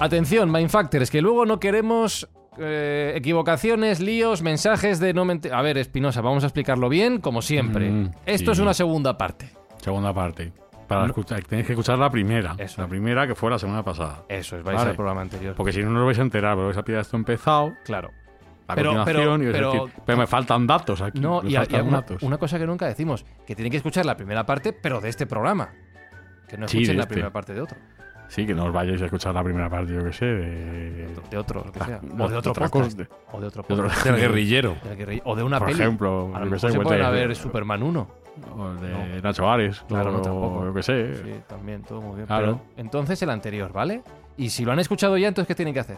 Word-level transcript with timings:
Atención, 0.00 0.50
Mindfactors, 0.52 1.10
que 1.10 1.20
luego 1.20 1.44
no 1.44 1.58
queremos 1.58 2.28
eh, 2.58 3.12
equivocaciones, 3.16 4.00
líos, 4.00 4.42
mensajes 4.42 5.00
de 5.00 5.12
no 5.12 5.24
mente- 5.24 5.52
A 5.52 5.60
ver, 5.62 5.76
Espinosa, 5.78 6.20
vamos 6.20 6.44
a 6.44 6.46
explicarlo 6.46 6.88
bien, 6.88 7.20
como 7.20 7.42
siempre. 7.42 7.90
Mm, 7.90 8.10
Esto 8.26 8.46
sí. 8.54 8.58
es 8.58 8.58
una 8.60 8.74
segunda 8.74 9.18
parte. 9.18 9.50
Segunda 9.78 10.12
parte. 10.14 10.52
Para 10.86 11.06
escuchar, 11.06 11.42
tenéis 11.44 11.66
que 11.66 11.72
escuchar 11.74 11.98
la 11.98 12.10
primera. 12.10 12.54
Eso. 12.58 12.80
La 12.80 12.88
primera 12.88 13.26
que 13.26 13.34
fue 13.34 13.50
la 13.50 13.58
semana 13.58 13.84
pasada. 13.84 14.24
Eso 14.28 14.56
es, 14.56 14.62
vais 14.62 14.76
Vale. 14.78 14.90
al 14.90 14.96
programa 14.96 15.20
anterior. 15.20 15.54
Porque 15.54 15.72
si 15.72 15.82
no, 15.82 15.90
no 15.90 16.00
lo 16.00 16.06
vais 16.06 16.18
a 16.18 16.22
enterar, 16.22 16.54
porque 16.54 16.66
vais 16.66 16.78
a 16.78 16.82
pillar 16.84 17.00
esto 17.02 17.16
empezado, 17.16 17.72
Claro. 17.84 18.10
a 18.68 18.74
Pero- 18.74 18.94
continuación, 18.94 19.40
pero- 19.40 19.52
pero- 19.52 19.72
decir, 19.84 20.02
pero 20.06 20.18
me 20.18 20.26
faltan 20.26 20.66
datos 20.66 21.02
aquí. 21.02 21.20
No, 21.20 21.42
y, 21.44 21.56
a- 21.56 21.64
y 21.68 21.74
una, 21.80 21.98
datos. 21.98 22.22
una 22.22 22.38
cosa 22.38 22.58
que 22.58 22.66
nunca 22.66 22.86
decimos, 22.86 23.26
que 23.46 23.54
tienen 23.54 23.70
que 23.70 23.76
escuchar 23.78 24.06
la 24.06 24.16
primera 24.16 24.46
parte, 24.46 24.72
pero 24.72 25.00
de 25.00 25.08
este 25.10 25.26
programa. 25.26 25.68
Que 26.48 26.56
no 26.56 26.64
escuchen 26.66 26.96
la 26.96 27.02
este. 27.02 27.12
primera 27.14 27.30
parte 27.32 27.52
de 27.52 27.60
otro. 27.60 27.76
Sí, 28.28 28.46
que 28.46 28.54
no 28.54 28.66
os 28.66 28.72
vayáis 28.72 29.00
a 29.02 29.06
escuchar 29.06 29.34
la 29.34 29.42
primera 29.42 29.68
parte, 29.70 29.94
yo 29.94 30.04
que 30.04 30.12
sé, 30.12 30.26
de... 30.26 31.08
De 31.30 31.36
otro, 31.38 31.62
lo 31.64 31.72
que 31.72 31.80
Ah, 31.80 31.86
sea. 31.86 32.00
O 32.18 32.28
de 32.28 32.36
otro 32.36 32.52
podcast. 32.52 33.00
O 33.32 33.40
de 33.40 33.46
otro 33.46 33.62
podcast. 33.62 34.04
Del 34.04 34.16
guerrillero. 34.16 34.76
O 35.24 35.34
de 35.34 35.42
una 35.42 35.58
Por 35.58 35.68
peli. 35.68 35.80
ejemplo, 35.80 36.30
A 36.34 36.40
lo 36.44 36.50
que 36.50 36.58
sé, 36.58 36.70
se 36.70 36.76
vuelta 36.76 36.82
pueden 36.88 37.00
de- 37.02 37.06
haber 37.08 37.34
Superman 37.36 37.82
1. 37.82 38.08
o 38.56 38.68
de 38.74 38.90
No. 38.90 39.22
Nacho 39.22 39.50
Ares, 39.50 39.82
Claro, 39.88 40.12
no, 40.12 40.20
tampoco. 40.20 40.64
yo 40.66 40.74
que 40.74 40.82
sé. 40.82 41.14
Sí, 41.16 41.40
también, 41.48 41.82
todo 41.82 42.00
muy 42.02 42.16
bien. 42.16 42.26
Claro. 42.26 42.60
Pero 42.76 42.82
entonces 42.86 43.20
el 43.22 43.30
anterior, 43.30 43.72
¿vale? 43.72 44.02
Y 44.36 44.50
si 44.50 44.64
lo 44.64 44.72
han 44.72 44.78
escuchado 44.78 45.16
ya, 45.16 45.26
entonces 45.28 45.48
¿qué 45.48 45.54
tienen 45.54 45.72
que 45.74 45.80
hacer? 45.80 45.96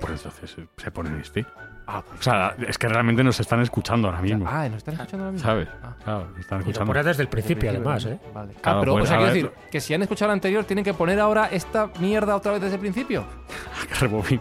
Pues 0.00 0.12
entonces 0.12 0.50
se- 0.50 0.68
se 0.82 0.90
ponen 0.90 1.18
este. 1.18 1.44
Ah, 1.88 2.02
O 2.18 2.22
sea, 2.22 2.56
es 2.66 2.78
que 2.78 2.88
realmente 2.88 3.22
nos 3.22 3.38
están 3.38 3.60
escuchando 3.62 4.08
ahora 4.08 4.20
mismo. 4.20 4.44
ah, 4.48 4.68
¿nos 4.68 4.78
están 4.78 4.94
escuchando 4.94 5.24
ahora 5.26 5.32
mismo? 5.32 5.48
¿Sabes? 5.48 5.68
Ah. 5.84 5.94
Claro, 6.02 6.26
nos 6.30 6.38
están 6.40 6.60
Y 6.60 6.64
lo 6.64 6.70
escuchando. 6.70 7.02
desde 7.04 7.22
el 7.22 7.28
principio, 7.28 7.70
además, 7.70 8.04
¿eh? 8.06 8.18
Vale. 8.34 8.52
Ah, 8.56 8.60
Claro, 8.60 8.80
pero, 8.80 8.92
pues, 8.94 9.04
o 9.04 9.06
sea, 9.06 9.16
quiero 9.18 9.32
decir, 9.32 9.50
que 9.70 9.80
si 9.80 9.94
han 9.94 10.02
escuchado 10.02 10.30
el 10.32 10.34
anterior, 10.34 10.64
tienen 10.64 10.84
que 10.84 10.94
poner 10.94 11.20
ahora 11.20 11.46
esta 11.52 11.88
mierda 12.00 12.34
otra 12.34 12.52
vez 12.52 12.60
desde 12.62 12.74
el 12.74 12.80
principio. 12.80 13.24
que 13.88 13.94
rebobinen. 13.94 14.40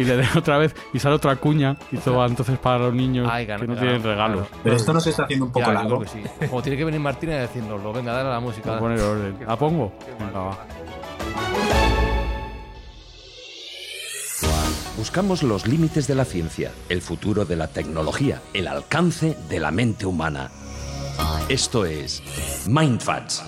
Y 0.00 0.04
le 0.04 0.16
den 0.16 0.28
otra 0.36 0.58
vez 0.58 0.74
y 0.92 0.98
sale 0.98 1.14
otra 1.14 1.36
cuña 1.36 1.76
y 1.92 1.96
todo 1.98 2.26
entonces 2.26 2.58
para 2.58 2.78
los 2.78 2.94
niños 2.94 3.28
Ay, 3.30 3.46
gana- 3.46 3.60
que 3.60 3.66
no 3.68 3.74
claro, 3.74 3.88
tienen 3.88 4.02
regalos. 4.02 4.46
claro. 4.48 4.60
Pero 4.64 4.76
esto 4.76 4.92
nos 4.92 5.06
está 5.06 5.24
haciendo 5.24 5.46
un 5.46 5.52
poco 5.52 5.66
Ya, 5.66 5.72
largo. 5.74 6.04
sí. 6.06 6.22
Como 6.48 6.60
tiene 6.62 6.76
que 6.76 6.84
venir 6.84 7.00
Martínez 7.00 7.36
a 7.36 7.40
decirnoslo, 7.42 7.92
venga, 7.92 8.12
dale 8.12 8.28
a 8.30 8.32
la 8.32 8.40
música. 8.40 8.70
Voy 8.70 8.76
a 8.76 8.80
poner 8.80 9.00
orden. 9.00 9.36
¿La 9.46 9.56
pongo? 9.56 9.92
Venga, 10.18 10.40
va. 10.40 11.77
Buscamos 14.98 15.44
los 15.44 15.68
límites 15.68 16.08
de 16.08 16.16
la 16.16 16.24
ciencia, 16.24 16.72
el 16.88 17.00
futuro 17.02 17.44
de 17.44 17.54
la 17.54 17.68
tecnología, 17.68 18.42
el 18.52 18.66
alcance 18.66 19.36
de 19.48 19.60
la 19.60 19.70
mente 19.70 20.06
humana. 20.06 20.50
Esto 21.48 21.84
es 21.84 22.20
Mindfacts. 22.66 23.44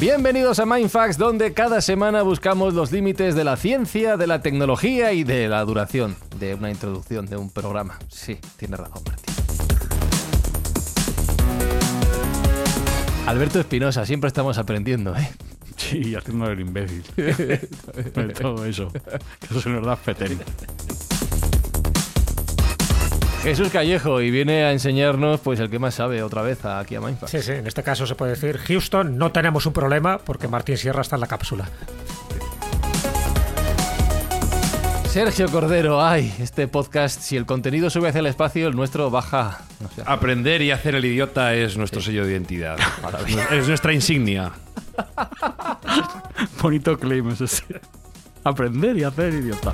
Bienvenidos 0.00 0.58
a 0.58 0.66
Mindfax, 0.66 1.18
donde 1.18 1.54
cada 1.54 1.80
semana 1.80 2.22
buscamos 2.22 2.74
los 2.74 2.90
límites 2.90 3.36
de 3.36 3.44
la 3.44 3.56
ciencia, 3.56 4.16
de 4.16 4.26
la 4.26 4.42
tecnología 4.42 5.12
y 5.12 5.22
de 5.22 5.46
la 5.46 5.64
duración 5.64 6.16
de 6.40 6.54
una 6.54 6.70
introducción 6.70 7.26
de 7.26 7.36
un 7.36 7.48
programa. 7.48 7.96
Sí, 8.08 8.38
tiene 8.56 8.76
razón, 8.76 9.04
Martín. 9.06 9.34
Alberto 13.24 13.60
Espinosa, 13.60 14.04
siempre 14.04 14.26
estamos 14.26 14.58
aprendiendo, 14.58 15.16
¿eh? 15.16 15.30
Sí, 15.88 16.14
haciendo 16.14 16.50
el 16.50 16.60
imbécil. 16.60 17.02
de 17.16 18.34
todo 18.38 18.64
eso. 18.66 18.92
Que 18.92 19.46
eso 19.50 19.60
se 19.60 19.70
nos 19.70 19.86
da 19.86 19.96
petén. 19.96 20.38
Jesús 23.42 23.70
Callejo, 23.70 24.20
y 24.20 24.30
viene 24.30 24.64
a 24.64 24.72
enseñarnos, 24.72 25.40
pues, 25.40 25.60
el 25.60 25.70
que 25.70 25.78
más 25.78 25.94
sabe 25.94 26.22
otra 26.22 26.42
vez 26.42 26.64
aquí 26.64 26.96
a 26.96 27.00
Mindfax. 27.00 27.30
Sí, 27.30 27.40
sí, 27.40 27.52
en 27.52 27.66
este 27.66 27.82
caso 27.82 28.06
se 28.06 28.14
puede 28.14 28.32
decir, 28.32 28.58
Houston, 28.58 29.16
no 29.16 29.32
tenemos 29.32 29.64
un 29.64 29.72
problema 29.72 30.18
porque 30.18 30.48
Martín 30.48 30.76
Sierra 30.76 31.00
está 31.00 31.16
en 31.16 31.20
la 31.20 31.28
cápsula. 31.28 31.68
Sergio 35.08 35.48
Cordero, 35.48 36.04
ay, 36.04 36.32
este 36.38 36.68
podcast, 36.68 37.22
si 37.22 37.36
el 37.38 37.46
contenido 37.46 37.88
sube 37.88 38.10
hacia 38.10 38.18
el 38.18 38.26
espacio, 38.26 38.68
el 38.68 38.76
nuestro 38.76 39.10
baja. 39.10 39.62
Aprender 40.04 40.60
y 40.60 40.70
hacer 40.70 40.94
el 40.94 41.04
idiota 41.04 41.54
es 41.54 41.78
nuestro 41.78 42.02
sello 42.02 42.26
de 42.26 42.32
identidad. 42.32 42.76
es 43.50 43.66
nuestra 43.66 43.94
insignia. 43.94 44.52
Bonito 46.62 46.98
claim 46.98 47.30
es 47.30 47.40
ese. 47.40 47.80
Aprender 48.44 48.98
y 48.98 49.04
hacer 49.04 49.32
idiota. 49.32 49.72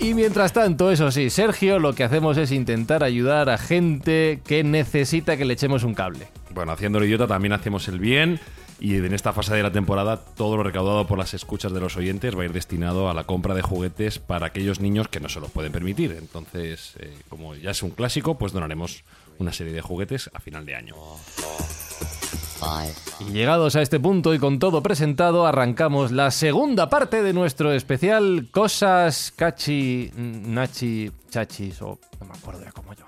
Y 0.00 0.12
mientras 0.14 0.52
tanto, 0.52 0.90
eso 0.90 1.12
sí, 1.12 1.30
Sergio, 1.30 1.78
lo 1.78 1.94
que 1.94 2.02
hacemos 2.02 2.36
es 2.36 2.50
intentar 2.50 3.04
ayudar 3.04 3.48
a 3.48 3.58
gente 3.58 4.40
que 4.44 4.64
necesita 4.64 5.36
que 5.36 5.44
le 5.44 5.54
echemos 5.54 5.84
un 5.84 5.94
cable. 5.94 6.26
Bueno, 6.50 6.72
haciendo 6.72 6.98
el 6.98 7.04
idiota 7.04 7.28
también 7.28 7.52
hacemos 7.52 7.86
el 7.86 8.00
bien. 8.00 8.40
Y 8.80 8.96
en 8.96 9.12
esta 9.12 9.32
fase 9.32 9.54
de 9.54 9.62
la 9.62 9.72
temporada, 9.72 10.18
todo 10.18 10.56
lo 10.56 10.62
recaudado 10.62 11.06
por 11.06 11.18
las 11.18 11.34
escuchas 11.34 11.72
de 11.72 11.80
los 11.80 11.96
oyentes 11.96 12.36
va 12.36 12.42
a 12.42 12.44
ir 12.44 12.52
destinado 12.52 13.10
a 13.10 13.14
la 13.14 13.24
compra 13.24 13.54
de 13.54 13.62
juguetes 13.62 14.18
para 14.18 14.46
aquellos 14.46 14.80
niños 14.80 15.08
que 15.08 15.18
no 15.20 15.28
se 15.28 15.40
los 15.40 15.50
pueden 15.50 15.72
permitir. 15.72 16.12
Entonces, 16.12 16.94
eh, 17.00 17.12
como 17.28 17.54
ya 17.56 17.72
es 17.72 17.82
un 17.82 17.90
clásico, 17.90 18.38
pues 18.38 18.52
donaremos 18.52 19.02
una 19.38 19.52
serie 19.52 19.72
de 19.72 19.80
juguetes 19.80 20.30
a 20.32 20.40
final 20.40 20.64
de 20.64 20.76
año. 20.76 20.94
Y 23.20 23.32
llegados 23.32 23.76
a 23.76 23.82
este 23.82 24.00
punto 24.00 24.34
y 24.34 24.38
con 24.38 24.58
todo 24.58 24.82
presentado, 24.82 25.46
arrancamos 25.46 26.10
la 26.12 26.30
segunda 26.30 26.88
parte 26.88 27.22
de 27.22 27.32
nuestro 27.32 27.72
especial 27.72 28.48
Cosas 28.50 29.32
Cachi, 29.34 30.10
Nachi, 30.16 31.10
Chachis, 31.30 31.80
o 31.82 31.98
no 32.20 32.26
me 32.26 32.34
acuerdo 32.34 32.64
ya 32.64 32.72
cómo 32.72 32.92
llamamos 32.92 33.07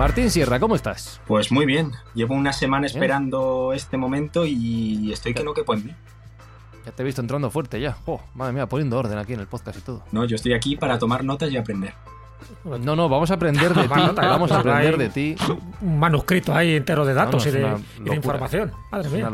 Martín 0.00 0.30
Sierra, 0.30 0.58
¿cómo 0.58 0.76
estás? 0.76 1.20
Pues 1.26 1.52
muy 1.52 1.66
bien. 1.66 1.92
Llevo 2.14 2.34
una 2.34 2.54
semana 2.54 2.86
esperando 2.86 3.74
este 3.74 3.98
momento 3.98 4.46
y 4.46 5.12
estoy 5.12 5.34
que 5.34 5.44
no 5.44 5.52
quepo 5.52 5.74
en 5.74 5.84
mí. 5.84 5.94
Ya 6.86 6.92
te 6.92 7.02
he 7.02 7.04
visto 7.04 7.20
entrando 7.20 7.50
fuerte 7.50 7.78
ya. 7.78 7.98
Oh, 8.06 8.18
madre 8.34 8.54
mía, 8.54 8.66
poniendo 8.66 8.98
orden 8.98 9.18
aquí 9.18 9.34
en 9.34 9.40
el 9.40 9.46
podcast 9.46 9.76
y 9.76 9.82
todo. 9.82 10.02
No, 10.10 10.24
yo 10.24 10.36
estoy 10.36 10.54
aquí 10.54 10.74
para 10.76 10.98
tomar 10.98 11.22
notas 11.22 11.52
y 11.52 11.58
aprender. 11.58 11.92
No, 12.64 12.96
no, 12.96 13.10
vamos 13.10 13.30
a 13.30 13.34
aprender 13.34 13.74
de 13.74 13.82
ti. 13.88 14.00
Vamos 14.16 14.50
a 14.50 14.54
hay 14.54 14.60
aprender 14.60 14.96
de 14.96 15.08
ti. 15.10 15.36
Un 15.82 15.98
manuscrito 15.98 16.54
ahí 16.54 16.76
entero 16.76 17.04
de 17.04 17.12
datos 17.12 17.44
Vamos, 17.44 17.46
y, 17.46 17.50
de, 17.50 18.00
y 18.06 18.08
de 18.08 18.16
información. 18.16 18.72
Madre 18.90 19.08
Es 19.08 19.12
mía. 19.12 19.30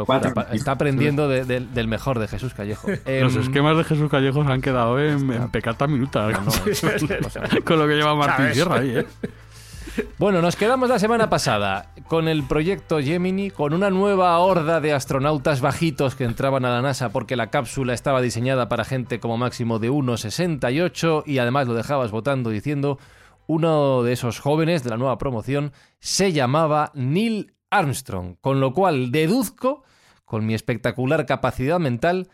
Está 0.51 0.73
aprendiendo 0.73 1.29
de- 1.29 1.45
del- 1.45 1.73
del 1.73 1.87
mejor 1.87 2.19
de 2.19 2.27
Jesús 2.27 2.55
Callejo. 2.55 2.89
Los 3.07 3.37
Em, 3.37 3.41
esquemas 3.41 3.77
de 3.77 3.85
Jesús 3.85 4.11
Callejos 4.11 4.45
han 4.49 4.61
quedado 4.61 4.99
en, 4.99 5.31
en 5.33 5.49
pecata 5.53 5.87
minuta. 5.87 6.29
no, 6.33 6.51
con 7.65 7.79
lo 7.79 7.87
que 7.87 7.95
lleva 7.95 8.17
Martín 8.17 8.37
¿Sabes? 8.37 8.55
Sierra 8.55 8.75
ahí, 8.81 8.97
¿eh? 8.97 9.07
Bueno, 10.19 10.43
nos 10.43 10.57
quedamos 10.57 10.89
la 10.89 10.99
semana 10.99 11.31
pasada 11.31 11.93
con 12.09 12.29
el 12.29 12.43
proyecto 12.43 13.01
Gemini, 13.01 13.51
con 13.51 13.73
una 13.73 13.91
nueva 13.91 14.39
horda 14.39 14.81
de 14.81 14.93
astronautas 14.93 15.61
bajitos 15.61 16.15
que 16.15 16.25
entraban 16.25 16.65
a 16.65 16.71
la 16.71 16.83
NASA 16.83 17.11
porque 17.11 17.37
la 17.37 17.51
cápsula 17.51 17.95
estaba 17.95 18.21
diseñada 18.21 18.69
para 18.69 18.85
gente 18.85 19.21
como 19.21 19.39
máximo 19.39 19.79
de 19.79 19.91
1,68 19.91 21.23
y 21.27 21.39
además 21.39 21.67
lo 21.67 21.75
dejabas 21.75 22.11
votando 22.11 22.51
diciendo 22.51 22.99
uno 23.47 24.03
de 24.03 24.13
esos 24.13 24.41
jóvenes 24.41 24.83
de 24.83 24.91
la 24.91 24.97
nueva 24.97 25.19
promoción 25.19 25.73
se 25.99 26.33
llamaba 26.33 26.91
Neil 26.95 27.55
Armstrong, 27.71 28.37
con 28.41 28.61
lo 28.61 28.75
cual 28.75 29.11
deduzco, 29.13 29.83
con 30.25 30.45
mi 30.45 30.55
espectacular 30.55 31.27
capacidad 31.27 31.79
mental, 31.79 32.29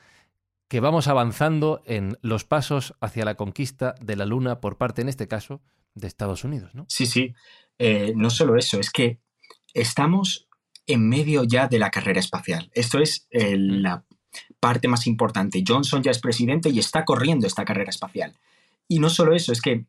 que 0.68 0.80
vamos 0.80 1.06
avanzando 1.06 1.82
en 1.84 2.18
los 2.22 2.44
pasos 2.44 2.94
hacia 3.00 3.24
la 3.24 3.34
conquista 3.34 3.94
de 4.00 4.16
la 4.16 4.26
Luna 4.26 4.60
por 4.60 4.78
parte, 4.78 5.02
en 5.02 5.08
este 5.08 5.28
caso, 5.28 5.60
de 5.94 6.06
Estados 6.06 6.44
Unidos, 6.44 6.74
¿no? 6.74 6.86
Sí, 6.88 7.06
sí. 7.06 7.34
Eh, 7.78 8.12
no 8.16 8.30
solo 8.30 8.56
eso, 8.56 8.78
es 8.78 8.90
que 8.90 9.18
estamos 9.74 10.48
en 10.86 11.08
medio 11.08 11.44
ya 11.44 11.68
de 11.68 11.78
la 11.78 11.90
carrera 11.90 12.20
espacial. 12.20 12.70
Esto 12.74 12.98
es 12.98 13.26
eh, 13.30 13.56
la 13.56 14.04
parte 14.60 14.88
más 14.88 15.06
importante. 15.06 15.62
Johnson 15.66 16.02
ya 16.02 16.10
es 16.10 16.20
presidente 16.20 16.70
y 16.70 16.78
está 16.78 17.04
corriendo 17.04 17.46
esta 17.46 17.64
carrera 17.64 17.90
espacial. 17.90 18.36
Y 18.88 18.98
no 18.98 19.10
solo 19.10 19.34
eso, 19.34 19.52
es 19.52 19.60
que 19.60 19.86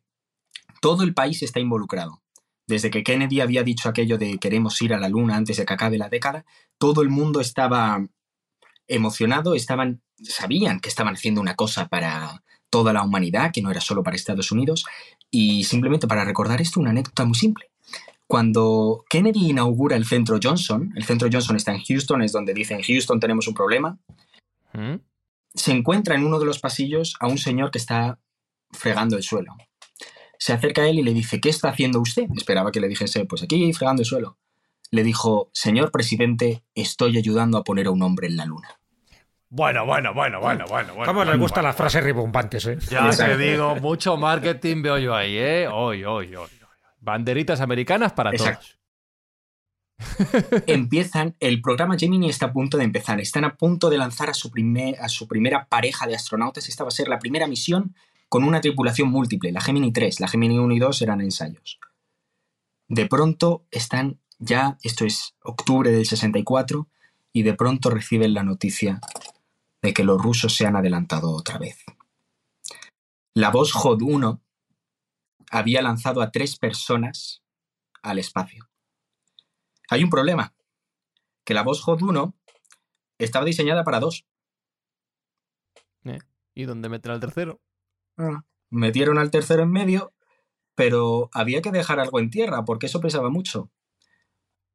todo 0.80 1.02
el 1.02 1.14
país 1.14 1.42
está 1.42 1.60
involucrado. 1.60 2.22
Desde 2.66 2.90
que 2.90 3.02
Kennedy 3.02 3.40
había 3.40 3.62
dicho 3.62 3.88
aquello 3.88 4.16
de 4.18 4.38
queremos 4.38 4.80
ir 4.80 4.94
a 4.94 4.98
la 4.98 5.08
Luna 5.08 5.36
antes 5.36 5.56
de 5.56 5.66
que 5.66 5.74
acabe 5.74 5.98
la 5.98 6.08
década, 6.08 6.44
todo 6.78 7.02
el 7.02 7.10
mundo 7.10 7.40
estaba 7.40 8.06
emocionado, 8.86 9.54
estaban, 9.54 10.02
sabían 10.22 10.80
que 10.80 10.88
estaban 10.88 11.14
haciendo 11.14 11.40
una 11.40 11.56
cosa 11.56 11.88
para 11.88 12.42
toda 12.74 12.92
la 12.92 13.04
humanidad, 13.04 13.52
que 13.52 13.62
no 13.62 13.70
era 13.70 13.80
solo 13.80 14.02
para 14.02 14.16
Estados 14.16 14.50
Unidos, 14.50 14.84
y 15.30 15.62
simplemente 15.62 16.08
para 16.08 16.24
recordar 16.24 16.60
esto, 16.60 16.80
una 16.80 16.90
anécdota 16.90 17.24
muy 17.24 17.36
simple. 17.36 17.70
Cuando 18.26 19.04
Kennedy 19.08 19.50
inaugura 19.50 19.94
el 19.96 20.04
centro 20.04 20.40
Johnson, 20.42 20.92
el 20.96 21.04
centro 21.04 21.28
Johnson 21.30 21.54
está 21.54 21.72
en 21.72 21.84
Houston, 21.84 22.22
es 22.22 22.32
donde 22.32 22.52
dicen 22.52 22.82
Houston 22.82 23.20
tenemos 23.20 23.46
un 23.46 23.54
problema, 23.54 23.96
¿Mm? 24.72 24.96
se 25.54 25.70
encuentra 25.70 26.16
en 26.16 26.24
uno 26.24 26.40
de 26.40 26.46
los 26.46 26.58
pasillos 26.58 27.14
a 27.20 27.28
un 27.28 27.38
señor 27.38 27.70
que 27.70 27.78
está 27.78 28.18
fregando 28.72 29.16
el 29.16 29.22
suelo. 29.22 29.54
Se 30.36 30.52
acerca 30.52 30.82
a 30.82 30.88
él 30.88 30.98
y 30.98 31.04
le 31.04 31.14
dice, 31.14 31.40
¿qué 31.40 31.50
está 31.50 31.68
haciendo 31.68 32.00
usted? 32.00 32.24
Esperaba 32.36 32.72
que 32.72 32.80
le 32.80 32.88
dijese, 32.88 33.24
pues 33.24 33.44
aquí 33.44 33.72
fregando 33.72 34.02
el 34.02 34.06
suelo. 34.06 34.36
Le 34.90 35.04
dijo, 35.04 35.48
señor 35.52 35.92
presidente, 35.92 36.64
estoy 36.74 37.18
ayudando 37.18 37.56
a 37.56 37.62
poner 37.62 37.86
a 37.86 37.92
un 37.92 38.02
hombre 38.02 38.26
en 38.26 38.36
la 38.36 38.46
luna. 38.46 38.80
Bueno, 39.56 39.86
bueno, 39.86 40.12
bueno, 40.12 40.40
bueno, 40.40 40.64
bueno, 40.68 40.94
bueno. 40.94 41.12
¿Cómo 41.12 41.24
les 41.24 41.38
gustan 41.38 41.62
las 41.62 41.76
frases 41.76 42.02
ribombantes, 42.02 42.66
eh? 42.66 42.76
Ya 42.90 43.08
te 43.10 43.38
digo, 43.38 43.76
mucho 43.76 44.16
marketing 44.16 44.82
veo 44.82 44.98
yo 44.98 45.14
ahí, 45.14 45.36
¿eh? 45.36 45.68
Hoy, 45.68 46.04
hoy, 46.04 46.34
hoy. 46.34 46.48
Banderitas 46.98 47.60
americanas 47.60 48.12
para 48.14 48.32
Exacto. 48.32 48.66
todos. 49.96 50.62
empiezan, 50.66 51.36
el 51.38 51.62
programa 51.62 51.96
Gemini 51.96 52.28
está 52.28 52.46
a 52.46 52.52
punto 52.52 52.78
de 52.78 52.82
empezar, 52.82 53.20
están 53.20 53.44
a 53.44 53.54
punto 53.54 53.90
de 53.90 53.98
lanzar 53.98 54.28
a 54.28 54.34
su, 54.34 54.50
primer, 54.50 55.00
a 55.00 55.08
su 55.08 55.28
primera 55.28 55.66
pareja 55.66 56.08
de 56.08 56.16
astronautas, 56.16 56.68
esta 56.68 56.82
va 56.82 56.88
a 56.88 56.90
ser 56.90 57.06
la 57.06 57.20
primera 57.20 57.46
misión 57.46 57.94
con 58.28 58.42
una 58.42 58.60
tripulación 58.60 59.08
múltiple, 59.08 59.52
la 59.52 59.60
Gemini 59.60 59.92
3, 59.92 60.18
la 60.18 60.26
Gemini 60.26 60.58
1 60.58 60.74
y 60.74 60.78
2 60.80 61.02
eran 61.02 61.20
ensayos. 61.20 61.78
De 62.88 63.06
pronto 63.06 63.62
están 63.70 64.18
ya, 64.40 64.78
esto 64.82 65.04
es 65.04 65.36
octubre 65.44 65.92
del 65.92 66.06
64, 66.06 66.88
y 67.32 67.42
de 67.42 67.54
pronto 67.54 67.90
reciben 67.90 68.34
la 68.34 68.42
noticia 68.42 69.00
de 69.84 69.92
que 69.92 70.02
los 70.02 70.18
rusos 70.18 70.54
se 70.54 70.64
han 70.64 70.76
adelantado 70.76 71.30
otra 71.30 71.58
vez. 71.58 71.84
La 73.34 73.50
Voskhod 73.50 74.00
1 74.00 74.42
había 75.50 75.82
lanzado 75.82 76.22
a 76.22 76.30
tres 76.30 76.56
personas 76.58 77.42
al 78.00 78.18
espacio. 78.18 78.70
Hay 79.90 80.02
un 80.02 80.08
problema, 80.08 80.54
que 81.44 81.52
la 81.52 81.62
Voskhod 81.62 82.00
1 82.00 82.34
estaba 83.18 83.44
diseñada 83.44 83.84
para 83.84 84.00
dos. 84.00 84.26
¿Y 86.54 86.64
dónde 86.64 86.88
meten 86.88 87.12
al 87.12 87.20
tercero? 87.20 87.60
Metieron 88.70 89.18
al 89.18 89.30
tercero 89.30 89.64
en 89.64 89.70
medio, 89.70 90.14
pero 90.74 91.28
había 91.34 91.60
que 91.60 91.72
dejar 91.72 92.00
algo 92.00 92.20
en 92.20 92.30
tierra 92.30 92.64
porque 92.64 92.86
eso 92.86 93.00
pesaba 93.00 93.28
mucho. 93.28 93.70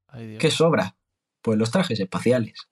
Ay. 0.05 0.37
¿Qué 0.37 0.51
sobra? 0.51 0.97
Pues 1.41 1.57
los 1.57 1.71
trajes 1.71 1.99
espaciales. 1.99 2.69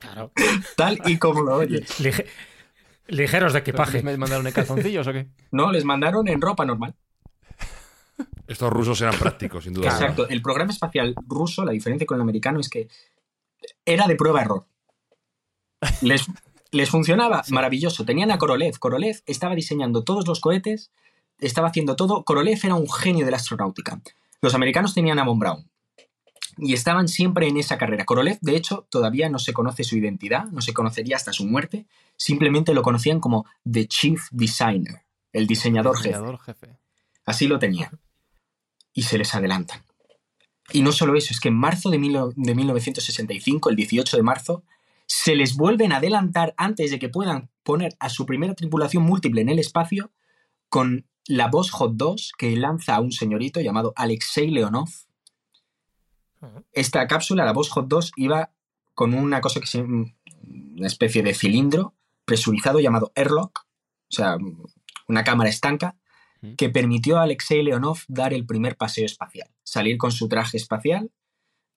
Claro. 0.00 0.32
Tal 0.76 1.00
y 1.06 1.18
como 1.18 1.42
lo 1.42 1.56
oyes. 1.56 2.00
Lige- 2.00 2.26
ligeros 3.06 3.52
de 3.52 3.60
equipaje. 3.60 4.02
¿Me 4.02 4.16
mandaron 4.16 4.46
en 4.46 4.52
calzoncillos 4.52 5.06
o 5.06 5.12
qué? 5.12 5.28
No, 5.52 5.70
les 5.70 5.84
mandaron 5.84 6.26
en 6.28 6.40
ropa 6.40 6.64
normal. 6.64 6.94
Estos 8.48 8.72
rusos 8.72 9.00
eran 9.00 9.16
prácticos, 9.16 9.64
sin 9.64 9.72
duda. 9.74 9.88
Exacto. 9.90 10.28
El 10.28 10.42
programa 10.42 10.72
espacial 10.72 11.14
ruso, 11.28 11.64
la 11.64 11.70
diferencia 11.72 12.06
con 12.06 12.16
el 12.16 12.22
americano 12.22 12.58
es 12.60 12.68
que 12.68 12.88
era 13.84 14.06
de 14.08 14.16
prueba-error. 14.16 14.66
Les, 16.02 16.26
les 16.72 16.90
funcionaba 16.90 17.42
maravilloso. 17.50 18.04
Tenían 18.04 18.30
a 18.32 18.38
Korolev. 18.38 18.78
Korolev 18.78 19.22
estaba 19.26 19.54
diseñando 19.54 20.02
todos 20.02 20.26
los 20.26 20.40
cohetes, 20.40 20.90
estaba 21.38 21.68
haciendo 21.68 21.94
todo. 21.96 22.24
Korolev 22.24 22.58
era 22.64 22.74
un 22.74 22.90
genio 22.90 23.24
de 23.24 23.30
la 23.30 23.36
astronáutica. 23.36 24.00
Los 24.42 24.54
americanos 24.54 24.94
tenían 24.94 25.18
a 25.20 25.24
Von 25.24 25.38
Braun. 25.38 25.69
Y 26.58 26.72
estaban 26.74 27.08
siempre 27.08 27.48
en 27.48 27.56
esa 27.56 27.78
carrera. 27.78 28.04
Korolev, 28.04 28.38
de 28.40 28.56
hecho, 28.56 28.86
todavía 28.90 29.28
no 29.28 29.38
se 29.38 29.52
conoce 29.52 29.84
su 29.84 29.96
identidad, 29.96 30.44
no 30.46 30.60
se 30.60 30.72
conocería 30.72 31.16
hasta 31.16 31.32
su 31.32 31.46
muerte. 31.46 31.86
Simplemente 32.16 32.74
lo 32.74 32.82
conocían 32.82 33.20
como 33.20 33.46
The 33.70 33.86
Chief 33.86 34.20
Designer, 34.30 35.02
el 35.32 35.46
diseñador 35.46 35.96
jefe. 35.96 36.08
Diseñador 36.08 36.38
jefe. 36.40 36.76
Así 37.24 37.46
lo 37.46 37.58
tenían. 37.58 37.98
Y 38.92 39.02
se 39.02 39.18
les 39.18 39.34
adelantan. 39.34 39.82
Y 40.72 40.82
no 40.82 40.92
solo 40.92 41.16
eso, 41.16 41.32
es 41.32 41.40
que 41.40 41.48
en 41.48 41.54
marzo 41.54 41.90
de, 41.90 41.98
mil- 41.98 42.32
de 42.36 42.54
1965, 42.54 43.70
el 43.70 43.76
18 43.76 44.16
de 44.16 44.22
marzo, 44.22 44.62
se 45.06 45.34
les 45.34 45.56
vuelven 45.56 45.92
a 45.92 45.96
adelantar 45.96 46.54
antes 46.56 46.90
de 46.90 46.98
que 46.98 47.08
puedan 47.08 47.50
poner 47.64 47.96
a 47.98 48.08
su 48.08 48.26
primera 48.26 48.54
tripulación 48.54 49.02
múltiple 49.02 49.40
en 49.40 49.48
el 49.48 49.58
espacio 49.58 50.12
con 50.68 51.06
la 51.26 51.48
Voskhod 51.48 51.92
2 51.94 52.32
que 52.38 52.54
lanza 52.56 52.94
a 52.94 53.00
un 53.00 53.10
señorito 53.12 53.60
llamado 53.60 53.92
Alexei 53.96 54.50
Leonov. 54.50 54.88
Esta 56.72 57.06
cápsula, 57.06 57.44
la 57.44 57.52
Voskhod 57.52 57.86
2, 57.86 58.12
iba 58.16 58.50
con 58.94 59.14
una 59.14 59.40
cosa 59.40 59.60
que 59.60 59.66
se 59.66 59.82
una 59.82 60.86
especie 60.86 61.22
de 61.22 61.34
cilindro 61.34 61.94
presurizado 62.24 62.80
llamado 62.80 63.12
airlock, 63.14 63.66
o 64.10 64.12
sea, 64.12 64.36
una 65.08 65.24
cámara 65.24 65.50
estanca 65.50 65.96
que 66.56 66.70
permitió 66.70 67.18
a 67.18 67.24
Alexei 67.24 67.62
Leonov 67.62 67.98
dar 68.08 68.32
el 68.32 68.46
primer 68.46 68.76
paseo 68.76 69.04
espacial, 69.04 69.50
salir 69.62 69.98
con 69.98 70.12
su 70.12 70.28
traje 70.28 70.56
espacial, 70.56 71.10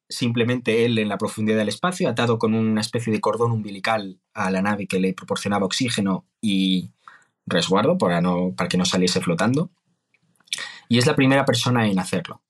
simplemente 0.08 0.86
él 0.86 0.98
en 1.00 1.10
la 1.10 1.18
profundidad 1.18 1.58
del 1.58 1.70
espacio, 1.70 2.08
atado 2.08 2.38
con 2.38 2.54
una 2.54 2.82
especie 2.82 3.12
de 3.12 3.20
cordón 3.20 3.52
umbilical 3.52 4.20
a 4.34 4.52
la 4.52 4.62
nave 4.62 4.88
que 4.88 5.00
le 5.00 5.14
proporcionaba 5.14 5.66
oxígeno 5.66 6.26
y 6.40 6.92
resguardo 7.46 7.98
para, 7.98 8.22
no, 8.22 8.54
para 8.56 8.70
que 8.70 8.78
no 8.78 8.86
saliese 8.86 9.22
flotando. 9.22 9.72
Y 10.88 10.98
es 10.98 11.08
la 11.08 11.16
primera 11.16 11.46
persona 11.46 11.88
en 11.88 12.00
hacerlo. 12.00 12.43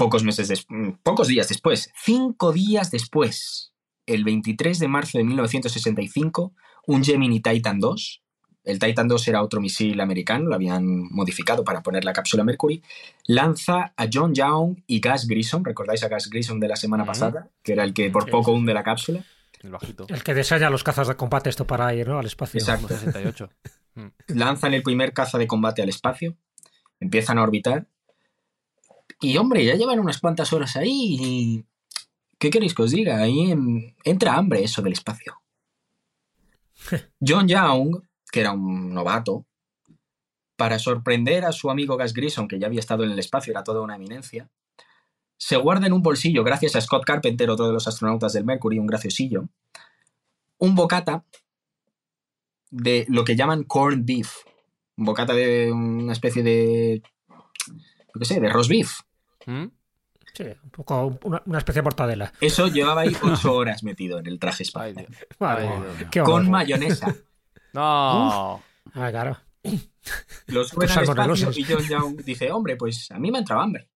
Pocos 0.00 0.24
meses 0.24 0.48
des- 0.48 0.64
mm, 0.68 1.02
pocos 1.02 1.28
días 1.28 1.48
después, 1.48 1.92
cinco 1.94 2.52
días 2.52 2.90
después, 2.90 3.74
el 4.06 4.24
23 4.24 4.78
de 4.78 4.88
marzo 4.88 5.18
de 5.18 5.24
1965, 5.24 6.54
un 6.86 7.04
Gemini 7.04 7.40
Titan 7.40 7.78
2, 7.78 8.22
el 8.64 8.78
Titan 8.78 9.08
2 9.08 9.28
era 9.28 9.42
otro 9.42 9.60
misil 9.60 10.00
americano, 10.00 10.48
lo 10.48 10.54
habían 10.54 10.84
modificado 11.10 11.64
para 11.64 11.82
poner 11.82 12.04
la 12.04 12.14
cápsula 12.14 12.44
Mercury, 12.44 12.82
lanza 13.26 13.92
a 13.94 14.06
John 14.10 14.34
Young 14.34 14.78
y 14.86 15.00
Gus 15.00 15.26
Grissom, 15.26 15.64
¿recordáis 15.64 16.02
a 16.02 16.08
Gus 16.08 16.30
Grissom 16.30 16.60
de 16.60 16.68
la 16.68 16.76
semana 16.76 17.04
pasada? 17.04 17.50
Que 17.62 17.72
era 17.72 17.84
el 17.84 17.92
que 17.92 18.10
por 18.10 18.30
poco 18.30 18.52
hunde 18.52 18.72
la 18.72 18.82
cápsula. 18.82 19.22
El 19.62 19.70
bajito. 19.70 20.06
El 20.08 20.22
que 20.22 20.34
diseña 20.34 20.70
los 20.70 20.82
cazas 20.82 21.08
de 21.08 21.16
combate 21.16 21.50
esto 21.50 21.66
para 21.66 21.94
ir 21.94 22.08
¿no? 22.08 22.18
al 22.18 22.24
espacio. 22.24 22.58
Exacto. 22.58 22.88
68. 22.88 23.50
lanzan 24.28 24.72
el 24.72 24.82
primer 24.82 25.12
caza 25.12 25.36
de 25.36 25.46
combate 25.46 25.82
al 25.82 25.90
espacio, 25.90 26.36
empiezan 27.00 27.38
a 27.38 27.42
orbitar. 27.42 27.86
Y 29.20 29.36
hombre, 29.36 29.64
ya 29.64 29.74
llevan 29.74 29.98
unas 30.00 30.18
cuantas 30.18 30.52
horas 30.52 30.76
ahí. 30.76 31.16
y- 31.20 31.64
¿Qué 32.38 32.48
queréis 32.50 32.74
que 32.74 32.82
os 32.82 32.90
diga? 32.90 33.18
Ahí 33.20 33.54
entra 34.04 34.34
hambre 34.34 34.62
eso 34.64 34.80
del 34.82 34.94
espacio. 34.94 35.40
John 37.20 37.46
Young, 37.48 38.02
que 38.32 38.40
era 38.40 38.52
un 38.52 38.94
novato, 38.94 39.44
para 40.56 40.78
sorprender 40.78 41.44
a 41.44 41.52
su 41.52 41.70
amigo 41.70 41.96
Gas 41.96 42.12
Grissom, 42.14 42.48
que 42.48 42.58
ya 42.58 42.66
había 42.66 42.80
estado 42.80 43.04
en 43.04 43.10
el 43.10 43.18
espacio, 43.18 43.50
era 43.52 43.62
toda 43.64 43.80
una 43.82 43.96
eminencia, 43.96 44.48
se 45.36 45.56
guarda 45.56 45.86
en 45.86 45.92
un 45.94 46.02
bolsillo, 46.02 46.44
gracias 46.44 46.76
a 46.76 46.80
Scott 46.82 47.04
Carpenter, 47.04 47.48
otro 47.48 47.66
de 47.66 47.72
los 47.72 47.88
astronautas 47.88 48.32
del 48.34 48.44
Mercury, 48.44 48.78
un 48.78 48.86
graciosillo, 48.86 49.48
un 50.58 50.74
bocata 50.74 51.24
de 52.70 53.06
lo 53.08 53.24
que 53.24 53.36
llaman 53.36 53.64
corned 53.64 54.04
beef. 54.04 54.30
Un 54.96 55.06
bocata 55.06 55.32
de 55.32 55.72
una 55.72 56.12
especie 56.12 56.42
de. 56.42 57.02
Yo 58.14 58.18
qué 58.18 58.24
sé, 58.24 58.40
de 58.40 58.48
roast 58.48 58.70
beef. 58.70 59.00
¿Mm? 59.46 59.66
Sí, 60.34 60.44
un 60.62 60.70
poco 60.70 61.18
una, 61.24 61.42
una 61.46 61.58
especie 61.58 61.80
de 61.80 61.84
mortadela. 61.84 62.32
Eso 62.40 62.68
llevaba 62.68 63.00
ahí 63.02 63.16
ocho 63.22 63.52
horas 63.54 63.82
metido 63.82 64.18
en 64.18 64.26
el 64.26 64.38
traje 64.38 64.64
horror. 64.74 65.06
Con 66.24 66.50
mayonesa. 66.50 67.14
No. 67.72 68.60
Ah, 68.94 69.10
claro. 69.12 69.36
Lo 70.46 70.64
suben 70.64 70.90
al 70.90 71.04
espacio 71.04 71.50
y 71.54 71.64
John 71.64 71.82
Young 71.88 72.16
dice: 72.24 72.50
Hombre, 72.50 72.74
pues 72.76 73.08
a 73.12 73.18
mí 73.20 73.30
me 73.30 73.38
ha 73.38 73.40
entrado 73.42 73.62
hambre. 73.62 73.88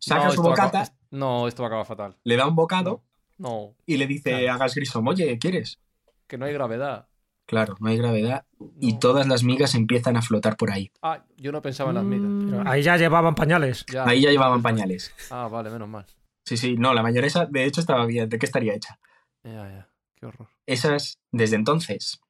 Saca 0.00 0.24
No, 0.24 0.32
su 0.32 0.42
bocata, 0.42 0.92
No, 1.10 1.46
esto 1.46 1.62
va 1.62 1.68
a 1.68 1.70
acabar 1.70 1.86
fatal. 1.86 2.16
le 2.24 2.36
da 2.36 2.46
un 2.48 2.56
bocado 2.56 3.04
No, 3.38 3.76
y 3.86 3.96
le 3.98 4.08
dice 4.08 4.48
a 4.48 4.56
Gas 4.56 4.74
Grissom: 4.74 5.06
Oye, 5.06 5.38
¿quieres? 5.38 5.80
que 6.26 6.38
no 6.38 6.46
hay 6.46 6.52
gravedad. 6.52 7.06
Claro, 7.50 7.74
no 7.80 7.88
hay 7.88 7.96
gravedad 7.96 8.44
y 8.78 9.00
todas 9.00 9.26
las 9.26 9.42
migas 9.42 9.74
empiezan 9.74 10.16
a 10.16 10.22
flotar 10.22 10.56
por 10.56 10.70
ahí. 10.70 10.92
Ah, 11.02 11.24
yo 11.36 11.50
no 11.50 11.60
pensaba 11.60 11.90
en 11.90 11.96
las 11.96 12.04
migas. 12.04 12.30
Pero 12.48 12.70
ahí 12.70 12.80
ya 12.80 12.96
llevaban 12.96 13.34
pañales. 13.34 13.84
Ya. 13.92 14.04
Ahí 14.04 14.20
ya 14.20 14.30
llevaban 14.30 14.62
pañales. 14.62 15.12
Ah, 15.32 15.48
vale, 15.50 15.68
menos 15.68 15.88
mal. 15.88 16.06
Sí, 16.44 16.56
sí, 16.56 16.76
no, 16.76 16.94
la 16.94 17.02
mayonesa 17.02 17.46
de 17.46 17.64
hecho 17.64 17.80
estaba 17.80 18.06
bien. 18.06 18.28
¿De 18.28 18.38
qué 18.38 18.46
estaría 18.46 18.72
hecha? 18.72 19.00
Ya, 19.42 19.68
ya. 19.68 19.88
Qué 20.14 20.26
horror. 20.26 20.48
Esas, 20.64 21.18
desde 21.32 21.56
entonces, 21.56 22.20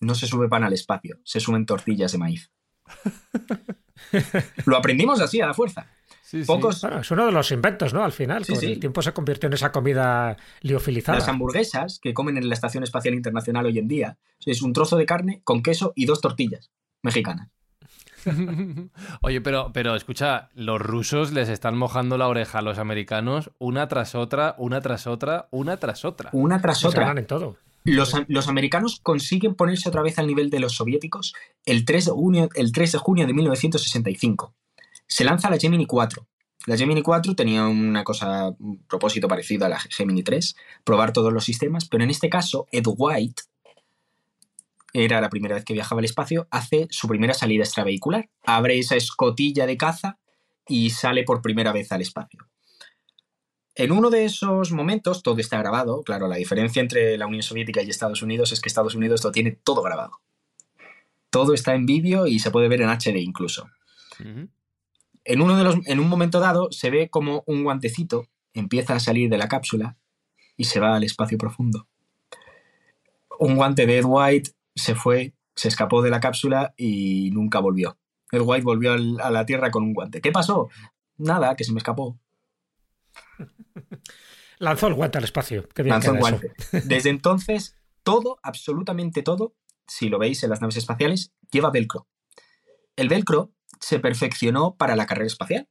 no 0.00 0.14
se 0.14 0.26
sube 0.26 0.48
pan 0.48 0.64
al 0.64 0.72
espacio, 0.72 1.18
se 1.22 1.38
suben 1.38 1.66
tortillas 1.66 2.12
de 2.12 2.16
maíz. 2.16 2.50
Lo 4.64 4.78
aprendimos 4.78 5.20
así, 5.20 5.42
a 5.42 5.48
la 5.48 5.52
fuerza. 5.52 5.86
Sí, 6.32 6.40
sí. 6.40 6.46
Pocos, 6.46 6.80
Bueno, 6.80 7.00
es 7.00 7.10
uno 7.10 7.26
de 7.26 7.32
los 7.32 7.52
inventos, 7.52 7.92
¿no? 7.92 8.02
Al 8.02 8.12
final, 8.12 8.42
Sí, 8.46 8.52
con 8.54 8.60
sí. 8.60 8.72
el 8.72 8.80
tiempo 8.80 9.02
se 9.02 9.12
convirtió 9.12 9.48
en 9.48 9.52
esa 9.52 9.70
comida 9.70 10.38
liofilizada. 10.62 11.18
las 11.18 11.28
hamburguesas 11.28 11.98
que 12.00 12.14
comen 12.14 12.38
en 12.38 12.48
la 12.48 12.54
Estación 12.54 12.82
Espacial 12.82 13.12
Internacional 13.12 13.66
hoy 13.66 13.78
en 13.78 13.86
día, 13.86 14.16
es 14.46 14.62
un 14.62 14.72
trozo 14.72 14.96
de 14.96 15.04
carne 15.04 15.42
con 15.44 15.62
queso 15.62 15.92
y 15.94 16.06
dos 16.06 16.22
tortillas 16.22 16.70
mexicanas. 17.02 17.50
Oye, 19.20 19.42
pero, 19.42 19.72
pero 19.74 19.94
escucha, 19.94 20.48
los 20.54 20.80
rusos 20.80 21.32
les 21.32 21.50
están 21.50 21.76
mojando 21.76 22.16
la 22.16 22.28
oreja 22.28 22.60
a 22.60 22.62
los 22.62 22.78
americanos 22.78 23.50
una 23.58 23.88
tras 23.88 24.14
otra, 24.14 24.54
una 24.56 24.80
tras 24.80 25.06
otra, 25.06 25.48
una 25.50 25.76
tras 25.76 26.02
otra. 26.06 26.30
Una 26.32 26.62
tras 26.62 26.78
Se 26.80 26.88
otra. 26.88 27.00
ganan 27.02 27.18
en 27.18 27.26
todo. 27.26 27.58
Los, 27.84 28.14
los 28.28 28.48
americanos 28.48 29.00
consiguen 29.02 29.54
ponerse 29.54 29.90
otra 29.90 30.00
vez 30.00 30.18
al 30.18 30.28
nivel 30.28 30.48
de 30.48 30.60
los 30.60 30.76
soviéticos 30.76 31.34
el 31.66 31.84
3 31.84 32.06
de 32.06 32.10
junio, 32.12 32.48
el 32.54 32.72
3 32.72 32.92
de, 32.92 32.98
junio 32.98 33.26
de 33.26 33.34
1965. 33.34 34.54
Se 35.12 35.24
lanza 35.24 35.50
la 35.50 35.58
Gemini 35.58 35.84
4. 35.84 36.26
La 36.64 36.74
Gemini 36.74 37.02
4 37.02 37.34
tenía 37.34 37.66
una 37.66 38.02
cosa, 38.02 38.48
un 38.58 38.82
propósito 38.84 39.28
parecido 39.28 39.66
a 39.66 39.68
la 39.68 39.78
Gemini 39.78 40.22
3, 40.22 40.56
probar 40.84 41.12
todos 41.12 41.30
los 41.30 41.44
sistemas, 41.44 41.86
pero 41.86 42.02
en 42.02 42.08
este 42.08 42.30
caso 42.30 42.66
Ed 42.72 42.84
White 42.86 43.42
era 44.94 45.20
la 45.20 45.28
primera 45.28 45.54
vez 45.54 45.66
que 45.66 45.74
viajaba 45.74 45.98
al 45.98 46.06
espacio, 46.06 46.48
hace 46.50 46.86
su 46.88 47.08
primera 47.08 47.34
salida 47.34 47.62
extravehicular, 47.62 48.30
abre 48.42 48.78
esa 48.78 48.96
escotilla 48.96 49.66
de 49.66 49.76
caza 49.76 50.18
y 50.66 50.88
sale 50.88 51.24
por 51.24 51.42
primera 51.42 51.72
vez 51.72 51.92
al 51.92 52.00
espacio. 52.00 52.48
En 53.74 53.92
uno 53.92 54.08
de 54.08 54.24
esos 54.24 54.72
momentos, 54.72 55.22
todo 55.22 55.38
está 55.40 55.58
grabado, 55.58 56.02
claro, 56.04 56.26
la 56.26 56.36
diferencia 56.36 56.80
entre 56.80 57.18
la 57.18 57.26
Unión 57.26 57.42
Soviética 57.42 57.82
y 57.82 57.90
Estados 57.90 58.22
Unidos 58.22 58.50
es 58.52 58.62
que 58.62 58.70
Estados 58.70 58.94
Unidos 58.94 59.22
lo 59.24 59.30
tiene 59.30 59.50
todo 59.50 59.82
grabado. 59.82 60.22
Todo 61.28 61.52
está 61.52 61.74
en 61.74 61.84
vídeo 61.84 62.26
y 62.26 62.38
se 62.38 62.50
puede 62.50 62.68
ver 62.68 62.80
en 62.80 62.88
HD 62.88 63.18
incluso. 63.18 63.68
En, 65.24 65.40
uno 65.40 65.56
de 65.56 65.64
los, 65.64 65.76
en 65.86 66.00
un 66.00 66.08
momento 66.08 66.40
dado 66.40 66.70
se 66.72 66.90
ve 66.90 67.08
como 67.08 67.44
un 67.46 67.64
guantecito 67.64 68.28
empieza 68.54 68.94
a 68.94 69.00
salir 69.00 69.30
de 69.30 69.38
la 69.38 69.48
cápsula 69.48 69.96
y 70.56 70.64
se 70.64 70.80
va 70.80 70.96
al 70.96 71.04
espacio 71.04 71.38
profundo. 71.38 71.88
Un 73.38 73.56
guante 73.56 73.86
de 73.86 73.98
Ed 73.98 74.04
White 74.06 74.50
se 74.74 74.94
fue, 74.94 75.34
se 75.54 75.68
escapó 75.68 76.02
de 76.02 76.10
la 76.10 76.20
cápsula 76.20 76.74
y 76.76 77.30
nunca 77.32 77.60
volvió. 77.60 77.98
Ed 78.30 78.42
White 78.42 78.64
volvió 78.64 78.92
a 78.92 79.30
la 79.30 79.46
Tierra 79.46 79.70
con 79.70 79.82
un 79.82 79.94
guante. 79.94 80.20
¿Qué 80.20 80.32
pasó? 80.32 80.68
Nada, 81.18 81.56
que 81.56 81.64
se 81.64 81.72
me 81.72 81.78
escapó. 81.78 82.18
Lanzó 84.58 84.86
el 84.86 84.94
guante 84.94 85.18
al 85.18 85.24
espacio. 85.24 85.68
Qué 85.74 85.82
bien 85.82 85.94
Lanzó 85.94 86.12
eso. 86.12 86.20
guante. 86.20 86.52
Desde 86.84 87.10
entonces, 87.10 87.76
todo, 88.02 88.38
absolutamente 88.42 89.22
todo, 89.22 89.54
si 89.86 90.08
lo 90.08 90.18
veis 90.18 90.42
en 90.42 90.50
las 90.50 90.60
naves 90.60 90.76
espaciales, 90.76 91.32
lleva 91.50 91.70
velcro. 91.70 92.06
El 92.96 93.08
velcro 93.08 93.50
se 93.82 93.98
perfeccionó 94.00 94.74
para 94.76 94.96
la 94.96 95.04
carrera 95.04 95.26
espacial, 95.26 95.68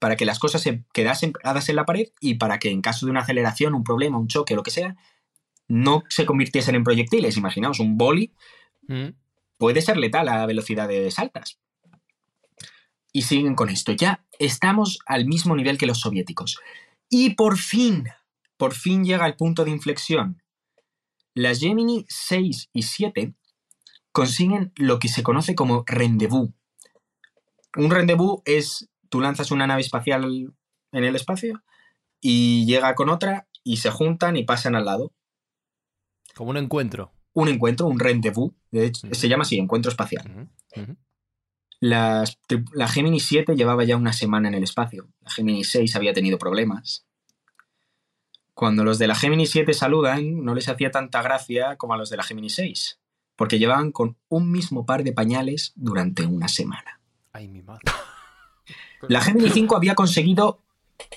para 0.00 0.16
que 0.16 0.24
las 0.24 0.40
cosas 0.40 0.62
se 0.62 0.82
quedasen 0.92 1.32
pegadas 1.32 1.68
en 1.68 1.76
la 1.76 1.84
pared 1.84 2.08
y 2.20 2.34
para 2.34 2.58
que 2.58 2.70
en 2.70 2.82
caso 2.82 3.06
de 3.06 3.10
una 3.12 3.20
aceleración, 3.20 3.74
un 3.74 3.84
problema, 3.84 4.18
un 4.18 4.26
choque, 4.26 4.56
lo 4.56 4.64
que 4.64 4.72
sea, 4.72 4.96
no 5.68 6.02
se 6.08 6.26
convirtiesen 6.26 6.74
en 6.74 6.84
proyectiles. 6.84 7.36
Imaginaos, 7.36 7.78
un 7.78 7.96
boli 7.96 8.32
Mm. 8.86 9.14
puede 9.56 9.80
ser 9.80 9.96
letal 9.96 10.28
a 10.28 10.44
velocidades 10.44 11.18
altas. 11.18 11.58
Y 13.12 13.22
siguen 13.22 13.54
con 13.54 13.70
esto. 13.70 13.92
Ya 13.92 14.26
estamos 14.38 14.98
al 15.06 15.24
mismo 15.24 15.56
nivel 15.56 15.78
que 15.78 15.86
los 15.86 16.00
soviéticos. 16.00 16.58
Y 17.08 17.30
por 17.30 17.56
fin, 17.56 18.04
por 18.56 18.74
fin 18.74 19.04
llega 19.04 19.26
el 19.26 19.36
punto 19.36 19.64
de 19.64 19.70
inflexión. 19.70 20.42
Las 21.34 21.60
Gemini 21.60 22.04
6 22.08 22.70
y 22.72 22.82
7 22.82 23.34
consiguen 24.12 24.72
lo 24.76 24.98
que 24.98 25.08
se 25.08 25.22
conoce 25.22 25.54
como 25.54 25.84
rendezvous. 25.86 26.50
Un 27.76 27.90
rendezvous 27.90 28.40
es, 28.44 28.88
tú 29.08 29.20
lanzas 29.20 29.50
una 29.50 29.66
nave 29.66 29.80
espacial 29.80 30.24
en 30.92 31.04
el 31.04 31.16
espacio 31.16 31.62
y 32.20 32.64
llega 32.66 32.94
con 32.94 33.08
otra 33.08 33.48
y 33.62 33.78
se 33.78 33.90
juntan 33.90 34.36
y 34.36 34.44
pasan 34.44 34.74
al 34.74 34.84
lado. 34.84 35.12
Como 36.34 36.50
un 36.50 36.56
encuentro. 36.56 37.12
Un 37.32 37.48
encuentro, 37.48 37.86
un 37.86 37.98
rendezvous, 37.98 38.52
de 38.70 38.86
hecho, 38.86 39.08
se 39.12 39.28
llama 39.28 39.42
así, 39.42 39.58
encuentro 39.58 39.90
espacial. 39.90 40.48
Tri- 41.80 42.68
la 42.72 42.88
Gemini 42.88 43.18
7 43.20 43.56
llevaba 43.56 43.84
ya 43.84 43.96
una 43.96 44.12
semana 44.12 44.48
en 44.48 44.54
el 44.54 44.62
espacio. 44.62 45.08
La 45.20 45.30
Gemini 45.30 45.64
6 45.64 45.96
había 45.96 46.12
tenido 46.12 46.38
problemas. 46.38 47.06
Cuando 48.54 48.84
los 48.84 48.98
de 48.98 49.08
la 49.08 49.16
Gemini 49.16 49.46
7 49.46 49.74
saludan, 49.74 50.44
no 50.44 50.54
les 50.54 50.68
hacía 50.68 50.90
tanta 50.92 51.22
gracia 51.22 51.76
como 51.76 51.94
a 51.94 51.96
los 51.96 52.08
de 52.08 52.16
la 52.16 52.22
Gemini 52.22 52.50
6, 52.50 53.00
porque 53.36 53.58
llevaban 53.58 53.90
con 53.90 54.16
un 54.28 54.50
mismo 54.52 54.86
par 54.86 55.02
de 55.02 55.12
pañales 55.12 55.72
durante 55.74 56.24
una 56.24 56.46
semana. 56.48 57.00
Ay, 57.34 57.48
mi 57.48 57.62
madre. 57.62 57.82
La 59.08 59.20
Gemini 59.20 59.50
5 59.50 59.76
había 59.76 59.96
conseguido 59.96 60.62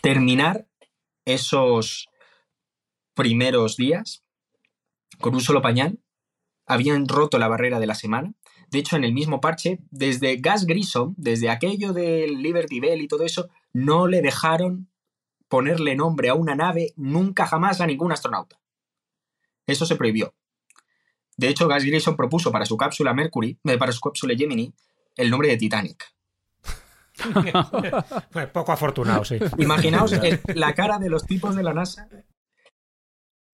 terminar 0.02 0.68
esos 1.26 2.10
primeros 3.14 3.78
días 3.78 4.26
con 5.20 5.36
un 5.36 5.42
solo 5.42 5.62
pañal. 5.62 6.00
Habían 6.66 7.08
roto 7.08 7.38
la 7.38 7.48
barrera 7.48 7.80
de 7.80 7.86
la 7.86 7.94
semana. 7.94 8.34
De 8.72 8.80
hecho, 8.80 8.98
en 8.98 9.04
el 9.04 9.14
mismo 9.14 9.40
parche, 9.40 9.80
desde 9.92 10.38
Gas 10.38 10.66
Grissom, 10.66 11.14
desde 11.18 11.50
aquello 11.50 11.94
del 11.94 12.42
Liberty 12.42 12.80
Bell 12.80 13.02
y 13.02 13.08
todo 13.08 13.24
eso, 13.24 13.48
no 13.72 14.08
le 14.08 14.22
dejaron 14.22 14.90
ponerle 15.48 15.96
nombre 15.96 16.30
a 16.30 16.34
una 16.34 16.56
nave 16.56 16.94
nunca 16.98 17.46
jamás 17.46 17.80
a 17.80 17.86
ningún 17.86 18.12
astronauta. 18.12 18.60
Eso 19.68 19.86
se 19.86 19.96
prohibió. 19.96 20.34
De 21.38 21.48
hecho, 21.48 21.68
Gas 21.68 21.86
Grissom 21.86 22.16
propuso 22.16 22.52
para 22.52 22.66
su 22.66 22.76
cápsula 22.76 23.14
Mercury, 23.14 23.60
eh, 23.64 23.78
para 23.78 23.92
su 23.92 24.02
cápsula 24.02 24.34
Gemini, 24.36 24.74
el 25.18 25.30
nombre 25.30 25.50
de 25.50 25.58
Titanic. 25.58 26.06
Eh, 28.36 28.48
Poco 28.54 28.72
afortunado, 28.72 29.26
sí. 29.26 29.40
Imaginaos 29.58 30.14
el- 30.14 30.40
la 30.54 30.74
cara 30.76 31.00
de 31.00 31.10
los 31.10 31.26
tipos 31.26 31.56
de 31.56 31.64
la 31.64 31.74
NASA. 31.74 32.08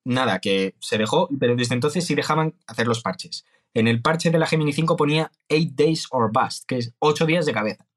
Nada, 0.05 0.39
que 0.39 0.75
se 0.81 0.97
dejó, 0.97 1.29
pero 1.39 1.55
desde 1.55 1.73
entonces 1.73 2.05
sí 2.05 2.13
dejaban 2.13 2.55
hacer 2.67 2.87
los 2.87 3.01
parches. 3.01 3.45
En 3.73 3.87
el 3.87 4.01
parche 4.01 4.31
de 4.31 4.37
la 4.37 4.47
Gemini 4.47 4.73
5 4.73 4.97
ponía 4.97 5.31
8 5.49 5.69
days 5.75 6.07
or 6.11 6.29
bust, 6.33 6.65
que 6.67 6.77
es 6.79 6.93
8 6.99 7.25
días 7.25 7.45
de 7.45 7.53
cabeza. 7.53 7.87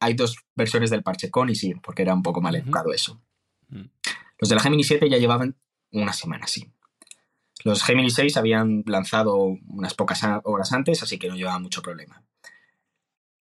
Hay 0.00 0.14
dos 0.14 0.36
versiones 0.56 0.88
del 0.88 1.02
parche, 1.02 1.30
con 1.30 1.50
y 1.50 1.54
sin, 1.54 1.78
porque 1.80 2.00
era 2.02 2.14
un 2.14 2.22
poco 2.22 2.40
mal 2.40 2.54
educado 2.56 2.94
eso. 2.94 3.20
Mm. 3.68 3.84
Los 4.38 4.48
de 4.48 4.54
la 4.54 4.62
Gemini 4.62 4.82
7 4.82 5.10
ya 5.10 5.18
llevaban 5.18 5.58
una 5.92 6.14
semana 6.14 6.46
así. 6.46 6.72
Los 7.64 7.82
Gemini 7.82 8.10
6 8.10 8.36
habían 8.36 8.82
lanzado 8.86 9.56
unas 9.68 9.94
pocas 9.94 10.22
horas 10.44 10.72
antes, 10.72 11.02
así 11.02 11.18
que 11.18 11.28
no 11.28 11.36
llevaba 11.36 11.58
mucho 11.58 11.82
problema. 11.82 12.24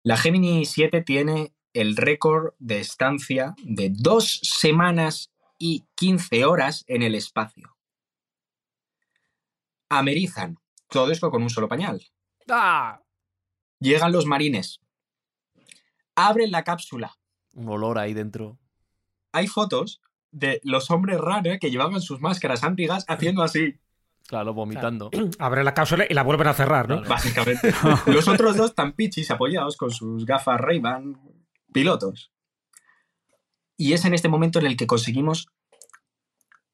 La 0.02 0.16
Gemini 0.16 0.64
7 0.64 1.02
tiene 1.02 1.54
el 1.72 1.96
récord 1.96 2.54
de 2.58 2.80
estancia 2.80 3.54
de 3.62 3.90
dos 3.90 4.40
semanas 4.42 5.30
y 5.58 5.86
15 5.96 6.44
horas 6.44 6.84
en 6.88 7.02
el 7.02 7.14
espacio. 7.14 7.76
Amerizan. 9.88 10.58
Todo 10.88 11.12
esto 11.12 11.30
con 11.30 11.42
un 11.42 11.50
solo 11.50 11.68
pañal. 11.68 12.02
¡Ah! 12.48 13.02
Llegan 13.80 14.12
los 14.12 14.26
marines. 14.26 14.80
Abren 16.14 16.50
la 16.50 16.64
cápsula. 16.64 17.16
Un 17.54 17.68
olor 17.68 17.98
ahí 17.98 18.14
dentro. 18.14 18.58
Hay 19.32 19.46
fotos 19.46 20.00
de 20.30 20.60
los 20.64 20.90
hombres 20.90 21.20
rana 21.20 21.58
que 21.58 21.70
llevaban 21.70 22.00
sus 22.00 22.20
máscaras 22.20 22.64
antigas 22.64 23.04
haciendo 23.08 23.42
así. 23.42 23.78
Claro, 24.28 24.52
vomitando. 24.54 25.10
Abre 25.40 25.64
la 25.64 25.72
cápsula 25.74 26.04
y 26.08 26.12
la 26.14 26.22
vuelven 26.22 26.46
a 26.48 26.54
cerrar, 26.54 26.88
¿no? 26.88 27.02
Básicamente. 27.02 27.72
Los 28.06 28.28
otros 28.28 28.56
dos 28.56 28.74
tan 28.74 28.92
pichis 28.92 29.30
apoyados 29.30 29.76
con 29.78 29.90
sus 29.90 30.24
gafas 30.26 30.60
Ray-Ban 30.60 31.18
pilotos. 31.72 32.30
Y 33.78 33.94
es 33.94 34.04
en 34.04 34.12
este 34.12 34.28
momento 34.28 34.58
en 34.58 34.66
el 34.66 34.76
que 34.76 34.86
conseguimos 34.86 35.46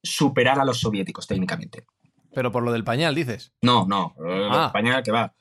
superar 0.03 0.59
a 0.59 0.65
los 0.65 0.81
soviéticos 0.81 1.27
técnicamente. 1.27 1.87
Pero 2.35 2.51
por 2.51 2.63
lo 2.65 2.73
del 2.73 2.83
pañal, 2.85 3.15
dices. 3.15 3.53
No, 3.63 3.87
no, 3.87 4.15
eh, 4.27 4.49
Ah. 4.51 4.67
España 4.67 5.03
que 5.03 5.13
va. 5.13 5.35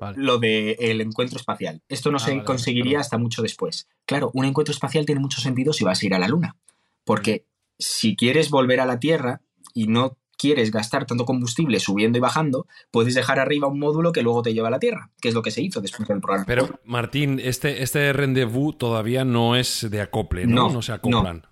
Vale. 0.00 0.16
Lo 0.16 0.38
del 0.38 1.00
encuentro 1.00 1.38
espacial. 1.38 1.82
Esto 1.88 2.10
no 2.10 2.16
Ah, 2.16 2.20
se 2.20 2.30
vale, 2.30 2.44
conseguiría 2.44 3.00
hasta 3.00 3.18
mucho 3.18 3.42
después. 3.42 3.88
Claro, 4.06 4.30
un 4.32 4.44
encuentro 4.44 4.72
espacial 4.72 5.04
tiene 5.04 5.20
mucho 5.20 5.40
sentido 5.40 5.72
si 5.72 5.84
vas 5.84 6.00
a 6.02 6.06
ir 6.06 6.14
a 6.14 6.18
la 6.18 6.28
Luna. 6.28 6.56
Porque 7.04 7.46
si 7.78 8.14
quieres 8.16 8.48
volver 8.50 8.80
a 8.80 8.86
la 8.86 9.00
Tierra 9.00 9.42
y 9.74 9.88
no 9.88 10.16
quieres 10.38 10.70
gastar 10.70 11.04
tanto 11.04 11.24
combustible 11.26 11.80
subiendo 11.80 12.16
y 12.16 12.20
bajando, 12.22 12.66
puedes 12.90 13.14
dejar 13.14 13.38
arriba 13.40 13.68
un 13.68 13.78
módulo 13.78 14.12
que 14.12 14.22
luego 14.22 14.40
te 14.40 14.54
lleva 14.54 14.68
a 14.68 14.70
la 14.70 14.78
Tierra, 14.78 15.10
que 15.20 15.28
es 15.28 15.34
lo 15.34 15.42
que 15.42 15.50
se 15.50 15.60
hizo 15.60 15.80
después 15.82 16.08
del 16.08 16.20
programa. 16.20 16.46
Pero, 16.46 16.80
Martín, 16.84 17.40
este, 17.42 17.82
este 17.82 18.12
rendezvous 18.14 18.78
todavía 18.78 19.24
no 19.24 19.56
es 19.56 19.86
de 19.90 20.00
acople, 20.00 20.46
¿no? 20.46 20.68
No, 20.68 20.72
No, 20.74 20.82
se 20.82 20.92
acoplan. 20.92 21.46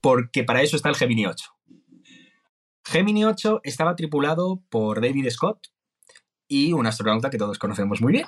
porque 0.00 0.44
para 0.44 0.62
eso 0.62 0.76
está 0.76 0.88
el 0.88 0.94
Gemini 0.96 1.26
8. 1.26 1.44
Gemini 2.84 3.24
8 3.24 3.60
estaba 3.64 3.94
tripulado 3.96 4.62
por 4.70 5.00
David 5.02 5.28
Scott 5.30 5.66
y 6.46 6.72
un 6.72 6.86
astronauta 6.86 7.28
que 7.30 7.36
todos 7.38 7.58
conocemos 7.58 8.00
muy 8.00 8.12
bien, 8.12 8.26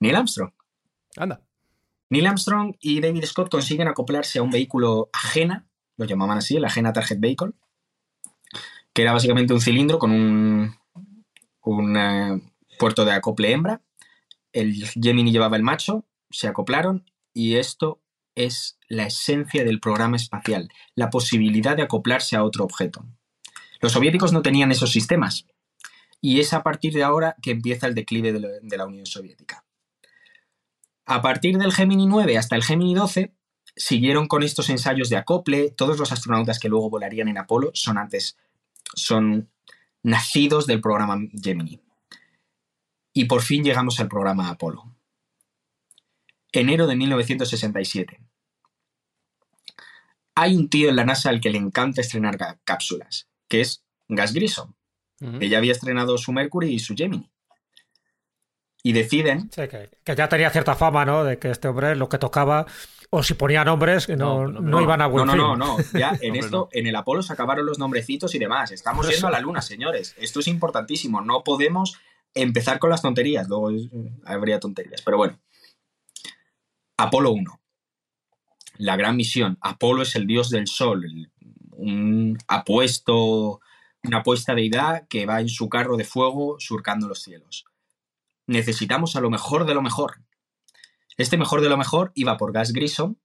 Neil 0.00 0.16
Armstrong. 0.16 0.52
Anda. 1.16 1.40
Neil 2.10 2.26
Armstrong 2.26 2.74
y 2.80 3.00
David 3.00 3.24
Scott 3.24 3.48
consiguen 3.50 3.88
acoplarse 3.88 4.38
a 4.38 4.42
un 4.42 4.50
vehículo 4.50 5.08
ajena, 5.12 5.66
lo 5.96 6.04
llamaban 6.04 6.38
así, 6.38 6.56
el 6.56 6.64
Ajena 6.64 6.92
Target 6.92 7.20
Vehicle, 7.20 7.52
que 8.92 9.02
era 9.02 9.12
básicamente 9.12 9.54
un 9.54 9.60
cilindro 9.60 9.98
con 9.98 10.10
un, 10.10 11.96
eh, 11.96 12.40
puerto 12.78 13.04
de 13.04 13.12
acople 13.12 13.52
hembra. 13.52 13.82
El 14.52 14.74
Gemini 14.74 15.32
llevaba 15.32 15.56
el 15.56 15.62
macho, 15.62 16.04
se 16.30 16.48
acoplaron 16.48 17.04
y 17.32 17.56
esto 17.56 18.00
es 18.34 18.78
la 18.88 19.06
esencia 19.06 19.64
del 19.64 19.80
programa 19.80 20.16
espacial, 20.16 20.68
la 20.94 21.10
posibilidad 21.10 21.76
de 21.76 21.82
acoplarse 21.82 22.36
a 22.36 22.44
otro 22.44 22.64
objeto. 22.64 23.06
Los 23.80 23.92
soviéticos 23.92 24.32
no 24.32 24.42
tenían 24.42 24.72
esos 24.72 24.90
sistemas 24.90 25.46
y 26.20 26.40
es 26.40 26.52
a 26.52 26.62
partir 26.62 26.92
de 26.92 27.02
ahora 27.02 27.36
que 27.42 27.50
empieza 27.50 27.86
el 27.86 27.94
declive 27.94 28.32
de 28.32 28.76
la 28.76 28.86
Unión 28.86 29.06
Soviética. 29.06 29.64
A 31.06 31.22
partir 31.22 31.58
del 31.58 31.72
Gemini 31.72 32.06
9 32.06 32.38
hasta 32.38 32.56
el 32.56 32.62
Gemini 32.62 32.94
12, 32.94 33.34
siguieron 33.74 34.28
con 34.28 34.42
estos 34.42 34.70
ensayos 34.70 35.08
de 35.08 35.16
acople. 35.16 35.70
Todos 35.70 35.98
los 35.98 36.12
astronautas 36.12 36.58
que 36.58 36.68
luego 36.68 36.90
volarían 36.90 37.28
en 37.28 37.38
Apolo 37.38 37.70
son 37.74 37.98
antes, 37.98 38.36
son 38.94 39.50
nacidos 40.02 40.66
del 40.66 40.80
programa 40.80 41.18
Gemini. 41.32 41.80
Y 43.12 43.24
por 43.26 43.42
fin 43.42 43.64
llegamos 43.64 43.98
al 44.00 44.08
programa 44.08 44.48
Apolo. 44.50 44.94
Enero 46.52 46.86
de 46.86 46.96
1967. 46.96 48.20
Hay 50.34 50.56
un 50.56 50.68
tío 50.70 50.88
en 50.88 50.96
la 50.96 51.04
NASA 51.04 51.28
al 51.30 51.40
que 51.40 51.50
le 51.50 51.58
encanta 51.58 52.00
estrenar 52.00 52.38
cápsulas, 52.64 53.28
que 53.48 53.60
es 53.60 53.84
Gas 54.08 54.32
Grissom, 54.32 54.72
Ujú. 55.20 55.38
que 55.38 55.48
ya 55.50 55.58
había 55.58 55.72
estrenado 55.72 56.16
su 56.16 56.32
Mercury 56.32 56.72
y 56.72 56.78
su 56.78 56.94
Gemini. 56.94 57.30
Y 58.82 58.92
deciden 58.92 59.50
Sí, 59.52 59.68
que, 59.68 59.90
que 60.02 60.16
ya 60.16 60.28
tenía 60.28 60.48
cierta 60.50 60.74
fama, 60.74 61.04
¿no? 61.04 61.24
De 61.24 61.38
que 61.38 61.50
este 61.50 61.68
hombre 61.68 61.94
lo 61.94 62.08
que 62.08 62.16
tocaba, 62.16 62.66
o 63.12 63.22
si 63.24 63.34
ponía 63.34 63.64
nombres, 63.64 64.06
que 64.06 64.16
no, 64.16 64.46
No, 64.46 64.60
no, 64.60 64.60
no, 64.60 64.80
iban 64.82 65.00
a 65.00 65.04
No, 65.06 65.10
buen 65.10 65.26
no, 65.26 65.32
fin. 65.32 65.42
no, 65.42 65.56
no. 65.56 65.76
Ya 65.98 66.16
en 66.20 66.36
esto, 66.36 66.56
no. 66.56 66.68
en 66.72 66.86
el 66.86 66.94
Apolo 66.96 67.22
se 67.22 67.32
acabaron 67.32 67.66
los 67.66 67.78
nombrecitos 67.78 68.34
y 68.34 68.38
demás. 68.38 68.70
Estamos 68.70 69.04
Por 69.04 69.12
yendo 69.12 69.28
a 69.28 69.32
la 69.32 69.40
luna, 69.40 69.60
señores. 69.62 70.14
Esto 70.18 70.40
es 70.40 70.46
importantísimo. 70.48 71.20
No 71.20 71.42
podemos 71.42 71.96
empezar 72.34 72.78
con 72.78 72.90
las 72.90 73.02
tonterías. 73.02 73.48
Luego 73.48 73.70
eh, 73.72 73.88
habría 74.24 74.60
tonterías. 74.60 75.02
Pero 75.02 75.16
bueno. 75.16 75.38
Apolo 76.96 77.32
1. 77.32 77.60
La 78.78 78.96
gran 78.96 79.16
misión. 79.16 79.58
Apolo 79.60 80.02
es 80.02 80.14
el 80.16 80.26
dios 80.26 80.50
del 80.50 80.66
sol. 80.68 81.04
un 81.72 82.38
apuesto, 82.46 83.60
una 84.04 84.18
apuesta 84.18 84.54
deidad 84.54 85.08
que 85.08 85.26
va 85.26 85.40
en 85.40 85.48
su 85.48 85.68
carro 85.68 85.96
de 85.96 86.04
fuego 86.04 86.56
surcando 86.60 87.08
los 87.08 87.22
cielos. 87.22 87.64
Necesitamos 88.46 89.16
a 89.16 89.20
lo 89.20 89.30
mejor 89.30 89.64
de 89.66 89.74
lo 89.74 89.82
mejor. 89.82 90.20
Este 91.20 91.36
mejor 91.36 91.60
de 91.60 91.68
lo 91.68 91.76
mejor 91.76 92.12
iba 92.14 92.36
por 92.36 92.52
Gas 92.52 92.72
Grissom, 92.72 93.16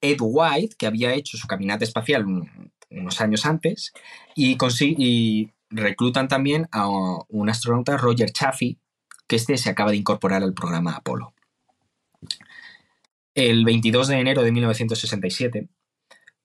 Ed 0.00 0.18
White, 0.20 0.76
que 0.78 0.86
había 0.86 1.14
hecho 1.14 1.36
su 1.38 1.46
caminata 1.46 1.84
espacial 1.84 2.26
un- 2.26 2.72
unos 2.90 3.20
años 3.20 3.46
antes, 3.46 3.92
y, 4.34 4.56
y 4.98 5.50
reclutan 5.70 6.28
también 6.28 6.68
a 6.70 6.86
un 7.28 7.48
astronauta, 7.48 7.96
Roger 7.96 8.30
Chaffee, 8.30 8.78
que 9.26 9.36
este 9.36 9.56
se 9.56 9.70
acaba 9.70 9.90
de 9.90 9.96
incorporar 9.96 10.42
al 10.42 10.54
programa 10.54 10.92
Apolo. 10.96 11.34
El 13.34 13.64
22 13.64 14.08
de 14.08 14.18
enero 14.20 14.42
de 14.42 14.52
1967 14.52 15.68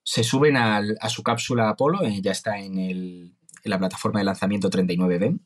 se 0.04 0.24
suben 0.24 0.58
a 0.58 0.82
su 1.10 1.22
cápsula 1.22 1.70
Apolo, 1.70 2.04
eh, 2.04 2.20
ya 2.22 2.32
está 2.32 2.58
en, 2.58 2.80
en 2.80 3.36
la 3.64 3.78
plataforma 3.78 4.20
de 4.20 4.26
lanzamiento 4.26 4.70
39B, 4.70 5.40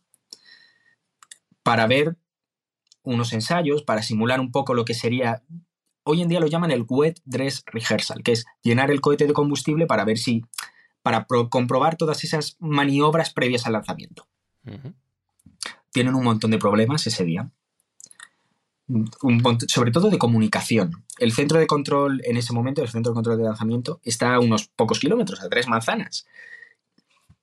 para 1.63 1.87
ver 1.87 2.17
unos 3.03 3.33
ensayos, 3.33 3.83
para 3.83 4.01
simular 4.01 4.39
un 4.39 4.51
poco 4.51 4.73
lo 4.73 4.85
que 4.85 4.93
sería 4.93 5.43
hoy 6.05 6.21
en 6.21 6.27
día 6.27 6.39
lo 6.39 6.47
llaman 6.47 6.71
el 6.71 6.85
wet 6.87 7.21
dress 7.25 7.63
rehearsal, 7.65 8.23
que 8.23 8.33
es 8.33 8.45
llenar 8.61 8.91
el 8.91 8.99
cohete 9.01 9.27
de 9.27 9.33
combustible 9.33 9.85
para 9.85 10.03
ver 10.03 10.17
si, 10.17 10.43
para 11.01 11.27
pro- 11.27 11.49
comprobar 11.49 11.95
todas 11.95 12.23
esas 12.23 12.57
maniobras 12.59 13.31
previas 13.31 13.65
al 13.65 13.73
lanzamiento. 13.73 14.27
Tienen 15.91 16.15
un 16.15 16.23
montón 16.23 16.51
de 16.51 16.57
problemas 16.57 17.07
ese 17.07 17.23
día. 17.23 17.49
Un 18.87 19.41
sobre 19.67 19.91
todo 19.91 20.09
de 20.09 20.17
comunicación. 20.17 21.05
El 21.17 21.31
centro 21.31 21.57
de 21.57 21.67
control 21.67 22.21
en 22.25 22.35
ese 22.35 22.51
momento, 22.51 22.81
el 22.81 22.89
centro 22.89 23.11
de 23.11 23.15
control 23.15 23.37
de 23.37 23.43
lanzamiento, 23.45 24.01
está 24.03 24.35
a 24.35 24.39
unos 24.39 24.67
pocos 24.67 24.99
kilómetros, 24.99 25.41
a 25.41 25.49
tres 25.49 25.67
manzanas. 25.67 26.25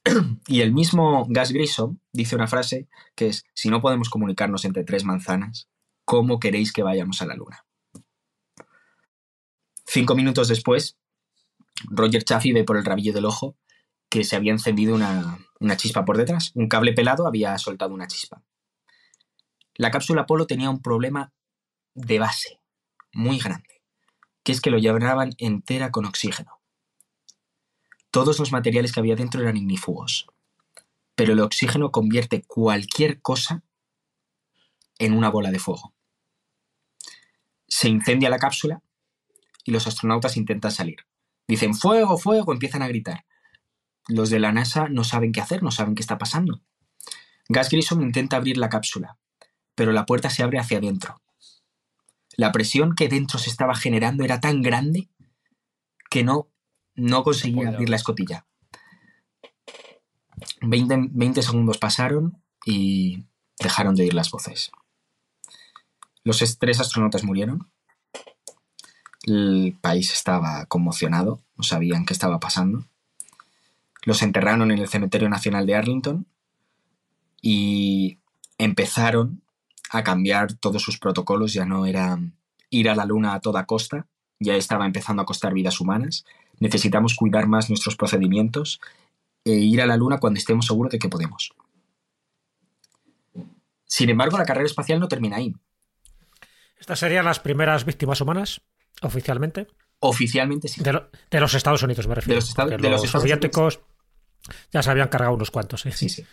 Y 0.46 0.60
el 0.62 0.72
mismo 0.72 1.26
Gas 1.28 1.52
Grissom 1.52 1.98
dice 2.12 2.36
una 2.36 2.46
frase 2.46 2.88
que 3.14 3.28
es, 3.28 3.44
si 3.54 3.68
no 3.68 3.80
podemos 3.80 4.08
comunicarnos 4.08 4.64
entre 4.64 4.84
tres 4.84 5.04
manzanas, 5.04 5.68
¿cómo 6.04 6.40
queréis 6.40 6.72
que 6.72 6.82
vayamos 6.82 7.22
a 7.22 7.26
la 7.26 7.36
Luna? 7.36 7.64
Cinco 9.86 10.14
minutos 10.14 10.48
después, 10.48 10.96
Roger 11.84 12.24
Chaffee 12.24 12.52
ve 12.52 12.64
por 12.64 12.76
el 12.76 12.84
rabillo 12.84 13.12
del 13.12 13.24
ojo 13.24 13.56
que 14.08 14.24
se 14.24 14.36
había 14.36 14.52
encendido 14.52 14.94
una, 14.94 15.38
una 15.60 15.76
chispa 15.76 16.04
por 16.04 16.16
detrás. 16.16 16.52
Un 16.54 16.68
cable 16.68 16.92
pelado 16.92 17.26
había 17.26 17.56
soltado 17.58 17.94
una 17.94 18.08
chispa. 18.08 18.42
La 19.74 19.90
cápsula 19.90 20.22
Apolo 20.22 20.46
tenía 20.46 20.68
un 20.68 20.82
problema 20.82 21.32
de 21.94 22.18
base 22.18 22.60
muy 23.12 23.38
grande, 23.38 23.82
que 24.42 24.52
es 24.52 24.60
que 24.60 24.70
lo 24.70 24.78
llenaban 24.78 25.32
entera 25.38 25.90
con 25.90 26.04
oxígeno. 26.04 26.59
Todos 28.10 28.38
los 28.38 28.50
materiales 28.50 28.92
que 28.92 29.00
había 29.00 29.16
dentro 29.16 29.40
eran 29.40 29.56
ignífugos, 29.56 30.26
pero 31.14 31.32
el 31.32 31.40
oxígeno 31.40 31.92
convierte 31.92 32.42
cualquier 32.42 33.20
cosa 33.20 33.62
en 34.98 35.12
una 35.12 35.30
bola 35.30 35.50
de 35.50 35.58
fuego. 35.58 35.94
Se 37.68 37.88
incendia 37.88 38.30
la 38.30 38.38
cápsula 38.38 38.82
y 39.64 39.70
los 39.70 39.86
astronautas 39.86 40.36
intentan 40.36 40.72
salir. 40.72 41.06
Dicen 41.46 41.74
fuego, 41.74 42.18
fuego, 42.18 42.52
empiezan 42.52 42.82
a 42.82 42.88
gritar. 42.88 43.24
Los 44.08 44.30
de 44.30 44.40
la 44.40 44.52
NASA 44.52 44.88
no 44.88 45.04
saben 45.04 45.32
qué 45.32 45.40
hacer, 45.40 45.62
no 45.62 45.70
saben 45.70 45.94
qué 45.94 46.02
está 46.02 46.18
pasando. 46.18 46.60
Gas 47.48 47.70
Grissom 47.70 48.02
intenta 48.02 48.36
abrir 48.36 48.56
la 48.56 48.68
cápsula, 48.68 49.18
pero 49.74 49.92
la 49.92 50.06
puerta 50.06 50.30
se 50.30 50.42
abre 50.42 50.58
hacia 50.58 50.78
adentro. 50.78 51.20
La 52.36 52.52
presión 52.52 52.94
que 52.94 53.08
dentro 53.08 53.38
se 53.38 53.50
estaba 53.50 53.74
generando 53.74 54.24
era 54.24 54.40
tan 54.40 54.62
grande 54.62 55.08
que 56.10 56.24
no, 56.24 56.48
no 57.00 57.22
conseguía 57.22 57.56
podía. 57.56 57.70
abrir 57.70 57.88
la 57.90 57.96
escotilla. 57.96 58.46
20, 60.62 61.08
20 61.10 61.42
segundos 61.42 61.78
pasaron 61.78 62.40
y 62.64 63.24
dejaron 63.58 63.94
de 63.94 64.04
oír 64.04 64.14
las 64.14 64.30
voces. 64.30 64.70
Los 66.24 66.42
es- 66.42 66.58
tres 66.58 66.80
astronautas 66.80 67.24
murieron. 67.24 67.70
El 69.24 69.76
país 69.80 70.12
estaba 70.12 70.64
conmocionado, 70.66 71.40
no 71.56 71.62
sabían 71.64 72.04
qué 72.06 72.12
estaba 72.12 72.40
pasando. 72.40 72.84
Los 74.02 74.22
enterraron 74.22 74.70
en 74.70 74.78
el 74.78 74.88
Cementerio 74.88 75.28
Nacional 75.28 75.66
de 75.66 75.74
Arlington 75.74 76.26
y 77.42 78.18
empezaron 78.56 79.42
a 79.90 80.02
cambiar 80.02 80.54
todos 80.54 80.82
sus 80.82 80.98
protocolos. 80.98 81.52
Ya 81.52 81.66
no 81.66 81.84
era 81.84 82.18
ir 82.70 82.88
a 82.88 82.94
la 82.94 83.04
Luna 83.04 83.34
a 83.34 83.40
toda 83.40 83.66
costa, 83.66 84.06
ya 84.38 84.54
estaba 84.56 84.86
empezando 84.86 85.20
a 85.20 85.26
costar 85.26 85.52
vidas 85.52 85.80
humanas. 85.80 86.24
Necesitamos 86.60 87.14
cuidar 87.16 87.46
más 87.48 87.68
nuestros 87.68 87.96
procedimientos 87.96 88.80
e 89.44 89.52
ir 89.52 89.80
a 89.82 89.86
la 89.86 89.96
Luna 89.96 90.18
cuando 90.20 90.38
estemos 90.38 90.66
seguros 90.66 90.92
de 90.92 90.98
que 90.98 91.08
podemos. 91.08 91.52
Sin 93.86 94.08
embargo, 94.10 94.38
la 94.38 94.44
carrera 94.44 94.66
espacial 94.66 95.00
no 95.00 95.08
termina 95.08 95.36
ahí. 95.36 95.54
Estas 96.78 96.98
serían 96.98 97.24
las 97.24 97.40
primeras 97.40 97.84
víctimas 97.84 98.20
humanas, 98.20 98.60
oficialmente. 99.02 99.66
Oficialmente 99.98 100.68
sí. 100.68 100.82
De, 100.82 100.92
lo- 100.92 101.10
de 101.30 101.40
los 101.40 101.52
Estados 101.54 101.82
Unidos, 101.82 102.06
me 102.06 102.14
refiero. 102.14 102.34
De 102.34 102.40
los 102.40 102.48
Estados- 102.48 102.70
de 102.70 102.78
los 102.78 102.90
los 102.90 103.04
Estados 103.04 103.22
soviéticos 103.22 103.80
ya 104.72 104.82
se 104.82 104.90
habían 104.90 105.08
cargado 105.08 105.34
unos 105.34 105.50
cuantos. 105.50 105.84
¿eh? 105.86 105.92
Sí, 105.92 106.08
sí. 106.08 106.24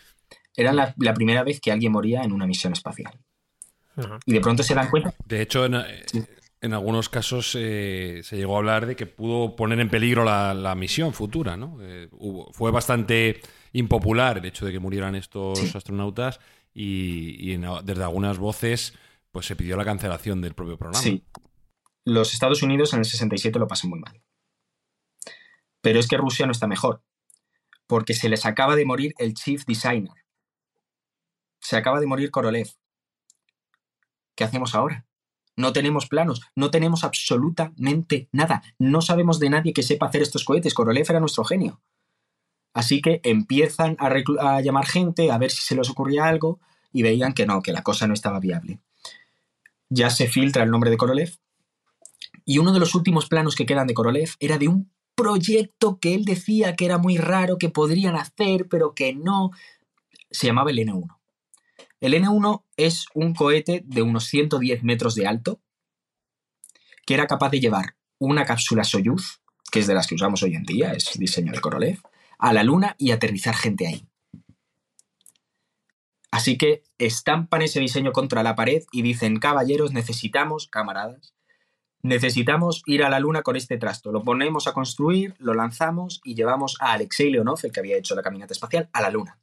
Era 0.55 0.71
la, 0.73 0.93
la 0.97 1.13
primera 1.13 1.43
vez 1.43 1.59
que 1.59 1.71
alguien 1.71 1.91
moría 1.91 2.21
en 2.23 2.31
una 2.31 2.45
misión 2.47 2.73
espacial. 2.73 3.13
Y 4.25 4.33
de 4.33 4.39
pronto 4.41 4.63
se 4.63 4.75
dan 4.75 4.89
cuenta. 4.89 5.13
De 5.25 5.41
hecho, 5.41 5.65
en, 5.65 5.73
en 6.61 6.73
algunos 6.73 7.09
casos 7.09 7.55
eh, 7.57 8.21
se 8.23 8.37
llegó 8.37 8.55
a 8.55 8.59
hablar 8.59 8.85
de 8.87 8.95
que 8.95 9.05
pudo 9.05 9.55
poner 9.55 9.79
en 9.79 9.89
peligro 9.89 10.23
la, 10.23 10.53
la 10.53 10.73
misión 10.75 11.13
futura, 11.13 11.55
¿no? 11.57 11.77
Eh, 11.81 12.09
hubo- 12.11 12.51
fue 12.53 12.71
bastante 12.71 13.41
impopular 13.73 14.37
el 14.39 14.45
hecho 14.45 14.65
de 14.65 14.71
que 14.71 14.79
murieran 14.79 15.15
estos 15.15 15.59
Sí. 15.59 15.71
astronautas 15.75 16.39
y, 16.73 17.35
y 17.39 17.53
en- 17.53 17.65
desde 17.83 18.03
algunas 18.03 18.37
voces 18.39 18.93
pues 19.31 19.45
se 19.45 19.55
pidió 19.55 19.77
la 19.77 19.85
cancelación 19.85 20.41
del 20.41 20.55
propio 20.55 20.77
programa. 20.77 21.01
Sí. 21.03 21.23
Los 22.05 22.33
Estados 22.33 22.63
Unidos 22.63 22.93
en 22.93 22.99
el 22.99 23.05
67 23.05 23.59
lo 23.59 23.67
pasan 23.67 23.89
muy 23.91 23.99
mal. 23.99 24.21
Pero 25.81 25.99
es 25.99 26.07
que 26.07 26.17
Rusia 26.17 26.45
no 26.45 26.51
está 26.53 26.65
mejor. 26.67 27.03
Porque 27.85 28.13
se 28.13 28.29
les 28.29 28.45
acaba 28.45 28.75
de 28.75 28.85
morir 28.85 29.13
el 29.17 29.33
chief 29.33 29.63
designer. 29.65 30.13
Se 31.59 31.77
acaba 31.77 31.99
de 31.99 32.05
morir 32.07 32.31
Korolev. 32.31 32.67
¿Qué 34.35 34.43
hacemos 34.43 34.75
ahora? 34.75 35.06
No 35.57 35.73
tenemos 35.73 36.05
planos, 36.05 36.41
no 36.55 36.69
tenemos 36.69 37.03
absolutamente 37.03 38.29
nada. 38.31 38.61
No 38.77 39.01
sabemos 39.01 39.39
de 39.39 39.49
nadie 39.49 39.73
que 39.73 39.81
sepa 39.81 40.05
hacer 40.05 40.21
estos 40.21 40.45
cohetes. 40.45 40.75
Korolev 40.75 41.07
era 41.09 41.19
nuestro 41.19 41.43
genio. 41.43 41.81
Así 42.73 43.01
que 43.01 43.21
empiezan 43.23 43.97
a, 43.99 44.61
llamar 44.61 44.85
gente 44.85 45.31
a 45.31 45.37
ver 45.39 45.49
si 45.49 45.63
se 45.63 45.75
les 45.75 45.89
ocurría 45.89 46.25
algo 46.25 46.59
y 46.93 47.01
veían 47.01 47.33
que 47.33 47.47
no, 47.47 47.63
que 47.63 47.73
la 47.73 47.81
cosa 47.81 48.05
no 48.05 48.13
estaba 48.13 48.39
viable. 48.39 48.79
Ya 49.89 50.11
se 50.11 50.27
filtra 50.27 50.63
el 50.63 50.69
nombre 50.69 50.91
de 50.91 50.97
Korolev 50.97 51.39
y 52.45 52.59
uno 52.59 52.71
de 52.71 52.79
los 52.79 52.93
últimos 52.93 53.27
planos 53.27 53.55
que 53.55 53.65
quedan 53.65 53.87
de 53.87 53.95
Korolev 53.95 54.29
era 54.39 54.59
de 54.59 54.67
un 54.67 54.91
proyecto 55.15 55.97
que 55.99 56.13
él 56.13 56.23
decía 56.23 56.75
que 56.75 56.85
era 56.85 56.99
muy 56.99 57.17
raro, 57.17 57.57
que 57.57 57.69
podrían 57.69 58.15
hacer, 58.15 58.67
pero 58.69 58.93
que 58.93 59.15
no. 59.15 59.49
Se 60.29 60.45
llamaba 60.45 60.69
el 60.69 60.77
N1. 60.77 61.16
El 61.99 62.13
N1 62.13 62.63
es 62.77 63.07
un 63.15 63.33
cohete 63.33 63.83
de 63.85 64.03
unos 64.03 64.25
110 64.25 64.83
metros 64.83 65.15
de 65.15 65.25
alto 65.25 65.61
que 67.05 67.13
era 67.13 67.25
capaz 67.25 67.49
de 67.49 67.59
llevar 67.59 67.95
una 68.19 68.45
cápsula 68.45 68.83
Soyuz, 68.83 69.41
que 69.71 69.79
es 69.79 69.87
de 69.87 69.93
las 69.93 70.07
que 70.07 70.15
usamos 70.15 70.43
hoy 70.43 70.55
en 70.55 70.63
día, 70.63 70.91
es 70.91 71.17
diseño 71.17 71.53
de 71.53 71.61
Korolev, 71.61 71.99
a 72.37 72.53
la 72.53 72.63
Luna 72.63 72.95
y 72.99 73.11
aterrizar 73.11 73.55
gente 73.55 73.87
ahí. 73.87 74.07
Así 76.29 76.57
que 76.57 76.83
estampan 76.97 77.61
ese 77.61 77.79
diseño 77.79 78.11
contra 78.11 78.43
la 78.43 78.55
pared 78.55 78.83
y 78.91 79.01
dicen, 79.01 79.39
caballeros, 79.39 79.93
necesitamos, 79.93 80.67
camaradas, 80.67 81.33
necesitamos 82.03 82.83
ir 82.85 83.03
a 83.03 83.09
la 83.09 83.19
Luna 83.19 83.41
con 83.41 83.55
este 83.55 83.77
trasto. 83.77 84.11
Lo 84.11 84.23
ponemos 84.23 84.67
a 84.67 84.73
construir, 84.73 85.33
lo 85.39 85.53
lanzamos 85.53 86.21
y 86.23 86.35
llevamos 86.35 86.77
a 86.79 86.91
Alexei 86.91 87.31
Leonov, 87.31 87.59
el 87.63 87.71
que 87.71 87.79
había 87.79 87.97
hecho 87.97 88.15
la 88.15 88.21
caminata 88.21 88.53
espacial, 88.53 88.89
a 88.93 89.01
la 89.01 89.09
Luna. 89.09 89.39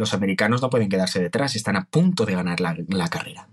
Los 0.00 0.14
americanos 0.14 0.62
no 0.62 0.70
pueden 0.70 0.88
quedarse 0.88 1.20
detrás, 1.20 1.56
están 1.56 1.76
a 1.76 1.84
punto 1.84 2.24
de 2.24 2.32
ganar 2.32 2.58
la, 2.58 3.08
carrera. 3.10 3.50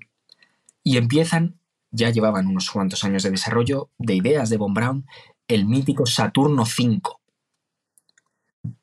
Y 0.82 0.96
empiezan, 0.96 1.60
ya 1.92 2.10
llevaban 2.10 2.48
unos 2.48 2.72
cuantos 2.72 3.04
años 3.04 3.24
de 3.24 3.32
desarrollo 3.32 3.90
de 3.98 4.16
ideas 4.16 4.50
de 4.50 4.56
Von 4.56 4.74
Braun, 4.74 5.06
el 5.50 5.66
mítico 5.66 6.06
Saturno 6.06 6.64
V. 6.64 7.02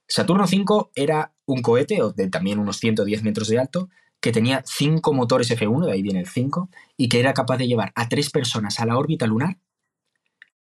Saturno 0.07 0.45
V 0.45 0.91
era 0.95 1.33
un 1.47 1.63
cohete 1.63 2.01
de 2.15 2.29
también 2.29 2.59
unos 2.59 2.77
110 2.81 3.23
metros 3.23 3.49
de 3.49 3.59
alto 3.59 3.89
que 4.21 4.31
tenía 4.31 4.63
cinco 4.67 5.15
motores 5.15 5.51
F1, 5.51 5.87
de 5.87 5.93
ahí 5.93 6.03
viene 6.03 6.21
el 6.21 6.29
5, 6.29 6.69
y 6.99 7.09
que 7.09 7.19
era 7.19 7.33
capaz 7.33 7.57
de 7.57 7.67
llevar 7.67 7.93
a 7.95 8.11
tres 8.11 8.29
personas 8.29 8.79
a 8.79 8.85
la 8.85 8.99
órbita 8.99 9.27
lunar 9.27 9.57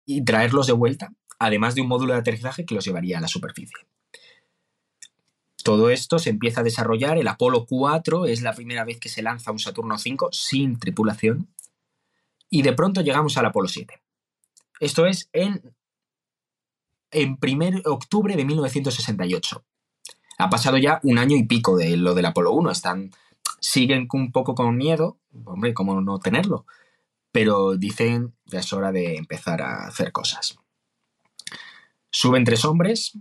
y 0.06 0.24
traerlos 0.24 0.68
de 0.68 0.74
vuelta, 0.74 1.12
además 1.38 1.76
de 1.76 1.82
un 1.82 1.90
módulo 1.90 2.14
de 2.14 2.20
aterrizaje 2.20 2.66
que 2.66 2.76
los 2.76 2.86
llevaría 2.86 3.18
a 3.18 3.22
la 3.22 3.28
superficie. 3.28 3.76
Todo 5.64 5.90
esto 5.90 6.20
se 6.20 6.30
empieza 6.30 6.62
a 6.62 6.64
desarrollar, 6.64 7.18
el 7.18 7.28
Apolo 7.28 7.66
4 7.66 8.26
es 8.26 8.42
la 8.42 8.54
primera 8.54 8.84
vez 8.84 9.00
que 9.00 9.10
se 9.10 9.22
lanza 9.22 9.52
un 9.52 9.60
Saturno 9.60 9.98
5 9.98 10.30
sin 10.32 10.78
tripulación, 10.78 11.48
y 12.50 12.62
de 12.62 12.74
pronto 12.74 13.02
llegamos 13.02 13.38
al 13.38 13.46
Apolo 13.46 13.68
7. 13.68 14.02
Esto 14.80 15.06
es 15.06 15.30
en, 15.32 15.74
en 17.12 17.38
1 17.42 17.82
octubre 17.86 18.36
de 18.36 18.46
1968. 18.46 19.64
Ha 20.38 20.50
pasado 20.50 20.78
ya 20.78 21.00
un 21.04 21.18
año 21.18 21.38
y 21.38 21.44
pico 21.44 21.78
de 21.78 21.96
lo 21.96 22.14
del 22.14 22.26
Apolo 22.26 22.52
1, 22.52 22.72
están 22.72 23.12
siguen 23.60 24.08
un 24.12 24.32
poco 24.34 24.56
con 24.56 24.76
miedo, 24.76 25.18
hombre, 25.46 25.74
cómo 25.74 26.02
no 26.02 26.20
tenerlo, 26.20 26.66
pero 27.32 27.78
dicen 27.78 28.36
ya 28.46 28.60
es 28.60 28.74
hora 28.74 28.92
de 28.92 29.16
empezar 29.16 29.62
a 29.62 29.88
hacer 29.88 30.12
cosas. 30.12 30.58
Suben 32.12 32.44
tres 32.44 32.66
hombres, 32.66 33.14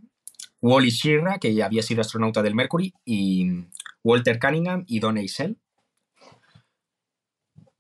Wally 0.63 0.91
Schirra, 0.91 1.39
que 1.39 1.63
había 1.63 1.83
sido 1.83 2.01
astronauta 2.01 2.41
del 2.41 2.55
Mercury, 2.55 2.95
y 3.05 3.67
Walter 4.05 4.39
Cunningham 4.39 4.85
y 4.87 5.01
Don 5.01 5.19
Eisel. 5.19 5.59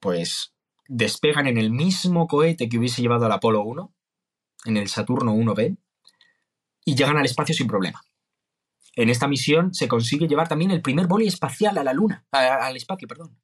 Pues 0.01 0.53
despegan 0.89 1.47
en 1.47 1.59
el 1.59 1.71
mismo 1.71 2.27
cohete 2.27 2.69
que 2.69 2.79
hubiese 2.79 3.01
llevado 3.01 3.25
al 3.25 3.33
Apolo 3.33 3.63
1, 3.63 3.95
en 4.65 4.77
el 4.77 4.89
Saturno 4.89 5.33
1B, 5.33 5.77
y 6.85 6.95
llegan 6.97 7.17
al 7.17 7.25
espacio 7.25 7.55
sin 7.55 7.69
problema. 7.69 8.03
En 8.97 9.09
esta 9.09 9.29
misión 9.29 9.73
se 9.73 9.87
consigue 9.87 10.27
llevar 10.27 10.49
también 10.49 10.73
el 10.73 10.83
primer 10.83 11.07
boli 11.07 11.29
espacial 11.29 11.79
a 11.79 11.85
la 11.85 11.93
Luna, 11.93 12.27
al 12.33 12.77
espacio, 12.77 13.07
perdón. 13.07 13.39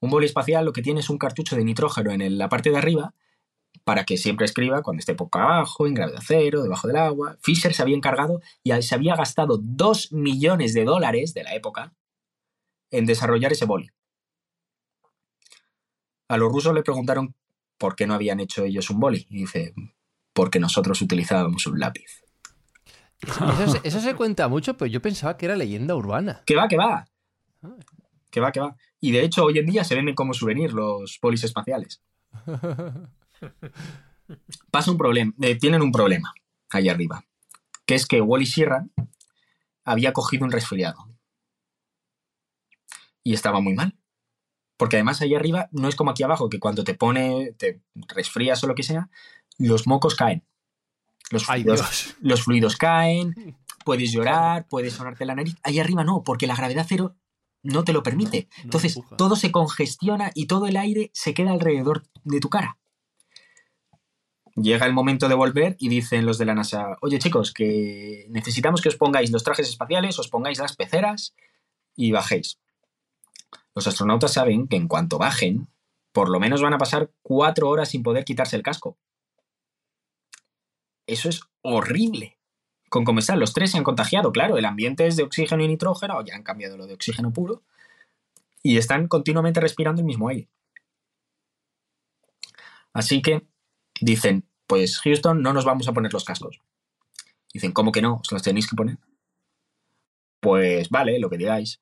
Un 0.00 0.10
boli 0.10 0.26
espacial 0.26 0.64
lo 0.64 0.72
que 0.72 0.82
tiene 0.82 0.98
es 0.98 1.08
un 1.08 1.16
cartucho 1.16 1.54
de 1.54 1.64
nitrógeno 1.64 2.10
en 2.10 2.36
la 2.36 2.48
parte 2.48 2.70
de 2.70 2.76
arriba 2.76 3.14
para 3.84 4.04
que 4.04 4.16
siempre 4.16 4.44
escriba 4.46 4.82
cuando 4.82 5.00
esté 5.00 5.14
poco 5.14 5.38
abajo, 5.38 5.86
en 5.86 5.94
gravedad 5.94 6.22
cero, 6.24 6.62
debajo 6.62 6.86
del 6.86 6.96
agua. 6.96 7.36
Fisher 7.42 7.74
se 7.74 7.82
había 7.82 7.96
encargado 7.96 8.40
y 8.62 8.70
se 8.82 8.94
había 8.94 9.16
gastado 9.16 9.58
2 9.60 10.12
millones 10.12 10.72
de 10.74 10.84
dólares 10.84 11.34
de 11.34 11.42
la 11.44 11.54
época 11.54 11.92
en 12.90 13.06
desarrollar 13.06 13.52
ese 13.52 13.64
boli. 13.64 13.90
A 16.28 16.36
los 16.36 16.50
rusos 16.52 16.72
le 16.74 16.82
preguntaron 16.82 17.34
por 17.78 17.96
qué 17.96 18.06
no 18.06 18.14
habían 18.14 18.40
hecho 18.40 18.64
ellos 18.64 18.88
un 18.90 19.00
boli. 19.00 19.26
Y 19.28 19.38
dice, 19.40 19.74
porque 20.32 20.60
nosotros 20.60 21.00
utilizábamos 21.02 21.66
un 21.66 21.78
lápiz. 21.80 22.22
Eso, 23.22 23.68
se- 23.72 23.80
eso 23.88 24.00
se 24.00 24.14
cuenta 24.14 24.48
mucho, 24.48 24.76
pero 24.76 24.86
yo 24.90 25.02
pensaba 25.02 25.36
que 25.36 25.46
era 25.46 25.56
leyenda 25.56 25.94
urbana. 25.94 26.42
Que 26.46 26.56
va, 26.56 26.68
que 26.68 26.76
va. 26.76 27.06
Que 28.30 28.40
va, 28.40 28.50
que 28.52 28.60
va. 28.60 28.76
Y 29.00 29.10
de 29.12 29.24
hecho, 29.24 29.44
hoy 29.44 29.58
en 29.58 29.66
día 29.66 29.84
se 29.84 29.94
venden 29.94 30.14
como 30.14 30.32
souvenir 30.34 30.72
los 30.72 31.18
polis 31.18 31.44
espaciales. 31.44 32.00
Pasa 34.70 34.90
un 34.90 34.98
problema. 34.98 35.32
eh, 35.40 35.56
tienen 35.56 35.82
un 35.82 35.92
problema 35.92 36.32
ahí 36.70 36.88
arriba. 36.88 37.24
Que 37.86 37.94
es 37.94 38.06
que 38.06 38.20
Wally 38.20 38.46
Sierra 38.46 38.86
había 39.84 40.12
cogido 40.12 40.44
un 40.44 40.52
resfriado. 40.52 41.08
Y 43.22 43.34
estaba 43.34 43.60
muy 43.60 43.74
mal. 43.74 43.96
Porque 44.76 44.96
además 44.96 45.20
ahí 45.20 45.34
arriba 45.34 45.68
no 45.72 45.88
es 45.88 45.94
como 45.94 46.10
aquí 46.10 46.22
abajo, 46.22 46.48
que 46.48 46.58
cuando 46.58 46.82
te 46.82 46.94
pone, 46.94 47.52
te 47.58 47.82
resfrías 48.08 48.62
o 48.64 48.66
lo 48.66 48.74
que 48.74 48.82
sea, 48.82 49.10
los 49.58 49.86
mocos 49.86 50.14
caen. 50.16 50.44
Los 51.30 51.48
Ay, 51.48 51.62
fluidos, 51.62 51.80
Dios. 51.80 52.16
los 52.20 52.42
fluidos 52.42 52.76
caen, 52.76 53.34
puedes 53.84 54.10
llorar, 54.12 54.66
puedes 54.68 54.94
sonarte 54.94 55.24
la 55.24 55.34
nariz. 55.34 55.56
Ahí 55.62 55.78
arriba 55.78 56.02
no, 56.04 56.24
porque 56.24 56.46
la 56.46 56.56
gravedad 56.56 56.86
cero 56.88 57.14
no 57.62 57.84
te 57.84 57.92
lo 57.92 58.02
permite. 58.02 58.48
No 58.56 58.62
Entonces 58.64 58.96
empuja. 58.96 59.16
todo 59.16 59.36
se 59.36 59.52
congestiona 59.52 60.32
y 60.34 60.46
todo 60.46 60.66
el 60.66 60.76
aire 60.76 61.10
se 61.14 61.32
queda 61.32 61.52
alrededor 61.52 62.02
de 62.24 62.40
tu 62.40 62.48
cara. 62.48 62.78
Llega 64.54 64.84
el 64.86 64.92
momento 64.92 65.28
de 65.28 65.34
volver 65.34 65.76
y 65.78 65.88
dicen 65.88 66.26
los 66.26 66.36
de 66.36 66.44
la 66.44 66.54
NASA, 66.54 66.98
oye 67.00 67.18
chicos, 67.18 67.52
que 67.52 68.26
necesitamos 68.28 68.82
que 68.82 68.90
os 68.90 68.96
pongáis 68.96 69.30
los 69.30 69.44
trajes 69.44 69.68
espaciales, 69.68 70.18
os 70.18 70.28
pongáis 70.28 70.58
las 70.58 70.76
peceras 70.76 71.34
y 71.96 72.12
bajéis. 72.12 72.58
Los 73.74 73.86
astronautas 73.86 74.34
saben 74.34 74.68
que 74.68 74.76
en 74.76 74.88
cuanto 74.88 75.16
bajen, 75.16 75.68
por 76.12 76.28
lo 76.28 76.38
menos 76.38 76.60
van 76.60 76.74
a 76.74 76.78
pasar 76.78 77.10
cuatro 77.22 77.70
horas 77.70 77.88
sin 77.88 78.02
poder 78.02 78.24
quitarse 78.24 78.56
el 78.56 78.62
casco. 78.62 78.98
Eso 81.06 81.30
es 81.30 81.40
horrible. 81.62 82.38
Con 82.90 83.04
cómo 83.04 83.20
están, 83.20 83.40
los 83.40 83.54
tres 83.54 83.70
se 83.70 83.78
han 83.78 83.84
contagiado, 83.84 84.32
claro, 84.32 84.58
el 84.58 84.66
ambiente 84.66 85.06
es 85.06 85.16
de 85.16 85.22
oxígeno 85.22 85.64
y 85.64 85.68
nitrógeno, 85.68 86.22
ya 86.22 86.34
han 86.34 86.42
cambiado 86.42 86.76
lo 86.76 86.86
de 86.86 86.92
oxígeno 86.92 87.32
puro, 87.32 87.62
y 88.62 88.76
están 88.76 89.08
continuamente 89.08 89.60
respirando 89.60 90.02
el 90.02 90.06
mismo 90.06 90.28
aire. 90.28 90.48
Así 92.92 93.22
que 93.22 93.46
dicen, 94.02 94.44
pues 94.66 95.00
Houston, 95.00 95.42
no 95.42 95.52
nos 95.52 95.64
vamos 95.64 95.88
a 95.88 95.92
poner 95.92 96.12
los 96.12 96.24
cascos. 96.24 96.60
Dicen, 97.52 97.72
¿cómo 97.72 97.92
que 97.92 98.02
no? 98.02 98.20
¿Os 98.22 98.32
los 98.32 98.42
tenéis 98.42 98.68
que 98.68 98.76
poner? 98.76 98.98
Pues 100.40 100.88
vale, 100.90 101.18
lo 101.18 101.30
que 101.30 101.38
digáis. 101.38 101.80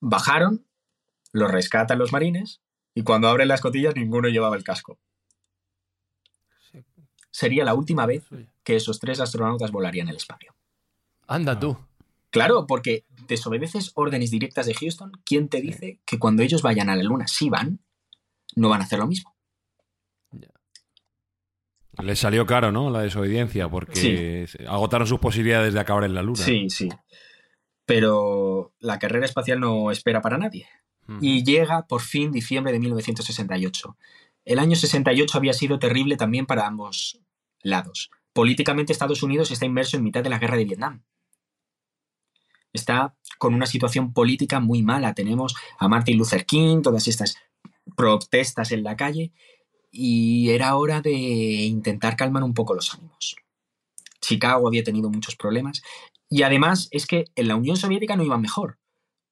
Bajaron, 0.00 0.66
los 1.32 1.50
rescatan 1.50 1.98
los 1.98 2.12
marines, 2.12 2.60
y 2.94 3.02
cuando 3.02 3.28
abren 3.28 3.48
las 3.48 3.60
cotillas 3.60 3.94
ninguno 3.94 4.28
llevaba 4.28 4.56
el 4.56 4.64
casco. 4.64 4.98
Sería 7.30 7.64
la 7.64 7.74
última 7.74 8.06
vez 8.06 8.24
que 8.62 8.76
esos 8.76 8.98
tres 8.98 9.20
astronautas 9.20 9.70
volarían 9.70 10.08
el 10.08 10.16
espacio. 10.16 10.54
Anda 11.26 11.58
tú. 11.58 11.76
Claro, 12.30 12.66
porque 12.66 13.04
desobedeces 13.28 13.92
órdenes 13.94 14.30
directas 14.30 14.66
de 14.66 14.74
Houston. 14.74 15.12
¿Quién 15.24 15.48
te 15.48 15.60
dice 15.60 16.00
que 16.04 16.18
cuando 16.18 16.42
ellos 16.42 16.62
vayan 16.62 16.88
a 16.88 16.96
la 16.96 17.02
Luna, 17.02 17.28
si 17.28 17.50
van, 17.50 17.80
no 18.54 18.68
van 18.68 18.80
a 18.80 18.84
hacer 18.84 18.98
lo 18.98 19.06
mismo? 19.06 19.35
Les 22.02 22.18
salió 22.18 22.46
caro, 22.46 22.72
¿no? 22.72 22.90
La 22.90 23.00
desobediencia, 23.00 23.68
porque 23.68 24.46
agotaron 24.68 25.06
sus 25.06 25.18
posibilidades 25.18 25.74
de 25.74 25.80
acabar 25.80 26.04
en 26.04 26.14
la 26.14 26.22
luna. 26.22 26.42
Sí, 26.42 26.68
sí. 26.68 26.88
Pero 27.84 28.74
la 28.80 28.98
carrera 28.98 29.24
espacial 29.24 29.60
no 29.60 29.90
espera 29.90 30.20
para 30.20 30.38
nadie. 30.38 30.68
Y 31.20 31.44
llega 31.44 31.86
por 31.86 32.02
fin 32.02 32.32
diciembre 32.32 32.72
de 32.72 32.80
1968. 32.80 33.96
El 34.44 34.58
año 34.58 34.74
68 34.74 35.38
había 35.38 35.52
sido 35.52 35.78
terrible 35.78 36.16
también 36.16 36.46
para 36.46 36.66
ambos 36.66 37.20
lados. 37.62 38.10
Políticamente 38.32 38.92
Estados 38.92 39.22
Unidos 39.22 39.50
está 39.50 39.66
inmerso 39.66 39.96
en 39.96 40.02
mitad 40.02 40.22
de 40.22 40.30
la 40.30 40.38
guerra 40.38 40.56
de 40.56 40.64
Vietnam. 40.64 41.04
Está 42.72 43.16
con 43.38 43.54
una 43.54 43.66
situación 43.66 44.12
política 44.12 44.60
muy 44.60 44.82
mala. 44.82 45.14
Tenemos 45.14 45.54
a 45.78 45.88
Martin 45.88 46.18
Luther 46.18 46.44
King, 46.44 46.82
todas 46.82 47.08
estas 47.08 47.36
protestas 47.96 48.72
en 48.72 48.82
la 48.82 48.96
calle, 48.96 49.32
y 49.96 50.50
era 50.50 50.76
hora 50.76 51.00
de 51.00 51.12
intentar 51.12 52.16
calmar 52.16 52.42
un 52.42 52.54
poco 52.54 52.74
los 52.74 52.94
ánimos. 52.94 53.36
Chicago 54.20 54.68
había 54.68 54.84
tenido 54.84 55.08
muchos 55.08 55.36
problemas, 55.36 55.82
y 56.28 56.42
además 56.42 56.88
es 56.90 57.06
que 57.06 57.26
en 57.34 57.48
la 57.48 57.56
Unión 57.56 57.76
Soviética 57.76 58.16
no 58.16 58.24
iba 58.24 58.36
mejor, 58.38 58.78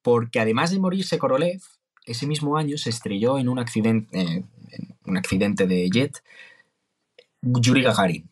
porque 0.03 0.41
además 0.41 0.71
de 0.71 0.79
morirse 0.79 1.19
Korolev, 1.19 1.61
ese 2.07 2.27
mismo 2.27 2.57
año 2.57 2.79
se 2.79 2.91
estrelló 2.91 3.39
en 3.39 3.49
un 3.49 3.59
accidente, 3.59 4.19
eh, 4.19 4.45
un 5.05 5.17
accidente 5.17 5.67
de 5.67 5.89
jet 5.91 6.23
Yuri 7.43 7.83
Gagarin. 7.83 8.31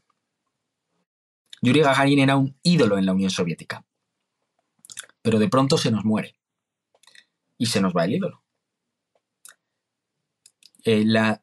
Yuri 1.60 1.80
Gagarin 1.80 2.18
era 2.18 2.36
un 2.36 2.56
ídolo 2.62 2.98
en 2.98 3.06
la 3.06 3.12
Unión 3.12 3.30
Soviética, 3.30 3.84
pero 5.22 5.38
de 5.38 5.48
pronto 5.48 5.76
se 5.76 5.90
nos 5.90 6.04
muere 6.04 6.34
y 7.58 7.66
se 7.66 7.80
nos 7.80 7.94
va 7.94 8.04
el 8.04 8.14
ídolo. 8.14 8.42
Eh, 10.84 11.04
la, 11.04 11.40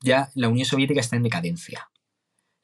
ya 0.00 0.30
la 0.34 0.48
Unión 0.48 0.66
Soviética 0.66 1.00
está 1.00 1.16
en 1.16 1.22
decadencia. 1.22 1.90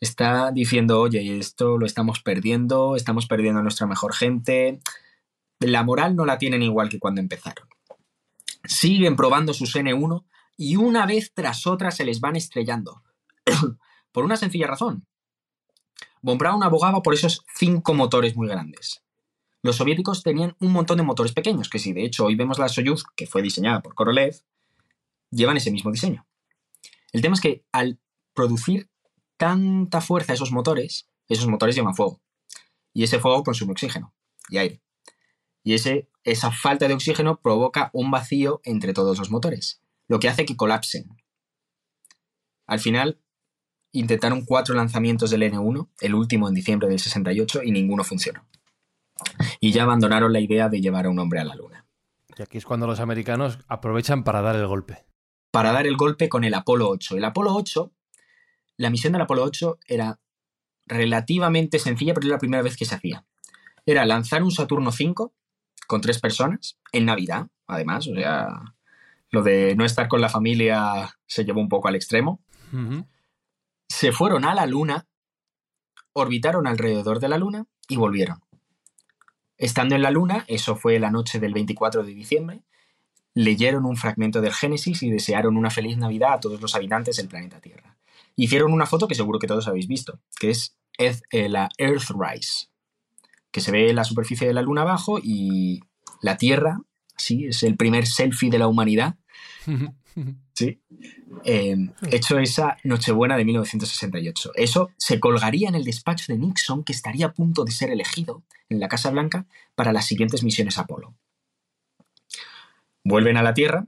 Está 0.01 0.51
diciendo, 0.51 1.01
oye, 1.01 1.39
esto 1.39 1.79
lo 1.79 1.87
estamos 1.87 2.21
perdiendo, 2.21 2.97
estamos 2.97 3.27
perdiendo 3.27 3.61
a 3.61 3.63
nuestra 3.63 3.87
mejor 3.87 4.15
gente. 4.15 4.81
La 5.61 5.83
moral 5.83 6.17
no 6.17 6.27
la 6.27 6.39
tienen 6.39 6.63
igual 6.63 6.89
que 6.89 6.99
cuando 6.99 7.21
empezaron. 7.21 7.69
Siguen 8.65 9.17
probando 9.17 9.55
sus 9.55 9.75
N1 9.75 10.25
y 10.57 10.77
una 10.77 11.07
vez 11.07 11.33
tras 11.33 11.67
otra 11.67 11.91
se 11.91 12.05
les 12.05 12.21
van 12.21 12.37
estrellando. 12.37 13.03
por 14.13 14.25
una 14.25 14.37
sencilla 14.37 14.67
razón. 14.67 15.07
Von 16.23 16.39
Braun 16.39 16.63
abogaba 16.63 17.03
por 17.03 17.15
esos 17.15 17.45
cinco 17.55 17.95
motores 17.95 18.37
muy 18.37 18.49
grandes. 18.49 19.03
Los 19.63 19.77
soviéticos 19.77 20.23
tenían 20.23 20.57
un 20.61 20.73
montón 20.73 20.99
de 20.99 21.03
motores 21.03 21.33
pequeños, 21.33 21.69
que 21.69 21.79
si 21.79 21.93
de 21.93 22.05
hecho 22.05 22.27
hoy 22.27 22.35
vemos 22.35 22.59
la 22.59 22.69
Soyuz, 22.69 23.05
que 23.17 23.27
fue 23.27 23.43
diseñada 23.43 23.81
por 23.81 23.95
Korolev, 23.95 24.35
llevan 25.31 25.57
ese 25.57 25.71
mismo 25.71 25.91
diseño. 25.91 26.27
El 27.15 27.23
tema 27.23 27.35
es 27.35 27.41
que 27.41 27.65
al 27.71 28.01
producir 28.35 28.91
tanta 29.37 30.01
fuerza 30.01 30.33
esos 30.33 30.51
motores, 30.51 31.09
esos 31.29 31.47
motores 31.47 31.77
llevan 31.77 31.95
fuego. 31.95 32.21
Y 32.93 33.05
ese 33.05 33.21
fuego 33.21 33.45
consume 33.45 33.71
oxígeno 33.71 34.13
y 34.49 34.59
aire. 34.59 34.83
Y 35.63 35.75
ese, 35.75 36.11
esa 36.25 36.51
falta 36.51 36.89
de 36.89 36.95
oxígeno 36.95 37.41
provoca 37.41 37.91
un 37.93 38.11
vacío 38.11 38.61
entre 38.65 38.93
todos 38.93 39.17
los 39.17 39.31
motores, 39.31 39.81
lo 40.09 40.19
que 40.19 40.29
hace 40.29 40.45
que 40.45 40.57
colapsen. 40.57 41.17
Al 42.67 42.81
final, 42.81 43.23
intentaron 43.93 44.45
cuatro 44.45 44.75
lanzamientos 44.75 45.31
del 45.31 45.43
N1, 45.43 45.89
el 46.01 46.17
último 46.17 46.49
en 46.49 46.55
diciembre 46.55 46.89
del 46.89 46.99
68, 46.99 47.63
y 47.63 47.71
ninguno 47.71 48.03
funcionó. 48.03 48.45
Y 49.61 49.71
ya 49.71 49.85
abandonaron 49.85 50.33
la 50.33 50.41
idea 50.41 50.69
de 50.69 50.81
llevar 50.81 51.07
a 51.07 51.11
un 51.11 51.21
hombre 51.21 51.39
a 51.39 51.45
la 51.45 51.55
Luna. 51.55 51.87
Y 52.37 52.43
aquí 52.43 52.59
es 52.59 52.65
cuando 52.65 52.89
los 52.89 52.99
americanos 52.99 53.61
aprovechan 53.69 54.25
para 54.25 54.43
dar 54.43 54.57
el 54.57 54.67
golpe 54.67 55.07
para 55.55 55.71
dar 55.71 55.87
el 55.87 55.97
golpe 55.97 56.29
con 56.29 56.43
el 56.43 56.53
Apolo 56.53 56.89
8. 56.89 57.17
El 57.17 57.25
Apolo 57.25 57.55
8, 57.55 57.93
la 58.77 58.91
misión 58.91 59.13
del 59.13 59.23
Apolo 59.23 59.45
8 59.45 59.79
era 59.87 60.19
relativamente 60.85 61.79
sencilla, 61.79 62.13
pero 62.13 62.27
era 62.27 62.35
la 62.35 62.41
primera 62.41 62.63
vez 62.65 62.77
que 62.77 62.85
se 62.85 62.97
hacía. 62.97 63.25
Era 63.87 64.05
lanzar 64.05 64.43
un 64.43 64.51
Saturno 64.51 64.91
5 64.91 65.33
con 65.87 66.01
tres 66.01 66.19
personas, 66.19 66.81
en 66.91 67.05
Navidad, 67.05 67.47
además, 67.69 68.09
o 68.09 68.17
sea, 68.17 68.75
lo 69.31 69.45
de 69.45 69.77
no 69.77 69.85
estar 69.85 70.09
con 70.09 70.21
la 70.21 70.29
familia 70.29 71.17
se 71.25 71.45
llevó 71.45 71.61
un 71.61 71.69
poco 71.69 71.87
al 71.87 71.95
extremo. 71.95 72.43
Se 73.89 74.11
fueron 74.11 74.45
a 74.45 74.57
la 74.57 74.67
Luna, 74.67 75.07
orbitaron 76.15 76.67
alrededor 76.67 77.21
de 77.21 77.29
la 77.29 77.39
Luna 77.39 77.67
y 77.87 77.95
volvieron. 77.95 78.41
Estando 79.57 79.95
en 79.95 80.03
la 80.03 80.11
Luna, 80.11 80.45
eso 80.49 80.75
fue 80.75 80.99
la 80.99 81.13
noche 81.13 81.39
del 81.39 81.55
24 81.55 82.03
de 82.03 82.13
diciembre, 82.13 82.65
leyeron 83.35 83.85
un 83.85 83.97
fragmento 83.97 84.41
del 84.41 84.53
Génesis 84.53 85.03
y 85.03 85.11
desearon 85.11 85.57
una 85.57 85.71
feliz 85.71 85.99
Navidad 85.99 86.35
a 86.35 86.41
todos 86.41 86.61
los 86.61 86.75
habitantes 86.75 87.17
del 87.17 87.29
planeta 87.29 87.61
Tierra. 87.61 87.97
Hicieron 88.37 88.73
una 88.73 88.87
foto 88.87 89.09
que 89.09 89.15
seguro 89.15 89.39
que 89.39 89.47
todos 89.47 89.69
habéis 89.69 89.89
visto, 89.89 90.21
que 90.39 90.51
es 90.51 90.77
eh, 90.99 91.49
la 91.49 91.69
Earthrise, 91.79 92.69
que 93.51 93.61
se 93.61 93.73
ve 93.73 93.93
la 93.93 94.05
superficie 94.05 94.47
de 94.47 94.55
la 94.55 94.63
Luna 94.63 94.83
abajo 94.83 95.19
y 95.23 95.83
la 96.23 96.37
Tierra, 96.37 96.79
sí, 97.17 97.47
es 97.47 97.63
el 97.65 97.77
primer 97.77 98.07
selfie 98.07 98.51
de 98.51 98.59
la 98.59 98.69
humanidad. 98.69 99.17
Sí. 100.57 100.81
Em, 101.43 101.93
hecho 102.13 102.39
esa 102.39 102.77
Nochebuena 102.85 103.37
de 103.37 103.45
1968. 103.45 104.53
Eso 104.55 104.91
se 104.97 105.19
colgaría 105.19 105.69
en 105.69 105.75
el 105.75 105.83
despacho 105.83 106.33
de 106.33 106.39
Nixon, 106.39 106.85
que 106.85 106.93
estaría 106.93 107.27
a 107.27 107.33
punto 107.33 107.65
de 107.65 107.73
ser 107.73 107.91
elegido 107.91 108.45
en 108.69 108.79
la 108.79 108.87
Casa 108.87 109.11
Blanca 109.11 109.45
para 109.75 109.93
las 109.93 110.07
siguientes 110.07 110.45
misiones 110.45 110.79
Apolo 110.79 111.17
vuelven 113.05 113.37
a 113.37 113.43
la 113.43 113.55
Tierra 113.55 113.87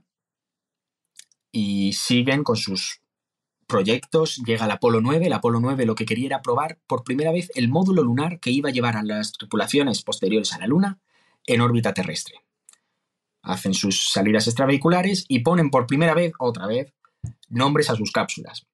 y 1.51 1.93
siguen 1.93 2.43
con 2.43 2.55
sus 2.55 3.01
proyectos. 3.67 4.37
Llega 4.45 4.65
el 4.65 4.71
Apolo 4.71 5.01
9. 5.01 5.25
El 5.25 5.33
Apolo 5.33 5.59
9 5.59 5.85
lo 5.85 5.95
que 5.95 6.05
quería 6.05 6.27
era 6.27 6.41
probar 6.41 6.79
por 6.87 7.03
primera 7.03 7.31
vez 7.31 7.51
el 7.55 7.67
módulo 7.67 8.03
lunar 8.03 8.39
que 8.39 8.51
iba 8.51 8.69
a 8.69 8.71
llevar 8.71 8.95
a 8.95 9.03
las 9.03 9.33
tripulaciones 9.33 10.03
posteriores 10.03 10.53
a 10.53 10.59
la 10.59 10.67
Luna 10.67 10.99
en 11.45 11.61
órbita 11.61 11.93
terrestre. 11.93 12.43
Hacen 13.41 13.73
sus 13.73 14.11
salidas 14.11 14.47
extravehiculares 14.47 15.25
y 15.27 15.39
ponen 15.39 15.69
por 15.69 15.87
primera 15.87 16.13
vez, 16.13 16.33
otra 16.39 16.67
vez, 16.67 16.93
nombres 17.49 17.89
a 17.89 17.95
sus 17.95 18.11
cápsulas. 18.11 18.67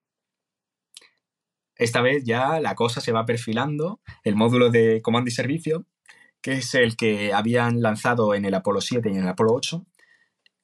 Esta 1.75 2.01
vez 2.01 2.23
ya 2.23 2.59
la 2.59 2.75
cosa 2.75 3.01
se 3.01 3.11
va 3.11 3.25
perfilando. 3.25 3.99
El 4.23 4.35
módulo 4.35 4.69
de 4.69 5.01
comando 5.01 5.29
y 5.29 5.31
servicio, 5.31 5.85
que 6.41 6.53
es 6.53 6.73
el 6.75 6.95
que 6.95 7.33
habían 7.33 7.81
lanzado 7.81 8.35
en 8.35 8.45
el 8.45 8.53
Apolo 8.53 8.81
7 8.81 9.09
y 9.09 9.17
en 9.17 9.23
el 9.23 9.29
Apolo 9.29 9.53
8, 9.53 9.85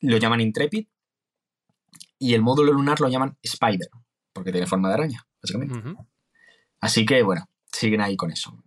lo 0.01 0.17
llaman 0.17 0.41
Intrepid 0.41 0.88
y 2.17 2.33
el 2.33 2.41
módulo 2.41 2.73
lunar 2.73 2.99
lo 2.99 3.07
llaman 3.07 3.38
Spider, 3.41 3.89
porque 4.33 4.51
tiene 4.51 4.67
forma 4.67 4.89
de 4.89 4.93
araña, 4.93 5.27
básicamente. 5.41 5.81
Así 6.81 7.05
que, 7.05 7.23
bueno, 7.23 7.49
siguen 7.71 8.01
ahí 8.01 8.15
con 8.15 8.31
eso. 8.31 8.62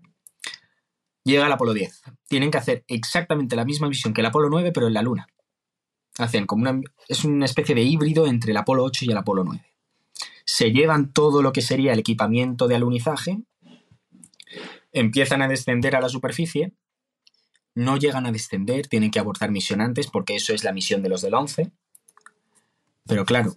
Llega 1.24 1.46
el 1.46 1.52
Apolo 1.52 1.72
10. 1.72 2.02
Tienen 2.28 2.50
que 2.50 2.58
hacer 2.58 2.84
exactamente 2.88 3.54
la 3.56 3.64
misma 3.64 3.88
misión 3.88 4.12
que 4.12 4.22
el 4.22 4.26
Apolo 4.26 4.48
9, 4.50 4.72
pero 4.72 4.88
en 4.88 4.94
la 4.94 5.02
Luna. 5.02 5.28
Hacen 6.18 6.46
como 6.46 6.62
una. 6.62 6.80
Es 7.08 7.24
una 7.24 7.44
especie 7.44 7.74
de 7.74 7.82
híbrido 7.82 8.26
entre 8.26 8.50
el 8.50 8.56
Apolo 8.56 8.84
8 8.84 9.04
y 9.04 9.10
el 9.10 9.16
Apolo 9.16 9.44
9. 9.44 9.64
Se 10.44 10.72
llevan 10.72 11.12
todo 11.12 11.40
lo 11.40 11.52
que 11.52 11.62
sería 11.62 11.92
el 11.92 12.00
equipamiento 12.00 12.66
de 12.68 12.74
alunizaje. 12.74 13.38
Empiezan 14.92 15.42
a 15.42 15.48
descender 15.48 15.94
a 15.94 16.00
la 16.00 16.08
superficie 16.08 16.74
no 17.74 17.96
llegan 17.96 18.26
a 18.26 18.32
descender, 18.32 18.86
tienen 18.88 19.10
que 19.10 19.18
abortar 19.18 19.50
misión 19.50 19.80
antes 19.80 20.08
porque 20.08 20.36
eso 20.36 20.52
es 20.52 20.64
la 20.64 20.72
misión 20.72 21.02
de 21.02 21.08
los 21.08 21.22
del 21.22 21.34
11. 21.34 21.72
Pero 23.06 23.24
claro, 23.24 23.56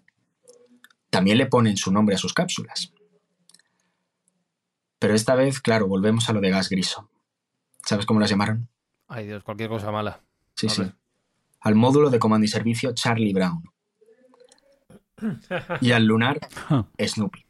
también 1.10 1.38
le 1.38 1.46
ponen 1.46 1.78
su 1.78 1.92
nombre 1.92 2.16
a 2.16 2.18
sus 2.18 2.34
cápsulas. 2.34 2.94
Pero 5.00 5.14
esta 5.14 5.36
vez, 5.36 5.60
claro, 5.60 5.88
volvemos 5.88 6.30
a 6.30 6.34
lo 6.34 6.42
de 6.42 6.50
gas 6.50 6.70
griso. 6.70 7.10
¿Sabes 7.86 8.06
cómo 8.06 8.20
las 8.20 8.30
llamaron? 8.30 8.70
Ay 9.08 9.28
Dios, 9.28 9.44
cualquier 9.44 9.70
cosa 9.70 9.92
mala. 9.92 10.22
Sí, 10.56 10.70
sí. 10.70 10.84
Al 11.60 11.76
módulo 11.76 12.10
de 12.10 12.20
comando 12.20 12.46
y 12.46 12.48
servicio 12.48 12.94
Charlie 12.94 13.34
Brown. 13.34 13.64
Y 15.82 15.92
al 15.92 16.06
lunar 16.06 16.40
Snoopy. 17.00 17.45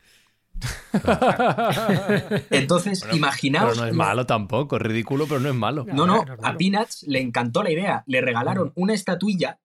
Entonces, 2.49 3.05
imaginaos. 3.13 3.73
Pero 3.73 3.81
no 3.81 3.87
es 3.87 3.95
malo 3.95 4.25
tampoco, 4.25 4.77
es 4.77 4.81
ridículo, 4.81 5.27
pero 5.27 5.39
no 5.39 5.49
es 5.49 5.55
malo. 5.55 5.85
No, 5.91 6.05
no, 6.05 6.23
a 6.41 6.57
Peanuts 6.57 7.03
le 7.07 7.21
encantó 7.21 7.63
la 7.63 7.71
idea. 7.71 8.03
Le 8.07 8.21
regalaron 8.21 8.71
una 8.75 8.93
estatuilla 8.93 9.59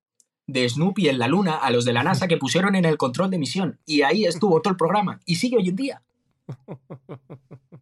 de 0.46 0.68
Snoopy 0.68 1.09
en 1.09 1.18
la 1.18 1.29
luna 1.29 1.57
a 1.57 1.70
los 1.70 1.85
de 1.85 1.92
la 1.92 2.03
NASA 2.03 2.29
que 2.29 2.37
pusieron 2.37 2.74
en 2.74 2.85
el 2.85 2.96
control 2.96 3.31
de 3.31 3.38
misión. 3.38 3.79
Y 3.87 4.03
ahí 4.03 4.24
estuvo 4.24 4.61
todo 4.61 4.72
el 4.72 4.76
programa. 4.76 5.20
Y 5.24 5.37
sigue 5.37 5.57
hoy 5.57 5.68
en 5.68 5.76
día. 5.76 6.03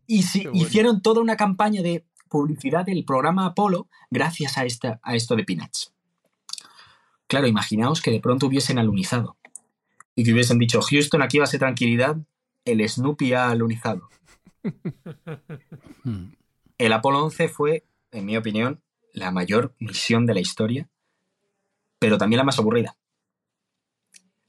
Y 0.07 0.23
si, 0.23 0.47
hicieron 0.53 1.03
toda 1.03 1.21
una 1.21 1.37
campaña 1.37 1.83
de 1.83 2.05
publicidad 2.29 2.85
del 2.85 3.05
programa 3.05 3.47
Apolo 3.47 3.88
gracias 4.11 4.59
a, 4.59 4.64
esta, 4.64 5.01
a 5.03 5.14
esto 5.14 5.35
de 5.37 5.44
Peanuts. 5.44 5.92
Claro, 7.27 7.47
imaginaos 7.47 8.01
que 8.01 8.11
de 8.11 8.21
pronto 8.21 8.47
hubiesen 8.47 8.79
alunizado 8.79 9.37
y 10.14 10.25
que 10.25 10.33
hubiesen 10.33 10.59
dicho, 10.59 10.81
Houston, 10.81 11.23
aquí 11.23 11.38
va 11.38 11.44
a 11.44 11.47
ser 11.47 11.61
tranquilidad, 11.61 12.16
el 12.72 12.88
Snoopy 12.88 13.33
ha 13.33 13.50
alunizado. 13.50 14.09
El 16.78 16.92
Apolo 16.92 17.24
11 17.24 17.48
fue, 17.48 17.85
en 18.12 18.26
mi 18.26 18.37
opinión, 18.37 18.83
la 19.12 19.31
mayor 19.31 19.74
misión 19.78 20.26
de 20.26 20.35
la 20.35 20.40
historia, 20.40 20.88
pero 21.98 22.18
también 22.18 22.38
la 22.38 22.44
más 22.44 22.59
aburrida. 22.59 22.96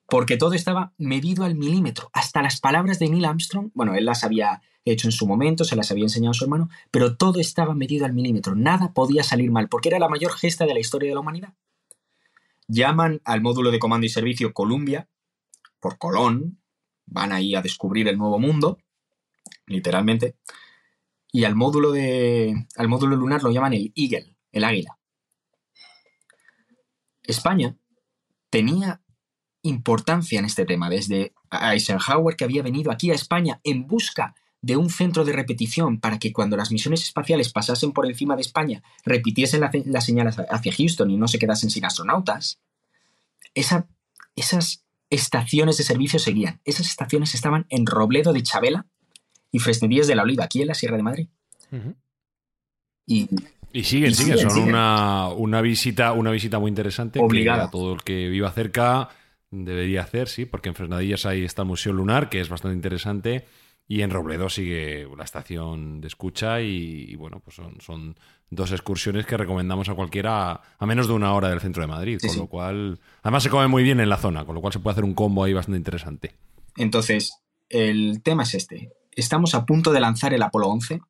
porque 0.09 0.37
todo 0.37 0.53
estaba 0.53 0.93
medido 0.97 1.45
al 1.45 1.55
milímetro. 1.55 2.09
Hasta 2.13 2.41
las 2.41 2.59
palabras 2.59 2.99
de 2.99 3.09
Neil 3.09 3.25
Armstrong, 3.25 3.69
bueno, 3.73 3.93
él 3.93 4.05
las 4.05 4.23
había 4.23 4.61
hecho 4.85 5.07
en 5.07 5.11
su 5.11 5.27
momento, 5.27 5.63
se 5.63 5.75
las 5.75 5.91
había 5.91 6.05
enseñado 6.05 6.31
a 6.31 6.33
su 6.33 6.45
hermano, 6.45 6.69
pero 6.89 7.15
todo 7.15 7.39
estaba 7.39 7.75
medido 7.75 8.05
al 8.05 8.13
milímetro. 8.13 8.55
Nada 8.55 8.91
podía 8.93 9.23
salir 9.23 9.51
mal, 9.51 9.69
porque 9.69 9.89
era 9.89 9.99
la 9.99 10.09
mayor 10.09 10.31
gesta 10.31 10.65
de 10.65 10.73
la 10.73 10.79
historia 10.79 11.09
de 11.09 11.15
la 11.15 11.21
humanidad. 11.21 11.53
Llaman 12.67 13.21
al 13.23 13.41
módulo 13.41 13.71
de 13.71 13.79
comando 13.79 14.05
y 14.05 14.09
servicio 14.09 14.53
Columbia, 14.53 15.07
por 15.79 15.97
Colón, 15.97 16.58
van 17.09 17.31
ahí 17.31 17.55
a 17.55 17.61
descubrir 17.61 18.07
el 18.07 18.17
nuevo 18.17 18.39
mundo, 18.39 18.79
literalmente, 19.65 20.35
y 21.31 21.43
al 21.43 21.55
módulo, 21.55 21.91
de, 21.91 22.67
al 22.75 22.87
módulo 22.87 23.15
lunar 23.15 23.43
lo 23.43 23.51
llaman 23.51 23.73
el 23.73 23.91
Eagle, 23.95 24.35
el 24.51 24.63
águila. 24.63 24.97
España 27.23 27.75
tenía 28.49 29.01
importancia 29.61 30.39
en 30.39 30.45
este 30.45 30.65
tema, 30.65 30.89
desde 30.89 31.33
Eisenhower 31.51 32.35
que 32.35 32.45
había 32.45 32.63
venido 32.63 32.91
aquí 32.91 33.11
a 33.11 33.15
España 33.15 33.59
en 33.63 33.87
busca 33.87 34.35
de 34.61 34.75
un 34.75 34.89
centro 34.89 35.23
de 35.23 35.33
repetición 35.33 35.99
para 35.99 36.19
que 36.19 36.33
cuando 36.33 36.57
las 36.57 36.71
misiones 36.71 37.03
espaciales 37.03 37.51
pasasen 37.51 37.91
por 37.91 38.05
encima 38.05 38.35
de 38.35 38.41
España 38.41 38.83
repitiesen 39.05 39.61
las 39.61 39.71
la 39.85 40.01
señales 40.01 40.37
hacia 40.37 40.73
Houston 40.73 41.11
y 41.11 41.17
no 41.17 41.27
se 41.27 41.39
quedasen 41.39 41.69
sin 41.69 41.85
astronautas, 41.85 42.59
esas 43.53 44.83
estaciones 45.09 45.77
de 45.77 45.83
servicio 45.83 46.19
seguían. 46.19 46.61
Esas 46.65 46.87
estaciones 46.87 47.33
estaban 47.33 47.65
en 47.69 47.85
Robledo 47.85 48.33
de 48.33 48.43
Chabela 48.43 48.85
y 49.51 49.59
Fresnedías 49.59 50.07
de 50.07 50.15
la 50.15 50.23
Oliva, 50.23 50.45
aquí 50.45 50.61
en 50.61 50.67
la 50.67 50.75
Sierra 50.75 50.97
de 50.97 51.03
Madrid. 51.03 51.27
y, 53.05 53.27
siguen, 53.83 54.13
siguen, 54.13 54.37
son 54.37 54.73
Una, 55.37 55.61
visita, 55.61 56.13
una 56.13 56.31
visita 56.31 56.59
muy 56.59 56.69
interesante 56.69 57.19
Obligada. 57.19 57.65
a 57.65 57.71
todo 57.71 57.93
el 57.93 58.03
que 58.03 58.27
viva 58.29 58.51
cerca 58.51 59.09
debería 59.51 60.01
hacer, 60.01 60.27
sí, 60.27 60.45
porque 60.45 60.69
en 60.69 60.75
Fresnadillas 60.75 61.25
ahí 61.25 61.43
está 61.43 61.63
el 61.63 61.69
Museo 61.69 61.93
Lunar, 61.93 62.29
que 62.29 62.39
es 62.39 62.49
bastante 62.49 62.75
interesante, 62.75 63.45
y 63.91 64.03
en 64.03 64.11
Robledo 64.11 64.49
sigue 64.49 65.07
la 65.17 65.23
estación 65.23 65.99
de 65.99 66.07
escucha 66.07 66.61
y, 66.61 67.15
bueno, 67.15 67.39
pues 67.39 67.55
son, 67.55 67.81
son, 67.81 68.15
dos 68.51 68.71
excursiones 68.71 69.25
que 69.25 69.35
recomendamos 69.35 69.89
a 69.89 69.95
cualquiera 69.95 70.61
a, 70.77 70.85
menos 70.85 71.07
de 71.07 71.13
una 71.13 71.33
hora 71.33 71.49
del 71.49 71.59
centro 71.59 71.81
de 71.81 71.87
Madrid, 71.87 72.19
con 72.25 72.37
lo 72.37 72.47
cual, 72.47 72.99
además 73.23 73.41
se 73.41 73.49
come 73.49 73.67
muy 73.67 73.81
bien 73.81 73.99
en 73.99 74.09
la 74.09 74.17
zona, 74.17 74.45
con 74.45 74.53
lo 74.53 74.61
cual 74.61 74.73
se 74.73 74.79
puede 74.79 74.93
hacer 74.93 75.03
un 75.03 75.15
combo 75.15 75.43
ahí 75.43 75.53
bastante 75.53 75.77
interesante. 75.77 76.35
Entonces, 76.77 77.33
el 77.67 78.21
tema 78.21 78.43
es 78.43 78.53
este. 78.53 78.91
Estamos 79.11 79.55
a 79.55 79.65
punto 79.65 79.91
de 79.91 79.99
lanzar 79.99 80.35
el 80.35 80.43
Apolo 80.43 80.67
11. 80.67 81.01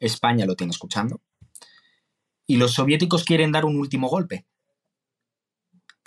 España 0.00 0.46
lo 0.46 0.56
tiene 0.56 0.72
escuchando. 0.72 1.20
Y 2.44 2.56
los 2.56 2.72
soviéticos 2.72 3.22
quieren 3.22 3.52
dar 3.52 3.64
un 3.64 3.76
último 3.76 4.08
golpe. 4.08 4.46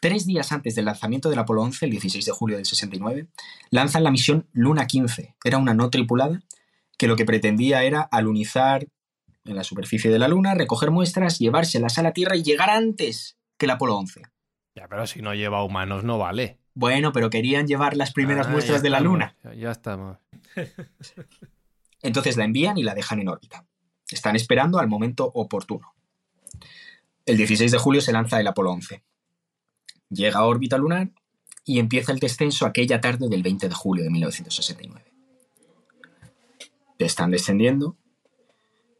Tres 0.04 0.26
días 0.26 0.52
antes 0.52 0.76
del 0.76 0.84
lanzamiento 0.84 1.30
del 1.30 1.40
Apolo 1.40 1.62
11, 1.62 1.86
el 1.86 1.92
16 1.92 2.26
de 2.26 2.32
julio 2.34 2.58
del 2.58 2.66
69, 2.66 3.30
lanzan 3.70 4.04
la 4.04 4.12
misión 4.12 4.50
Luna 4.52 4.86
15. 4.86 5.36
Era 5.42 5.58
una 5.58 5.74
no 5.74 5.90
tripulada 5.90 6.42
que 6.98 7.08
lo 7.08 7.16
que 7.16 7.24
pretendía 7.24 7.84
era 7.84 8.02
alunizar 8.02 8.86
en 9.46 9.56
la 9.56 9.64
superficie 9.64 10.12
de 10.12 10.20
la 10.20 10.28
Luna, 10.28 10.56
recoger 10.56 10.92
muestras, 10.92 11.40
llevárselas 11.40 12.00
a 12.00 12.04
la 12.04 12.12
Tierra 12.12 12.36
y 12.36 12.44
llegar 12.44 12.70
antes 12.70 13.38
que 13.58 13.66
el 13.66 13.72
Apolo 13.72 13.96
11. 13.96 14.24
Ya, 14.76 14.90
pero 14.90 15.08
si 15.08 15.22
no 15.22 15.34
lleva 15.34 15.64
humanos 15.64 16.04
no 16.04 16.18
vale. 16.18 16.60
Bueno, 16.74 17.14
pero 17.14 17.30
querían 17.30 17.66
llevar 17.66 17.96
las 17.96 18.12
primeras 18.12 18.48
ah, 18.48 18.50
muestras 18.50 18.84
de 18.84 18.90
la 18.90 19.00
Luna. 19.00 19.38
Ya, 19.56 19.72
estamos. 19.72 20.18
Entonces 22.02 22.36
la 22.36 22.44
envían 22.44 22.78
y 22.78 22.84
la 22.84 22.94
dejan 22.94 23.22
en 23.22 23.30
órbita. 23.30 23.66
Están 24.12 24.36
esperando 24.36 24.80
al 24.80 24.90
momento 24.90 25.32
oportuno. 25.34 25.94
El 27.26 27.38
16 27.38 27.72
de 27.72 27.78
julio 27.78 28.02
se 28.02 28.12
lanza 28.12 28.42
el 28.42 28.48
Apolo 28.48 28.72
11 28.72 29.02
llega 30.14 30.40
a 30.40 30.46
órbita 30.46 30.78
lunar 30.78 31.12
y 31.66 31.80
empieza 31.80 32.12
el 32.12 32.20
descenso 32.20 32.66
aquella 32.66 33.02
tarde 33.02 33.30
del 33.30 33.44
20 33.44 33.70
de 33.70 33.76
julio 33.76 34.04
de 34.04 34.10
1969. 34.10 35.14
Están 37.00 37.32
descendiendo 37.32 37.98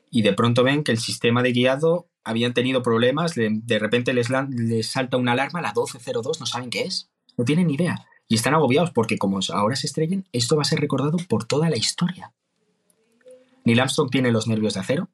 y 0.10 0.22
de 0.22 0.34
pronto 0.34 0.64
ven 0.64 0.84
que 0.84 0.92
el 0.92 1.00
sistema 1.00 1.42
de 1.42 1.54
guiado 1.54 2.10
habían 2.24 2.54
tenido 2.54 2.82
problemas, 2.84 3.34
de, 3.36 3.80
repente 3.80 4.14
les, 4.14 4.30
les, 4.30 4.88
salta 4.88 5.18
una 5.18 5.34
alarma, 5.34 5.62
la 5.62 5.70
1202, 5.70 6.40
no 6.40 6.46
saben 6.46 6.70
qué 6.70 6.84
es, 6.84 7.10
no 7.38 7.44
tienen 7.46 7.68
ni 7.68 7.76
idea. 7.76 8.06
Y 8.28 8.36
están 8.36 8.54
agobiados 8.54 8.92
porque 8.92 9.18
como 9.18 9.40
ahora 9.54 9.76
se 9.76 9.88
estrellen, 9.88 10.28
esto 10.32 10.56
va 10.56 10.62
a 10.62 10.66
ser 10.66 10.80
recordado 10.80 11.18
por 11.28 11.46
toda 11.46 11.70
la 11.70 11.78
historia. 11.78 12.34
Neil 13.66 13.80
Armstrong 13.80 14.10
tiene 14.10 14.32
los 14.32 14.48
nervios 14.48 14.76
de 14.76 14.80
acero, 14.80 15.10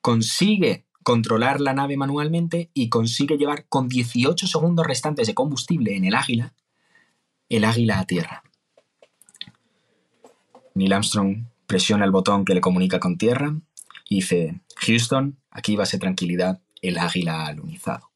consigue 0.00 0.86
controlar 1.02 1.60
la 1.60 1.72
nave 1.72 1.96
manualmente 1.96 2.70
y 2.74 2.88
consigue 2.88 3.38
llevar 3.38 3.66
con 3.68 3.88
18 3.88 4.46
segundos 4.46 4.86
restantes 4.86 5.26
de 5.26 5.34
combustible 5.34 5.96
en 5.96 6.04
el 6.04 6.14
Águila, 6.14 6.54
el 7.48 7.64
Águila 7.64 8.00
a 8.00 8.06
tierra. 8.06 8.42
Neil 10.74 10.92
Armstrong 10.92 11.46
presiona 11.66 12.04
el 12.04 12.10
botón 12.10 12.44
que 12.44 12.54
le 12.54 12.60
comunica 12.60 13.00
con 13.00 13.16
tierra 13.16 13.54
y 14.08 14.16
dice, 14.16 14.60
Houston, 14.76 15.38
aquí 15.50 15.76
va 15.76 15.84
a 15.84 15.86
ser 15.86 16.00
tranquilidad, 16.00 16.60
el 16.82 16.98
Águila 16.98 17.46
alunizado. 17.46 18.10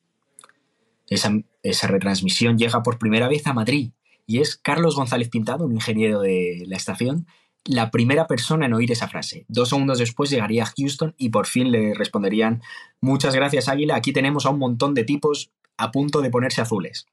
Esa, 1.08 1.32
esa 1.62 1.86
retransmisión 1.86 2.58
llega 2.58 2.82
por 2.82 2.98
primera 2.98 3.28
vez 3.28 3.46
a 3.46 3.52
Madrid 3.52 3.92
y 4.26 4.40
es 4.40 4.56
Carlos 4.56 4.96
González 4.96 5.28
Pintado, 5.28 5.66
un 5.66 5.74
ingeniero 5.74 6.20
de 6.20 6.64
la 6.66 6.76
estación, 6.76 7.26
la 7.64 7.90
primera 7.90 8.26
persona 8.26 8.66
en 8.66 8.74
oír 8.74 8.92
esa 8.92 9.08
frase. 9.08 9.46
Dos 9.48 9.70
segundos 9.70 9.98
después 9.98 10.30
llegaría 10.30 10.64
a 10.64 10.72
Houston 10.76 11.14
y 11.16 11.30
por 11.30 11.46
fin 11.46 11.70
le 11.70 11.94
responderían 11.94 12.62
Muchas 13.00 13.34
gracias 13.34 13.68
Águila, 13.68 13.96
aquí 13.96 14.12
tenemos 14.12 14.46
a 14.46 14.50
un 14.50 14.58
montón 14.58 14.94
de 14.94 15.04
tipos 15.04 15.50
a 15.76 15.90
punto 15.90 16.20
de 16.20 16.30
ponerse 16.30 16.60
azules. 16.60 17.06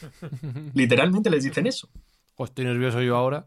Literalmente 0.74 1.30
les 1.30 1.44
dicen 1.44 1.66
eso. 1.66 1.90
estoy 2.38 2.64
nervioso 2.64 3.02
yo 3.02 3.16
ahora. 3.16 3.46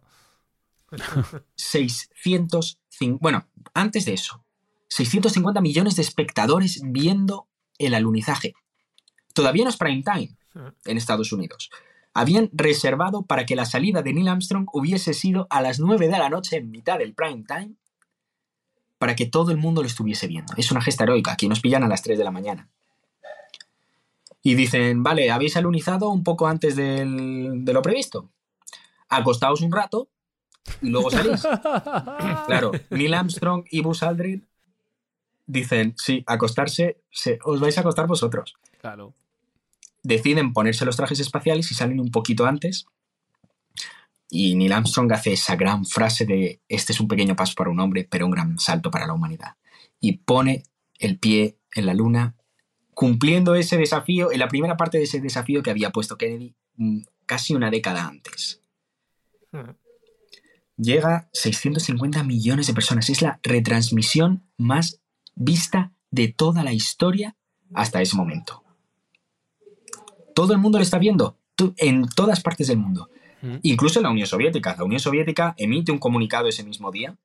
600... 1.56 2.80
Bueno, 3.19 3.47
antes 3.73 4.06
de 4.06 4.13
eso, 4.13 4.45
650 4.89 5.62
millones 5.62 5.95
de 5.95 6.04
espectadores 6.04 6.82
viendo 6.86 7.47
el 7.80 7.95
alunizaje. 7.95 8.54
Todavía 9.34 9.63
no 9.63 9.71
es 9.71 9.78
prime 9.78 10.04
time 10.04 10.38
en 10.86 10.97
Estados 10.97 11.32
Unidos 11.34 11.71
habían 12.13 12.49
reservado 12.54 13.26
para 13.26 13.45
que 13.45 13.56
la 13.56 13.65
salida 13.65 14.02
de 14.02 14.13
Neil 14.13 14.28
Armstrong 14.28 14.67
hubiese 14.71 15.13
sido 15.13 15.47
a 15.49 15.62
las 15.62 15.80
9 15.80 16.08
de 16.08 16.17
la 16.17 16.30
noche 16.30 16.58
en 16.58 16.69
mitad 16.69 16.99
del 16.99 17.13
prime 17.13 17.43
time 17.47 17.73
para 18.97 19.15
que 19.15 19.26
todo 19.26 19.52
el 19.52 19.58
mundo 19.58 19.82
lo 19.82 19.88
estuviese 19.88 20.28
viendo. 20.28 20.54
Es 20.56 20.71
una 20.71 20.82
gesta 20.82 21.04
heroica, 21.04 21.34
aquí 21.34 21.49
nos 21.49 21.60
pillan 21.60 21.84
a 21.84 21.88
las 21.88 22.04
3 22.04 22.17
de 22.17 22.23
la 22.23 22.32
mañana. 22.32 22.69
Y 24.41 24.56
dicen, 24.56 25.04
vale, 25.04 25.32
habéis 25.32 25.58
alunizado 25.58 26.10
un 26.10 26.23
poco 26.23 26.47
antes 26.47 26.76
de 26.76 27.06
lo 27.06 27.82
previsto. 27.82 28.30
Acostaos 29.10 29.62
un 29.62 29.71
rato 29.71 30.10
y 30.82 30.89
luego 30.89 31.10
salís. 31.10 31.41
claro, 32.47 32.71
Neil 32.89 33.13
Armstrong 33.13 33.65
y 33.71 33.82
Buzz 33.82 34.04
Aldrin 34.04 34.47
dicen, 35.45 35.95
sí, 35.97 36.23
acostarse, 36.28 37.02
os 37.43 37.60
vais 37.60 37.78
a 37.78 37.82
acostar 37.82 38.08
vosotros. 38.08 38.56
Claro 38.80 39.13
deciden 40.04 40.54
ponerse 40.54 40.86
los 40.86 40.98
trajes 40.98 41.20
espaciales 41.20 41.72
y 41.72 41.76
salen 41.76 42.00
un 42.00 42.12
poquito 42.12 42.46
antes. 42.46 42.86
Y 44.30 44.56
Neil 44.56 44.74
Armstrong 44.74 45.12
hace 45.13 45.34
esa 45.34 45.56
gran 45.56 45.86
frase 45.86 46.26
de 46.26 46.62
este 46.68 46.94
es 46.94 47.00
un 47.00 47.08
pequeño 47.08 47.36
paso 47.36 47.54
para 47.56 47.70
un 47.70 47.80
hombre, 47.80 48.08
pero 48.10 48.26
un 48.26 48.32
gran 48.32 48.60
salto 48.60 48.92
para 48.92 49.08
la 49.08 49.13
humanidad. 49.13 49.56
Y 50.00 50.18
pone 50.18 50.63
el 51.00 51.20
pie 51.20 51.58
en 51.74 51.86
la 51.86 51.94
luna, 51.94 52.36
cumpliendo 52.94 53.56
ese 53.56 53.78
desafío, 53.78 54.32
en 54.32 54.39
la 54.39 54.48
primera 54.48 54.78
parte 54.78 54.98
de 54.98 55.06
ese 55.06 55.22
desafío 55.22 55.63
que 55.63 55.72
había 55.72 55.92
puesto 55.92 56.18
Kennedy 56.18 56.56
mm, 56.76 57.02
casi 57.26 57.56
una 57.56 57.70
década 57.70 58.08
antes. 58.08 58.62
Llega 60.78 61.30
650 61.34 62.24
millones 62.24 62.68
de 62.68 62.74
personas. 62.74 63.10
Es 63.10 63.22
la 63.22 63.39
retransmisión 63.44 64.44
más 64.58 65.00
vista 65.36 65.94
de 66.10 66.28
toda 66.28 66.63
la 66.63 66.74
historia 66.74 67.36
hasta 67.74 68.02
ese 68.02 68.16
momento. 68.16 68.62
Todo 70.34 70.54
el 70.54 70.60
mundo 70.60 70.78
lo 70.78 70.84
está 70.84 70.98
viendo, 70.98 71.38
en 71.78 72.08
todas 72.08 72.41
partes 72.41 72.67
del 72.67 72.78
mundo. 72.78 73.10
Mm. 73.41 73.56
Incluso 73.63 74.00
en 74.00 74.04
la 74.04 74.10
Unión 74.10 74.28
Soviética. 74.28 74.76
La 74.78 74.84
Unión 74.84 75.00
Soviética 75.00 75.54
emite 75.58 75.91
un 75.91 76.00
comunicado 76.00 76.48
ese 76.48 76.63
mismo 76.63 76.91
día 76.91 77.15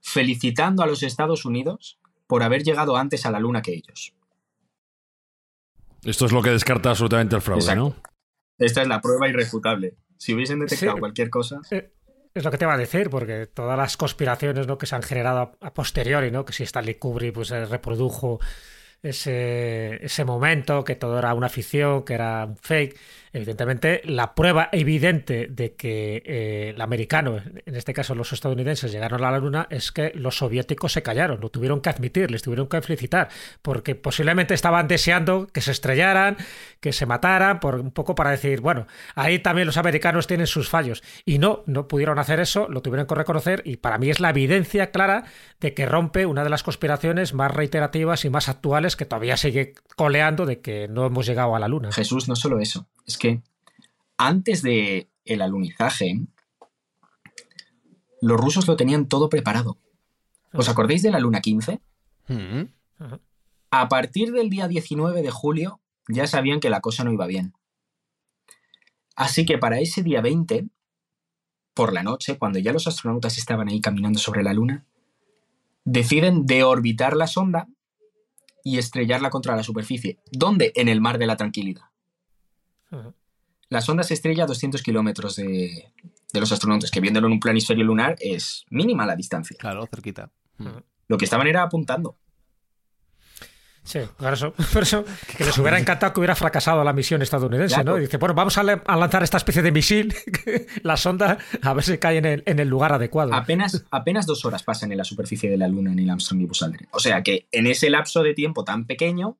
felicitando 0.00 0.82
a 0.82 0.86
los 0.86 1.02
Estados 1.02 1.44
Unidos 1.44 1.98
por 2.26 2.42
haber 2.42 2.62
llegado 2.62 2.96
antes 2.96 3.26
a 3.26 3.30
la 3.30 3.40
Luna 3.40 3.62
que 3.62 3.72
ellos. 3.72 4.12
Esto 6.04 6.26
es 6.26 6.32
lo 6.32 6.42
que 6.42 6.50
descarta 6.50 6.90
absolutamente 6.90 7.34
el 7.34 7.42
fraude, 7.42 7.74
¿no? 7.74 7.96
Esta 8.58 8.82
es 8.82 8.88
la 8.88 9.00
prueba 9.00 9.28
irrefutable. 9.28 9.94
Si 10.16 10.34
hubiesen 10.34 10.60
detectado 10.60 10.98
cualquier 10.98 11.30
cosa. 11.30 11.60
Eh, 11.70 11.90
es 12.34 12.44
lo 12.44 12.50
que 12.50 12.58
te 12.58 12.66
va 12.66 12.74
a 12.74 12.78
decir, 12.78 13.10
porque 13.10 13.46
todas 13.46 13.76
las 13.76 13.96
conspiraciones 13.96 14.66
¿no? 14.66 14.78
que 14.78 14.86
se 14.86 14.94
han 14.94 15.02
generado 15.02 15.56
a 15.60 15.74
posteriori, 15.74 16.30
¿no? 16.30 16.44
que 16.44 16.52
si 16.52 16.62
Stanley 16.62 16.94
Kubrick 16.94 17.34
pues, 17.34 17.50
reprodujo 17.50 18.38
ese, 19.02 20.04
ese 20.04 20.24
momento, 20.24 20.84
que 20.84 20.96
todo 20.96 21.18
era 21.18 21.34
una 21.34 21.48
ficción, 21.48 22.04
que 22.04 22.14
era 22.14 22.44
un 22.46 22.56
fake. 22.56 22.98
Evidentemente, 23.32 24.00
la 24.04 24.34
prueba 24.34 24.68
evidente 24.72 25.48
de 25.48 25.74
que 25.74 26.22
eh, 26.24 26.72
el 26.74 26.80
americano, 26.80 27.40
en 27.66 27.74
este 27.74 27.92
caso 27.92 28.14
los 28.14 28.32
estadounidenses, 28.32 28.92
llegaron 28.92 29.24
a 29.24 29.30
la 29.30 29.38
Luna 29.38 29.66
es 29.70 29.92
que 29.92 30.12
los 30.14 30.38
soviéticos 30.38 30.92
se 30.92 31.02
callaron, 31.02 31.40
lo 31.40 31.50
tuvieron 31.50 31.80
que 31.80 31.90
admitir, 31.90 32.30
les 32.30 32.42
tuvieron 32.42 32.68
que 32.68 32.80
felicitar, 32.80 33.28
porque 33.62 33.94
posiblemente 33.94 34.54
estaban 34.54 34.88
deseando 34.88 35.46
que 35.46 35.60
se 35.60 35.72
estrellaran, 35.72 36.36
que 36.80 36.92
se 36.92 37.06
mataran, 37.06 37.60
por 37.60 37.76
un 37.76 37.90
poco 37.90 38.14
para 38.14 38.30
decir, 38.30 38.60
bueno, 38.60 38.86
ahí 39.14 39.38
también 39.38 39.66
los 39.66 39.76
americanos 39.76 40.26
tienen 40.26 40.46
sus 40.46 40.68
fallos. 40.68 41.02
Y 41.24 41.38
no, 41.38 41.62
no 41.66 41.88
pudieron 41.88 42.18
hacer 42.18 42.40
eso, 42.40 42.68
lo 42.68 42.82
tuvieron 42.82 43.06
que 43.06 43.14
reconocer, 43.14 43.62
y 43.64 43.76
para 43.76 43.98
mí 43.98 44.10
es 44.10 44.20
la 44.20 44.30
evidencia 44.30 44.90
clara 44.90 45.24
de 45.60 45.74
que 45.74 45.86
rompe 45.86 46.26
una 46.26 46.44
de 46.44 46.50
las 46.50 46.62
conspiraciones 46.62 47.34
más 47.34 47.52
reiterativas 47.52 48.24
y 48.24 48.30
más 48.30 48.48
actuales 48.48 48.96
que 48.96 49.04
todavía 49.04 49.36
sigue 49.36 49.74
coleando 49.96 50.46
de 50.46 50.60
que 50.60 50.88
no 50.88 51.06
hemos 51.06 51.26
llegado 51.26 51.54
a 51.54 51.58
la 51.58 51.68
Luna. 51.68 51.92
Jesús, 51.92 52.28
no 52.28 52.36
solo 52.36 52.60
eso 52.60 52.86
es 53.08 53.16
que 53.16 53.42
antes 54.18 54.62
de 54.62 55.08
el 55.24 55.42
alunizaje, 55.42 56.20
los 58.20 58.38
rusos 58.38 58.68
lo 58.68 58.76
tenían 58.76 59.08
todo 59.08 59.28
preparado. 59.28 59.78
¿Os 60.52 60.68
acordáis 60.68 61.02
de 61.02 61.10
la 61.10 61.18
Luna 61.18 61.40
15? 61.40 61.80
Mm. 62.28 62.62
A 63.70 63.88
partir 63.88 64.32
del 64.32 64.50
día 64.50 64.68
19 64.68 65.22
de 65.22 65.30
julio 65.30 65.80
ya 66.06 66.26
sabían 66.26 66.60
que 66.60 66.70
la 66.70 66.80
cosa 66.80 67.02
no 67.02 67.12
iba 67.12 67.26
bien. 67.26 67.54
Así 69.16 69.44
que 69.44 69.58
para 69.58 69.80
ese 69.80 70.02
día 70.02 70.20
20, 70.20 70.68
por 71.74 71.92
la 71.92 72.02
noche, 72.02 72.38
cuando 72.38 72.58
ya 72.58 72.72
los 72.72 72.86
astronautas 72.86 73.38
estaban 73.38 73.68
ahí 73.68 73.80
caminando 73.80 74.18
sobre 74.18 74.42
la 74.42 74.52
Luna, 74.52 74.86
deciden 75.84 76.46
deorbitar 76.46 77.16
la 77.16 77.26
sonda 77.26 77.68
y 78.64 78.78
estrellarla 78.78 79.30
contra 79.30 79.56
la 79.56 79.62
superficie. 79.62 80.18
¿Dónde? 80.30 80.72
En 80.76 80.88
el 80.88 81.00
mar 81.00 81.18
de 81.18 81.26
la 81.26 81.36
tranquilidad. 81.36 81.84
La 83.68 83.80
sonda 83.80 84.02
se 84.02 84.14
estrella 84.14 84.44
a 84.44 84.46
200 84.46 84.82
kilómetros 84.82 85.36
de, 85.36 85.92
los 86.32 86.52
astronautas, 86.52 86.90
que 86.90 87.00
viéndolo 87.00 87.26
en 87.26 87.34
un 87.34 87.40
planisferio 87.40 87.84
lunar 87.84 88.16
es 88.18 88.64
mínima 88.70 89.04
la 89.04 89.16
distancia. 89.16 89.56
Claro, 89.58 89.86
cerquita. 89.86 90.30
Lo 91.06 91.18
que 91.18 91.24
estaban 91.24 91.46
era 91.46 91.62
apuntando. 91.62 92.18
Sí, 93.88 94.00
por 94.18 94.34
eso, 94.34 94.52
por 94.74 94.82
eso 94.82 95.02
que 95.34 95.44
les 95.46 95.56
hubiera 95.56 95.78
encantado 95.78 96.12
que 96.12 96.20
hubiera 96.20 96.34
fracasado 96.34 96.84
la 96.84 96.92
misión 96.92 97.22
estadounidense, 97.22 97.82
¿no? 97.84 97.96
Y 97.96 98.02
dice, 98.02 98.18
bueno, 98.18 98.34
vamos 98.34 98.58
a, 98.58 98.62
lanzar 98.62 99.22
esta 99.22 99.38
especie 99.38 99.62
de 99.62 99.72
misil, 99.72 100.14
la 100.82 100.98
sonda, 100.98 101.38
a 101.62 101.72
ver 101.72 101.82
si 101.82 101.96
cae 101.96 102.18
en 102.18 102.58
el, 102.58 102.68
lugar 102.68 102.92
adecuado. 102.92 103.32
Apenas, 103.32 103.86
apenas 103.90 104.26
dos 104.26 104.44
horas 104.44 104.62
pasan 104.62 104.92
en 104.92 104.98
la 104.98 105.04
superficie 105.04 105.48
de 105.48 105.56
la 105.56 105.68
Luna 105.68 105.92
en 105.92 106.00
el 106.00 106.10
Armstrong 106.10 106.42
y 106.42 106.44
Buzz 106.44 106.62
Aldrin. 106.64 106.86
O 106.90 107.00
sea 107.00 107.22
que 107.22 107.48
en 107.50 107.66
ese 107.66 107.88
lapso 107.88 108.22
de 108.22 108.34
tiempo 108.34 108.62
tan 108.62 108.86
pequeño, 108.86 109.38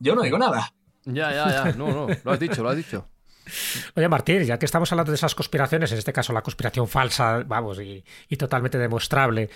yo 0.00 0.16
no 0.16 0.22
digo 0.22 0.38
nada. 0.38 0.74
Ya, 1.04 1.32
ya, 1.32 1.48
ya. 1.50 1.72
No, 1.72 1.88
no. 1.88 2.06
Lo 2.24 2.32
has 2.32 2.40
dicho, 2.40 2.62
lo 2.62 2.70
has 2.70 2.76
dicho. 2.76 3.06
Oye, 3.96 4.08
Martín, 4.08 4.44
ya 4.44 4.58
que 4.58 4.66
estamos 4.66 4.90
hablando 4.92 5.10
de 5.10 5.16
esas 5.16 5.34
conspiraciones, 5.34 5.90
en 5.92 5.98
este 5.98 6.12
caso 6.12 6.32
la 6.32 6.42
conspiración 6.42 6.86
falsa, 6.86 7.42
vamos, 7.44 7.80
y, 7.80 8.04
y 8.28 8.36
totalmente 8.36 8.78
demostrable 8.78 9.50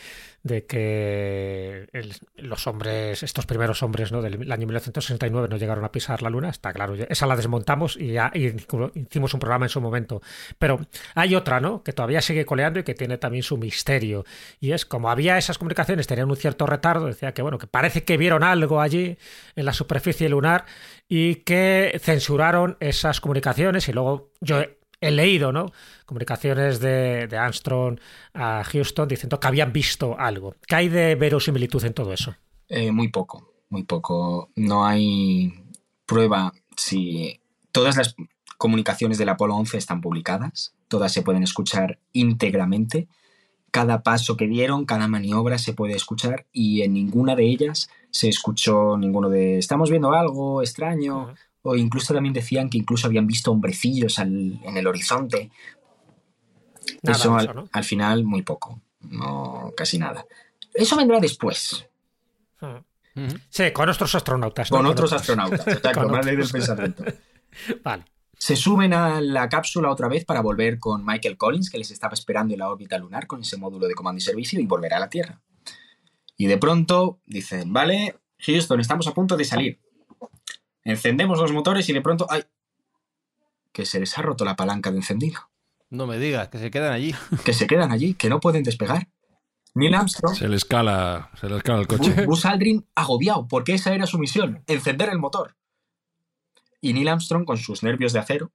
de 0.47 0.64
que 0.64 1.88
los 2.36 2.66
hombres, 2.66 3.22
estos 3.22 3.47
primeros 3.47 3.82
hombres 3.82 4.12
¿no? 4.12 4.22
del 4.22 4.51
año 4.53 4.66
1969 4.66 5.49
no 5.51 5.57
llegaron 5.57 5.84
a 5.84 5.90
pisar 5.90 6.22
la 6.22 6.30
Luna, 6.30 6.51
está 6.51 6.72
claro, 6.72 6.94
esa 6.94 7.26
la 7.26 7.36
desmontamos 7.36 7.97
y 7.97 8.12
ya 8.12 8.30
hicimos 8.34 9.34
un 9.34 9.40
programa 9.40 9.66
en 9.66 9.70
su 9.70 9.80
momento. 9.80 10.22
Pero 10.59 10.80
hay 11.14 11.34
otra, 11.34 11.61
¿no? 11.61 11.82
Que 11.82 11.92
todavía 11.92 12.20
sigue 12.20 12.47
coleando 12.47 12.78
y 12.78 12.84
que 12.84 12.94
tiene 12.94 13.18
también 13.18 13.42
su 13.42 13.57
misterio. 13.57 14.24
Y 14.61 14.72
es 14.72 14.86
como 14.86 15.11
había 15.11 15.36
esas 15.36 15.59
comunicaciones, 15.59 16.07
tenían 16.07 16.30
un 16.30 16.36
cierto 16.36 16.66
retardo, 16.66 17.07
decía 17.07 17.34
que 17.34 17.42
bueno, 17.42 17.59
que 17.59 17.66
parece 17.66 18.05
que 18.05 18.16
vieron 18.16 18.44
algo 18.44 18.80
allí 18.80 19.18
en 19.57 19.64
la 19.64 19.72
superficie 19.72 20.28
lunar 20.28 20.64
y 21.09 21.36
que 21.36 21.99
censuraron 22.03 22.76
esas 22.78 23.20
comunicaciones 23.20 23.88
y 23.88 23.92
luego 23.92 24.30
yo 24.40 24.62
he 25.01 25.11
leído, 25.11 25.53
¿no? 25.53 25.72
Comunicaciones 26.05 26.80
de, 26.80 27.28
Armstrong 27.38 27.99
a 28.34 28.64
Houston 28.64 29.09
diciendo 29.09 29.38
que 29.40 29.47
habían 29.47 29.72
visto 29.72 30.18
algo. 30.18 30.55
¿Qué 30.66 30.74
hay 30.74 30.88
de 30.88 31.14
verosimilitud 31.14 31.84
en 31.84 31.94
todo 31.94 32.12
eso? 32.12 32.34
Eh, 32.68 32.90
muy 32.92 33.09
poco, 33.09 33.55
muy 33.68 33.84
poco. 33.84 34.51
No 34.57 34.86
hay 34.86 35.53
prueba 36.07 36.53
si 36.76 37.40
todas 37.72 37.97
las 37.97 38.14
comunicaciones 38.59 39.18
del 39.18 39.28
Apolo 39.28 39.55
11 39.57 39.76
están 39.78 40.01
publicadas, 40.01 40.74
todas 40.88 41.12
se 41.12 41.22
pueden 41.22 41.42
escuchar 41.42 41.99
íntegramente. 42.12 43.09
Cada 43.70 44.03
paso 44.03 44.36
que 44.36 44.47
dieron, 44.47 44.86
cada 44.86 45.09
maniobra 45.09 45.59
se 45.59 45.74
puede 45.74 45.94
escuchar 45.94 46.47
y 46.53 46.82
en 46.82 46.94
ninguna 46.94 47.36
de 47.36 47.44
ellas 47.44 47.90
se 48.11 48.28
escuchó 48.28 48.97
ninguno 48.97 49.28
de 49.28 49.59
estamos 49.59 49.90
viendo 49.90 50.14
algo 50.14 50.62
extraño 50.62 51.34
o 51.66 51.76
incluso 51.76 52.14
también 52.14 52.32
decían 52.32 52.70
que 52.70 52.78
incluso 52.78 53.06
habían 53.06 53.26
visto 53.26 53.50
hombrecillos 53.50 54.18
en 54.18 54.60
el 54.64 54.86
horizonte. 54.86 55.50
eso, 57.02 57.36
al, 57.36 57.84
final 57.84 58.24
muy 58.24 58.42
poco, 58.42 58.80
no 59.00 59.72
casi 59.76 59.98
nada. 59.98 60.26
Eso 60.72 60.96
vendrá 60.96 61.18
después. 61.20 61.88
Sí, 63.48 63.70
con 63.72 63.88
otros 63.88 64.14
astronautas. 64.14 64.70
Con, 64.70 64.86
otros 64.86 65.12
astronautas, 65.12 65.66
exacto, 65.66 66.08
más 66.08 66.26
del 66.26 66.48
pensamiento. 66.48 67.04
vale. 67.82 68.04
Se 68.38 68.54
suben 68.54 68.92
a 68.92 69.22
la 69.22 69.48
cápsula 69.48 69.90
otra 69.90 70.08
vez 70.08 70.26
para 70.26 70.42
volver 70.42 70.78
con 70.78 71.04
Michael 71.04 71.38
Collins, 71.38 71.70
que 71.70 71.78
les 71.78 71.90
estaba 71.90 72.12
esperando 72.12 72.52
en 72.52 72.60
la 72.60 72.70
órbita 72.70 72.98
lunar 72.98 73.26
con 73.26 73.40
ese 73.40 73.56
módulo 73.56 73.88
de 73.88 73.94
comando 73.94 74.18
y 74.18 74.20
servicio, 74.20 74.60
y 74.60 74.66
volver 74.66 74.92
a 74.92 74.98
la 74.98 75.08
Tierra. 75.08 75.40
Y 76.36 76.46
de 76.46 76.58
pronto 76.58 77.18
dicen, 77.24 77.72
vale, 77.72 78.16
Houston, 78.40 78.80
estamos 78.80 79.06
a 79.06 79.14
punto 79.14 79.38
de 79.38 79.44
salir. 79.46 79.80
Encendemos 80.87 81.41
los 81.41 81.51
motores 81.51 81.89
y 81.89 81.93
de 81.93 82.01
pronto 82.01 82.28
¡ay! 82.30 82.45
Que 83.72 83.84
se 83.84 83.99
les 83.99 84.16
ha 84.16 84.22
roto 84.22 84.45
la 84.45 84.55
palanca 84.55 84.93
de 84.93 84.99
encendido. 84.99 85.41
No 85.91 86.07
me 86.07 86.16
digas, 86.16 86.49
que 86.49 86.59
se 86.59 86.70
quedan 86.70 86.93
allí. 86.93 87.12
Que 87.45 87.53
se 87.53 87.66
quedan 87.66 87.91
allí, 87.91 88.14
que 88.14 88.28
no 88.28 88.39
pueden 88.39 88.62
despegar. 88.62 89.09
Neil 89.74 89.97
Armstrong. 89.97 90.37
Se 90.37 90.49
le 90.49 90.55
escala, 90.55 91.30
se 91.41 91.49
le 91.49 91.57
escala 91.57 91.80
el 91.80 91.89
coche. 91.89 92.24
Buzz 92.24 92.47
Aldrin 92.47 92.87
agobiado, 92.95 93.49
porque 93.49 93.74
esa 93.74 93.95
era 93.95 94.07
su 94.07 94.16
misión, 94.18 94.62
encender 94.68 95.09
el 95.09 95.18
motor. 95.18 95.57
Y 96.80 96.93
Neil 96.93 97.09
Armstrong, 97.09 97.45
con 97.45 97.59
sus 97.59 97.82
nervios 97.82 98.12
de 98.12 98.20
acero, 98.20 98.53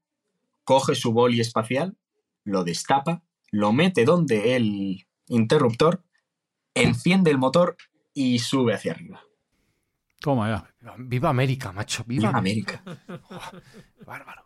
coge 0.63 0.95
su 0.95 1.11
boli 1.11 1.41
espacial, 1.41 1.97
lo 2.45 2.63
destapa, 2.63 3.23
lo 3.51 3.73
mete 3.73 4.05
donde 4.05 4.55
el 4.55 5.05
interruptor, 5.27 6.01
enciende 6.73 7.29
el 7.29 7.37
motor 7.37 7.75
y 8.13 8.39
sube 8.39 8.73
hacia 8.73 8.93
arriba. 8.93 9.21
Toma 10.21 10.49
ya. 10.49 10.93
Viva 10.99 11.29
América, 11.29 11.71
macho. 11.71 12.03
Viva, 12.05 12.29
América. 12.29 12.83
bárbaro. 14.05 14.45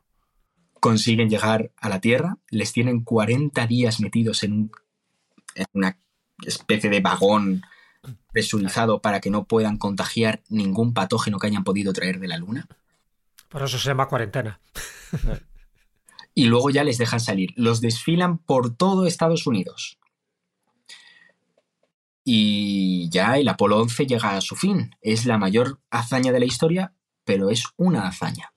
Consiguen 0.80 1.30
llegar 1.30 1.72
a 1.78 1.90
la 1.90 2.00
Tierra, 2.00 2.38
les 2.50 2.72
tienen 2.72 3.04
40 3.04 3.68
días 3.68 4.00
metidos 4.00 4.44
en, 4.44 4.72
una 5.74 5.98
especie 6.46 6.90
de 6.90 7.02
vagón 7.02 7.64
presurizado 8.32 9.02
para 9.02 9.20
que 9.20 9.30
no 9.30 9.46
puedan 9.46 9.78
contagiar 9.78 10.44
ningún 10.48 10.94
patógeno 10.94 11.40
que 11.40 11.48
hayan 11.48 11.64
podido 11.64 11.92
traer 11.92 12.20
de 12.20 12.28
la 12.28 12.38
Luna. 12.38 12.68
Por 13.50 13.64
eso 13.64 13.78
se 13.78 13.90
llama 13.90 14.08
cuarentena. 14.08 14.60
y 16.34 16.46
luego 16.46 16.70
ya 16.70 16.86
les 16.86 16.98
dejan 16.98 17.20
salir. 17.20 17.52
Los 17.58 17.82
desfilan 17.82 18.38
por 18.38 18.76
todo 18.76 19.08
Estados 19.08 19.46
Unidos. 19.46 19.98
Y 22.28 23.08
ya 23.12 23.38
el 23.38 23.48
Apolo 23.48 23.80
11 23.80 24.08
llega 24.08 24.36
a 24.36 24.42
su 24.42 24.56
fin. 24.56 24.96
Es 25.00 25.26
la 25.28 25.38
mayor 25.38 25.80
hazaña 25.92 26.32
de 26.32 26.40
la 26.40 26.46
historia, 26.46 26.94
pero 27.24 27.52
es 27.52 27.66
una 27.78 28.08
hazaña. 28.08 28.52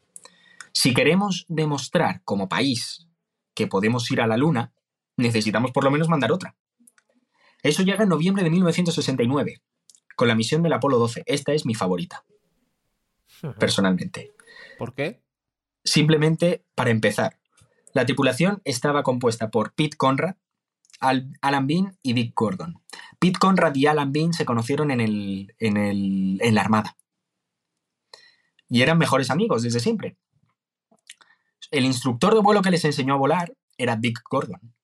Si 0.72 0.94
queremos 0.94 1.44
demostrar 1.48 2.22
como 2.24 2.48
país 2.48 3.06
que 3.54 3.66
podemos 3.66 4.10
ir 4.10 4.22
a 4.22 4.26
la 4.26 4.38
Luna, 4.38 4.72
necesitamos 5.18 5.70
por 5.72 5.84
lo 5.84 5.90
menos 5.90 6.08
mandar 6.08 6.32
otra. 6.32 6.56
Eso 7.62 7.82
llega 7.82 8.04
en 8.04 8.08
noviembre 8.08 8.42
de 8.42 8.50
1969, 8.50 9.60
con 10.16 10.28
la 10.28 10.34
misión 10.34 10.62
del 10.62 10.72
Apolo 10.72 10.98
12. 10.98 11.24
Esta 11.26 11.52
es 11.52 11.66
mi 11.66 11.74
favorita, 11.74 12.24
personalmente. 13.58 14.32
¿Por 14.78 14.94
qué? 14.94 15.20
Simplemente 15.84 16.64
para 16.74 16.90
empezar. 16.90 17.38
La 17.92 18.06
tripulación 18.06 18.62
estaba 18.64 19.02
compuesta 19.02 19.50
por 19.50 19.74
Pete 19.74 19.96
Conrad, 19.96 20.36
Alan 21.00 21.66
Bean 21.66 21.98
y 22.02 22.12
Dick 22.12 22.32
Gordon. 22.34 22.80
Pete 23.18 23.38
Conrad 23.38 23.74
y 23.74 23.86
Alan 23.86 24.12
Bean 24.12 24.32
se 24.32 24.44
conocieron 24.44 24.90
en, 24.90 25.00
el, 25.00 25.54
en, 25.58 25.76
el, 25.76 26.38
en 26.40 26.54
la 26.54 26.60
Armada. 26.60 26.96
Y 28.68 28.82
eran 28.82 28.98
mejores 28.98 29.30
amigos 29.30 29.62
desde 29.62 29.80
siempre. 29.80 30.16
El 31.70 31.84
instructor 31.84 32.34
de 32.34 32.40
vuelo 32.40 32.62
que 32.62 32.70
les 32.70 32.84
enseñó 32.84 33.14
a 33.14 33.18
volar 33.18 33.54
era 33.76 33.96
Dick 33.96 34.20
Gordon. 34.30 34.74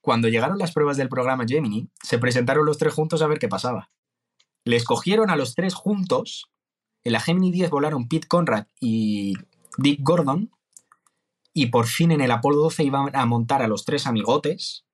Cuando 0.00 0.28
llegaron 0.28 0.58
las 0.58 0.72
pruebas 0.72 0.96
del 0.96 1.08
programa 1.08 1.44
Gemini, 1.46 1.90
se 2.02 2.18
presentaron 2.18 2.64
los 2.64 2.78
tres 2.78 2.94
juntos 2.94 3.22
a 3.22 3.26
ver 3.26 3.38
qué 3.38 3.48
pasaba. 3.48 3.90
Les 4.64 4.84
cogieron 4.84 5.30
a 5.30 5.36
los 5.36 5.54
tres 5.54 5.74
juntos. 5.74 6.50
En 7.04 7.12
la 7.12 7.20
Gemini 7.20 7.52
10 7.52 7.70
volaron 7.70 8.08
Pete 8.08 8.26
Conrad 8.26 8.66
y 8.80 9.34
Dick 9.78 10.00
Gordon 10.02 10.50
y 11.52 11.66
por 11.66 11.86
fin 11.86 12.10
en 12.10 12.20
el 12.20 12.30
Apolo 12.30 12.56
12 12.56 12.84
iban 12.84 13.14
a 13.14 13.26
montar 13.26 13.62
a 13.62 13.68
los 13.68 13.84
tres 13.84 14.06
amigotes 14.06 14.85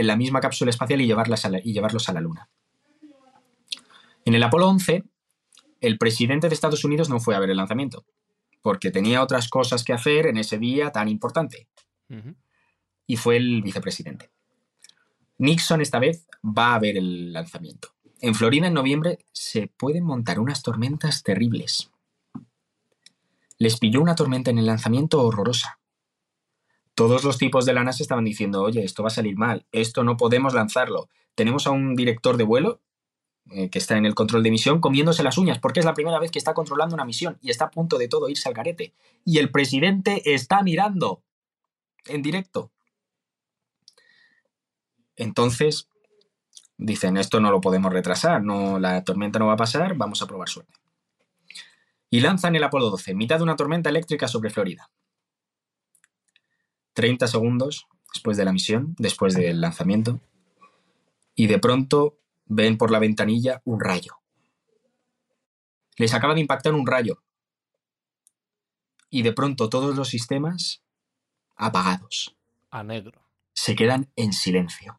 en 0.00 0.06
la 0.06 0.16
misma 0.16 0.40
cápsula 0.40 0.70
espacial 0.70 1.00
y, 1.00 1.04
y 1.04 1.72
llevarlos 1.72 2.08
a 2.08 2.12
la 2.12 2.20
Luna. 2.20 2.48
En 4.24 4.34
el 4.34 4.42
Apolo 4.42 4.68
11, 4.68 5.04
el 5.80 5.98
presidente 5.98 6.48
de 6.48 6.54
Estados 6.54 6.84
Unidos 6.84 7.08
no 7.08 7.20
fue 7.20 7.34
a 7.34 7.38
ver 7.38 7.50
el 7.50 7.56
lanzamiento, 7.56 8.04
porque 8.60 8.90
tenía 8.90 9.22
otras 9.22 9.48
cosas 9.48 9.84
que 9.84 9.92
hacer 9.92 10.26
en 10.26 10.36
ese 10.36 10.58
día 10.58 10.90
tan 10.90 11.08
importante. 11.08 11.68
Y 13.06 13.16
fue 13.16 13.36
el 13.36 13.62
vicepresidente. 13.62 14.30
Nixon 15.38 15.80
esta 15.80 15.98
vez 15.98 16.26
va 16.42 16.74
a 16.74 16.78
ver 16.78 16.96
el 16.96 17.32
lanzamiento. 17.32 17.94
En 18.20 18.34
Florida 18.34 18.66
en 18.66 18.74
noviembre 18.74 19.18
se 19.32 19.68
pueden 19.68 20.04
montar 20.04 20.40
unas 20.40 20.62
tormentas 20.62 21.22
terribles. 21.22 21.90
Les 23.58 23.78
pilló 23.78 24.00
una 24.00 24.14
tormenta 24.14 24.50
en 24.50 24.58
el 24.58 24.66
lanzamiento 24.66 25.22
horrorosa. 25.22 25.78
Todos 26.96 27.24
los 27.24 27.36
tipos 27.36 27.66
de 27.66 27.74
la 27.74 27.84
NASA 27.84 28.02
estaban 28.02 28.24
diciendo, 28.24 28.62
oye, 28.62 28.82
esto 28.82 29.02
va 29.02 29.08
a 29.08 29.10
salir 29.10 29.36
mal, 29.36 29.66
esto 29.70 30.02
no 30.02 30.16
podemos 30.16 30.54
lanzarlo. 30.54 31.10
Tenemos 31.34 31.66
a 31.66 31.70
un 31.70 31.94
director 31.94 32.38
de 32.38 32.44
vuelo 32.44 32.80
eh, 33.50 33.68
que 33.68 33.78
está 33.78 33.98
en 33.98 34.06
el 34.06 34.14
control 34.14 34.42
de 34.42 34.50
misión 34.50 34.80
comiéndose 34.80 35.22
las 35.22 35.36
uñas 35.36 35.58
porque 35.58 35.80
es 35.80 35.86
la 35.86 35.92
primera 35.92 36.18
vez 36.18 36.30
que 36.30 36.38
está 36.38 36.54
controlando 36.54 36.94
una 36.94 37.04
misión 37.04 37.36
y 37.42 37.50
está 37.50 37.66
a 37.66 37.70
punto 37.70 37.98
de 37.98 38.08
todo 38.08 38.30
irse 38.30 38.48
al 38.48 38.54
garete. 38.54 38.94
Y 39.26 39.36
el 39.36 39.50
presidente 39.50 40.34
está 40.34 40.62
mirando 40.62 41.22
en 42.06 42.22
directo. 42.22 42.72
Entonces, 45.16 45.90
dicen, 46.78 47.18
esto 47.18 47.40
no 47.40 47.50
lo 47.50 47.60
podemos 47.60 47.92
retrasar, 47.92 48.42
no, 48.42 48.78
la 48.78 49.04
tormenta 49.04 49.38
no 49.38 49.48
va 49.48 49.52
a 49.52 49.58
pasar, 49.58 49.96
vamos 49.96 50.22
a 50.22 50.26
probar 50.26 50.48
suerte. 50.48 50.72
Y 52.08 52.20
lanzan 52.20 52.56
el 52.56 52.64
Apolo 52.64 52.88
12, 52.88 53.14
mitad 53.14 53.36
de 53.36 53.42
una 53.42 53.56
tormenta 53.56 53.90
eléctrica 53.90 54.28
sobre 54.28 54.48
Florida. 54.48 54.90
30 56.96 57.28
segundos 57.28 57.86
después 58.12 58.36
de 58.36 58.44
la 58.44 58.52
misión, 58.52 58.96
después 58.98 59.34
del 59.34 59.60
lanzamiento, 59.60 60.20
y 61.34 61.46
de 61.46 61.58
pronto 61.58 62.18
ven 62.46 62.78
por 62.78 62.90
la 62.90 62.98
ventanilla 62.98 63.62
un 63.64 63.80
rayo. 63.80 64.16
Les 65.96 66.14
acaba 66.14 66.34
de 66.34 66.40
impactar 66.40 66.74
un 66.74 66.86
rayo. 66.86 67.22
Y 69.10 69.22
de 69.22 69.32
pronto 69.32 69.68
todos 69.68 69.94
los 69.94 70.08
sistemas 70.08 70.82
apagados. 71.54 72.36
A 72.70 72.82
negro. 72.82 73.22
Se 73.52 73.76
quedan 73.76 74.10
en 74.16 74.32
silencio 74.32 74.98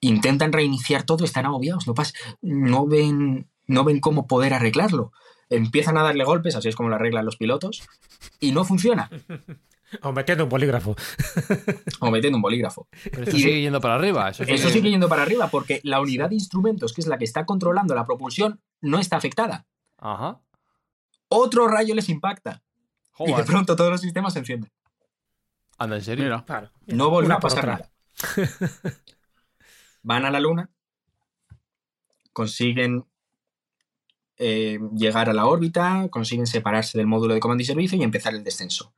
intentan 0.00 0.52
reiniciar 0.52 1.04
todo, 1.04 1.24
están 1.24 1.46
agobiados, 1.46 1.86
no, 1.86 1.94
no, 2.42 2.86
ven, 2.86 3.48
no 3.66 3.84
ven 3.84 4.00
cómo 4.00 4.26
poder 4.26 4.54
arreglarlo. 4.54 5.12
Empiezan 5.48 5.96
a 5.96 6.02
darle 6.02 6.24
golpes, 6.24 6.56
así 6.56 6.68
es 6.68 6.76
como 6.76 6.88
lo 6.88 6.96
arreglan 6.96 7.24
los 7.24 7.36
pilotos, 7.36 7.82
y 8.40 8.52
no 8.52 8.64
funciona. 8.64 9.10
O 10.02 10.12
metiendo 10.12 10.44
un 10.44 10.50
bolígrafo. 10.50 10.96
o 12.00 12.10
metiendo 12.10 12.36
un 12.36 12.42
bolígrafo. 12.42 12.88
Pero 13.10 13.22
eso 13.22 13.36
sigue 13.36 13.60
yendo 13.60 13.80
para 13.80 13.94
arriba. 13.94 14.30
Eso, 14.30 14.44
sigue... 14.44 14.90
yendo 14.90 15.08
para 15.08 15.22
arriba 15.22 15.48
porque 15.48 15.80
la 15.84 16.00
unidad 16.00 16.28
de 16.30 16.34
instrumentos, 16.34 16.92
que 16.92 17.00
es 17.00 17.06
la 17.06 17.18
que 17.18 17.24
está 17.24 17.46
controlando 17.46 17.94
la 17.94 18.04
propulsión, 18.04 18.60
no 18.80 18.98
está 18.98 19.16
afectada. 19.16 19.66
Ajá. 19.98 20.40
Otro 21.28 21.68
rayo 21.68 21.94
les 21.94 22.08
impacta. 22.08 22.62
Y 23.18 23.32
de 23.32 23.44
pronto 23.44 23.76
todos 23.76 23.90
los 23.90 24.00
sistemas 24.00 24.32
se 24.32 24.40
encienden. 24.40 24.70
Anda, 25.78 25.96
¿en 25.96 26.02
serio? 26.02 26.44
No 26.86 27.10
vuelve 27.10 27.34
a 27.34 27.38
pasar 27.38 27.66
nada. 27.66 27.90
van 30.02 30.24
a 30.24 30.30
la 30.30 30.40
Luna, 30.40 30.70
consiguen 32.32 33.04
eh, 34.38 34.78
llegar 34.94 35.30
a 35.30 35.32
la 35.32 35.46
órbita, 35.46 36.08
consiguen 36.10 36.46
separarse 36.46 36.98
del 36.98 37.06
módulo 37.06 37.34
de 37.34 37.40
comando 37.40 37.62
y 37.62 37.66
servicio 37.66 37.98
y 37.98 38.02
empezar 38.02 38.34
el 38.34 38.44
descenso. 38.44 38.94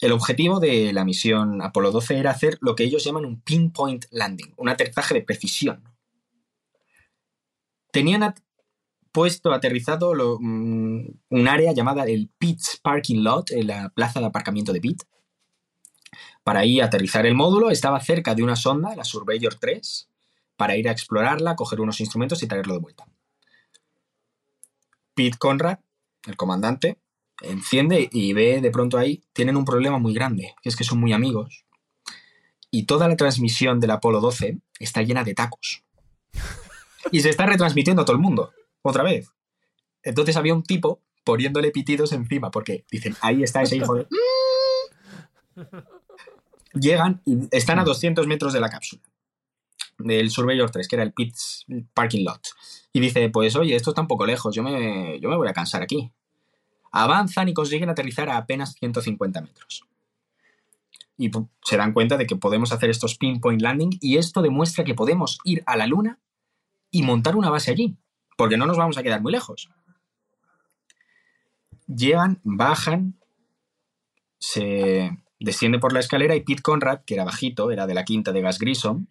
El 0.00 0.12
objetivo 0.12 0.60
de 0.60 0.92
la 0.92 1.04
misión 1.04 1.60
Apolo 1.60 1.90
12 1.90 2.18
era 2.18 2.30
hacer 2.30 2.58
lo 2.60 2.76
que 2.76 2.84
ellos 2.84 3.02
llaman 3.04 3.24
un 3.24 3.40
pinpoint 3.40 4.06
landing, 4.10 4.54
un 4.56 4.68
aterrizaje 4.68 5.14
de 5.14 5.22
precisión. 5.22 5.82
Tenían 7.90 8.34
puesto 9.10 9.52
aterrizado 9.52 10.14
mm, 10.38 11.06
un 11.30 11.48
área 11.48 11.72
llamada 11.72 12.04
el 12.04 12.30
Pitts 12.38 12.78
Parking 12.80 13.22
Lot, 13.22 13.50
en 13.50 13.66
la 13.66 13.88
plaza 13.88 14.20
de 14.20 14.26
aparcamiento 14.26 14.72
de 14.72 14.80
Pitt. 14.80 15.02
Para 16.44 16.60
ahí 16.60 16.80
aterrizar 16.80 17.26
el 17.26 17.34
módulo 17.34 17.70
estaba 17.70 18.00
cerca 18.00 18.36
de 18.36 18.44
una 18.44 18.54
sonda, 18.54 18.94
la 18.94 19.04
Surveyor 19.04 19.56
3, 19.56 20.08
para 20.56 20.76
ir 20.76 20.88
a 20.88 20.92
explorarla, 20.92 21.56
coger 21.56 21.80
unos 21.80 22.00
instrumentos 22.00 22.42
y 22.42 22.46
traerlo 22.46 22.74
de 22.74 22.80
vuelta. 22.80 23.06
Pete 25.14 25.38
Conrad, 25.38 25.78
el 26.26 26.36
comandante, 26.36 26.98
enciende 27.42 28.08
y 28.12 28.32
ve 28.32 28.60
de 28.60 28.70
pronto 28.70 28.98
ahí, 28.98 29.22
tienen 29.32 29.56
un 29.56 29.64
problema 29.64 29.98
muy 29.98 30.14
grande, 30.14 30.54
que 30.62 30.68
es 30.68 30.76
que 30.76 30.84
son 30.84 31.00
muy 31.00 31.12
amigos. 31.12 31.64
Y 32.70 32.84
toda 32.84 33.08
la 33.08 33.16
transmisión 33.16 33.80
del 33.80 33.92
Apolo 33.92 34.20
12 34.20 34.58
está 34.78 35.02
llena 35.02 35.24
de 35.24 35.34
tacos. 35.34 35.82
Y 37.10 37.20
se 37.20 37.30
está 37.30 37.46
retransmitiendo 37.46 38.02
a 38.02 38.04
todo 38.04 38.16
el 38.16 38.22
mundo, 38.22 38.52
otra 38.82 39.02
vez. 39.02 39.30
Entonces 40.02 40.36
había 40.36 40.52
un 40.52 40.64
tipo 40.64 41.00
poniéndole 41.24 41.70
pitidos 41.70 42.12
encima, 42.12 42.50
porque 42.50 42.84
dicen, 42.90 43.16
ahí 43.22 43.42
está 43.42 43.62
ese 43.62 43.76
hijo 43.76 43.94
de... 43.94 44.06
Llegan 46.74 47.22
y 47.24 47.48
están 47.50 47.78
a 47.78 47.84
200 47.84 48.26
metros 48.26 48.52
de 48.52 48.60
la 48.60 48.68
cápsula 48.68 49.00
del 49.98 50.30
Surveyor 50.30 50.70
3, 50.70 50.88
que 50.88 50.96
era 50.96 51.02
el 51.02 51.12
Pitts 51.12 51.66
Parking 51.92 52.24
Lot. 52.24 52.48
Y 52.92 53.00
dice, 53.00 53.28
pues 53.30 53.56
oye, 53.56 53.74
esto 53.74 53.90
está 53.90 54.00
un 54.00 54.08
poco 54.08 54.26
lejos, 54.26 54.54
yo 54.54 54.62
me, 54.62 55.18
yo 55.20 55.28
me 55.28 55.36
voy 55.36 55.48
a 55.48 55.52
cansar 55.52 55.82
aquí. 55.82 56.10
Avanzan 56.90 57.48
y 57.48 57.54
consiguen 57.54 57.90
aterrizar 57.90 58.28
a 58.28 58.36
apenas 58.36 58.74
150 58.74 59.40
metros. 59.40 59.84
Y 61.16 61.30
se 61.64 61.76
dan 61.76 61.92
cuenta 61.92 62.16
de 62.16 62.26
que 62.26 62.36
podemos 62.36 62.72
hacer 62.72 62.90
estos 62.90 63.16
pinpoint 63.16 63.60
landing 63.60 63.98
y 64.00 64.18
esto 64.18 64.40
demuestra 64.42 64.84
que 64.84 64.94
podemos 64.94 65.38
ir 65.44 65.62
a 65.66 65.76
la 65.76 65.86
Luna 65.86 66.18
y 66.90 67.02
montar 67.02 67.36
una 67.36 67.50
base 67.50 67.70
allí, 67.70 67.96
porque 68.36 68.56
no 68.56 68.66
nos 68.66 68.76
vamos 68.76 68.98
a 68.98 69.02
quedar 69.02 69.20
muy 69.20 69.32
lejos. 69.32 69.70
Llegan, 71.86 72.40
bajan, 72.44 73.18
se 74.38 75.18
desciende 75.40 75.78
por 75.78 75.92
la 75.92 76.00
escalera 76.00 76.36
y 76.36 76.42
Pete 76.42 76.62
Conrad, 76.62 77.00
que 77.04 77.14
era 77.14 77.24
bajito, 77.24 77.70
era 77.70 77.86
de 77.86 77.94
la 77.94 78.04
quinta 78.04 78.32
de 78.32 78.40
Gas 78.40 78.58
Grissom, 78.58 79.06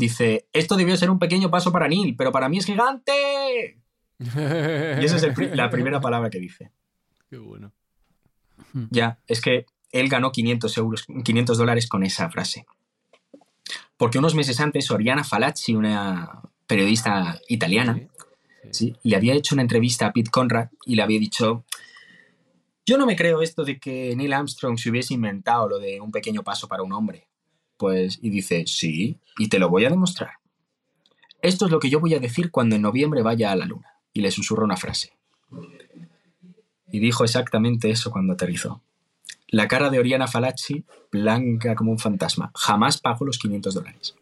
Dice, 0.00 0.48
esto 0.54 0.76
debió 0.76 0.96
ser 0.96 1.10
un 1.10 1.18
pequeño 1.18 1.50
paso 1.50 1.72
para 1.72 1.86
Neil, 1.86 2.16
pero 2.16 2.32
para 2.32 2.48
mí 2.48 2.56
es 2.56 2.64
gigante. 2.64 3.79
y 5.00 5.04
esa 5.04 5.16
es 5.16 5.56
la 5.56 5.70
primera 5.70 6.00
palabra 6.00 6.28
que 6.28 6.38
dice. 6.38 6.70
Qué 7.30 7.38
bueno. 7.38 7.72
Ya, 8.90 9.18
es 9.26 9.40
que 9.40 9.66
él 9.92 10.08
ganó 10.08 10.30
500, 10.30 10.76
euros, 10.78 11.06
500 11.24 11.56
dólares 11.56 11.88
con 11.88 12.04
esa 12.04 12.28
frase. 12.30 12.66
Porque 13.96 14.18
unos 14.18 14.34
meses 14.34 14.60
antes, 14.60 14.90
Oriana 14.90 15.24
Falacci, 15.24 15.74
una 15.74 16.42
periodista 16.66 17.40
italiana, 17.48 17.98
le 19.02 19.16
había 19.16 19.34
hecho 19.34 19.54
una 19.54 19.62
entrevista 19.62 20.06
a 20.06 20.12
Pete 20.12 20.30
Conrad 20.30 20.68
y 20.84 20.94
le 20.94 21.02
había 21.02 21.18
dicho, 21.18 21.64
yo 22.84 22.98
no 22.98 23.06
me 23.06 23.16
creo 23.16 23.42
esto 23.42 23.64
de 23.64 23.78
que 23.78 24.14
Neil 24.16 24.32
Armstrong 24.32 24.78
se 24.78 24.90
hubiese 24.90 25.14
inventado 25.14 25.68
lo 25.68 25.78
de 25.78 26.00
un 26.00 26.10
pequeño 26.10 26.42
paso 26.42 26.68
para 26.68 26.82
un 26.82 26.92
hombre. 26.92 27.26
Pues, 27.76 28.18
y 28.20 28.28
dice, 28.28 28.64
sí, 28.66 29.18
y 29.38 29.48
te 29.48 29.58
lo 29.58 29.70
voy 29.70 29.86
a 29.86 29.90
demostrar. 29.90 30.32
Esto 31.40 31.64
es 31.64 31.70
lo 31.70 31.80
que 31.80 31.88
yo 31.88 32.00
voy 32.00 32.14
a 32.14 32.20
decir 32.20 32.50
cuando 32.50 32.76
en 32.76 32.82
noviembre 32.82 33.22
vaya 33.22 33.50
a 33.50 33.56
la 33.56 33.64
luna. 33.64 33.89
Y 34.12 34.20
le 34.20 34.30
susurró 34.30 34.64
una 34.64 34.76
frase. 34.76 35.12
Y 36.90 36.98
dijo 36.98 37.24
exactamente 37.24 37.90
eso 37.90 38.10
cuando 38.10 38.32
aterrizó. 38.32 38.82
La 39.48 39.68
cara 39.68 39.90
de 39.90 39.98
Oriana 39.98 40.26
Falacci, 40.26 40.84
blanca 41.10 41.74
como 41.74 41.92
un 41.92 41.98
fantasma. 41.98 42.52
Jamás 42.54 43.00
pago 43.00 43.24
los 43.24 43.38
500 43.38 43.74
dólares. 43.74 44.14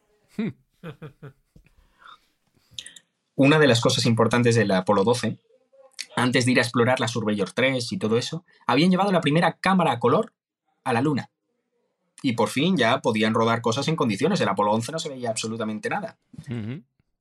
Una 3.34 3.58
de 3.58 3.66
las 3.66 3.80
cosas 3.80 4.04
importantes 4.06 4.56
del 4.56 4.70
Apolo 4.70 5.04
12, 5.04 5.38
antes 6.16 6.44
de 6.44 6.52
ir 6.52 6.58
a 6.58 6.62
explorar 6.62 6.98
la 6.98 7.08
Surveyor 7.08 7.52
3 7.52 7.92
y 7.92 7.98
todo 7.98 8.16
eso, 8.16 8.44
habían 8.66 8.90
llevado 8.90 9.12
la 9.12 9.20
primera 9.20 9.52
cámara 9.52 9.92
a 9.92 10.00
color 10.00 10.32
a 10.84 10.92
la 10.92 11.02
Luna 11.02 11.30
y 12.22 12.32
por 12.32 12.48
fin 12.48 12.76
ya 12.76 13.00
podían 13.00 13.34
rodar 13.34 13.60
cosas 13.60 13.86
en 13.88 13.96
condiciones. 13.96 14.40
El 14.40 14.48
Apolo 14.48 14.72
11 14.72 14.92
no 14.92 14.98
se 14.98 15.08
veía 15.08 15.30
absolutamente 15.30 15.88
nada. 15.88 16.18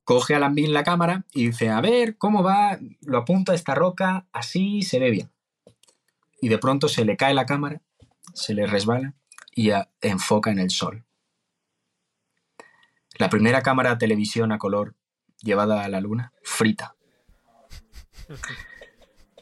Coge 0.08 0.34
a 0.34 0.38
Lambin 0.38 0.72
la 0.72 0.84
cámara 0.84 1.26
y 1.34 1.48
dice, 1.48 1.68
a 1.68 1.82
ver, 1.82 2.16
¿cómo 2.16 2.42
va? 2.42 2.78
Lo 3.02 3.18
apunta 3.18 3.52
a 3.52 3.54
esta 3.54 3.74
roca, 3.74 4.26
así 4.32 4.80
se 4.80 4.98
ve 4.98 5.10
bien. 5.10 5.30
Y 6.40 6.48
de 6.48 6.56
pronto 6.56 6.88
se 6.88 7.04
le 7.04 7.18
cae 7.18 7.34
la 7.34 7.44
cámara, 7.44 7.82
se 8.32 8.54
le 8.54 8.66
resbala 8.66 9.12
y 9.54 9.68
enfoca 10.00 10.50
en 10.50 10.60
el 10.60 10.70
sol. 10.70 11.04
La 13.18 13.28
primera 13.28 13.60
cámara 13.60 13.90
de 13.90 13.96
televisión 13.96 14.50
a 14.50 14.56
color 14.56 14.96
llevada 15.42 15.84
a 15.84 15.88
la 15.90 16.00
luna, 16.00 16.32
frita. 16.42 16.96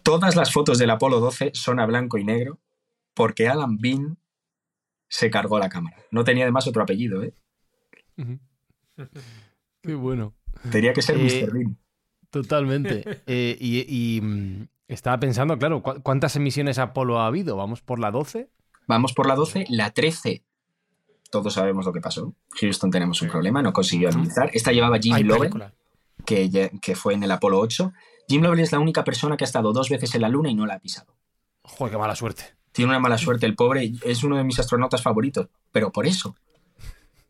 Todas 0.02 0.34
las 0.34 0.52
fotos 0.52 0.78
del 0.78 0.90
Apolo 0.90 1.20
12 1.20 1.52
son 1.54 1.78
a 1.78 1.86
blanco 1.86 2.18
y 2.18 2.24
negro 2.24 2.58
porque 3.14 3.46
Alan 3.46 3.78
Bean 3.78 4.18
se 5.06 5.30
cargó 5.30 5.60
la 5.60 5.68
cámara. 5.68 5.98
No 6.10 6.24
tenía 6.24 6.42
además 6.42 6.66
otro 6.66 6.82
apellido, 6.82 7.22
¿eh? 7.22 7.34
Qué 9.80 9.94
bueno. 9.94 10.34
Tenía 10.70 10.92
que 10.92 11.02
ser 11.02 11.16
Mr. 11.18 11.52
Bean. 11.52 11.78
Totalmente. 12.30 13.22
Eh, 13.26 13.56
y, 13.58 14.20
mm, 14.20 14.68
estaba 14.88 15.18
pensando, 15.18 15.58
claro, 15.58 15.82
¿cuántas 15.82 16.36
emisiones 16.36 16.78
Apolo 16.78 17.18
ha 17.18 17.26
habido? 17.26 17.56
¿Vamos 17.56 17.80
por 17.80 17.98
la 17.98 18.10
12? 18.10 18.48
Vamos 18.86 19.12
por 19.12 19.26
la 19.26 19.34
12, 19.34 19.66
la 19.68 19.90
13. 19.90 20.44
Todos 21.30 21.54
sabemos 21.54 21.86
lo 21.86 21.92
que 21.92 22.00
pasó. 22.00 22.34
Houston 22.60 22.90
tenemos 22.90 23.20
un 23.22 23.28
problema, 23.28 23.62
no 23.62 23.72
consiguió 23.72 24.10
analizar. 24.10 24.50
Esta 24.52 24.70
llevaba 24.70 24.98
Jim 24.98 25.16
Lovell, 25.26 25.72
que, 26.24 26.70
que 26.80 26.94
fue 26.94 27.14
en 27.14 27.24
el 27.24 27.32
Apolo 27.32 27.58
8. 27.58 27.92
Jim 28.28 28.42
Lovell 28.42 28.60
es 28.60 28.70
la 28.70 28.78
única 28.78 29.02
persona 29.02 29.36
que 29.36 29.42
ha 29.42 29.46
estado 29.46 29.72
dos 29.72 29.88
veces 29.88 30.14
en 30.14 30.22
la 30.22 30.28
Luna 30.28 30.50
y 30.50 30.54
no 30.54 30.66
la 30.66 30.74
ha 30.74 30.78
pisado. 30.78 31.16
Joder, 31.62 31.92
qué 31.92 31.98
mala 31.98 32.14
suerte. 32.14 32.54
Tiene 32.70 32.90
una 32.90 33.00
mala 33.00 33.18
suerte 33.18 33.46
el 33.46 33.56
pobre. 33.56 33.92
Es 34.04 34.22
uno 34.22 34.36
de 34.36 34.44
mis 34.44 34.58
astronautas 34.60 35.02
favoritos, 35.02 35.48
pero 35.72 35.90
por 35.90 36.06
eso. 36.06 36.36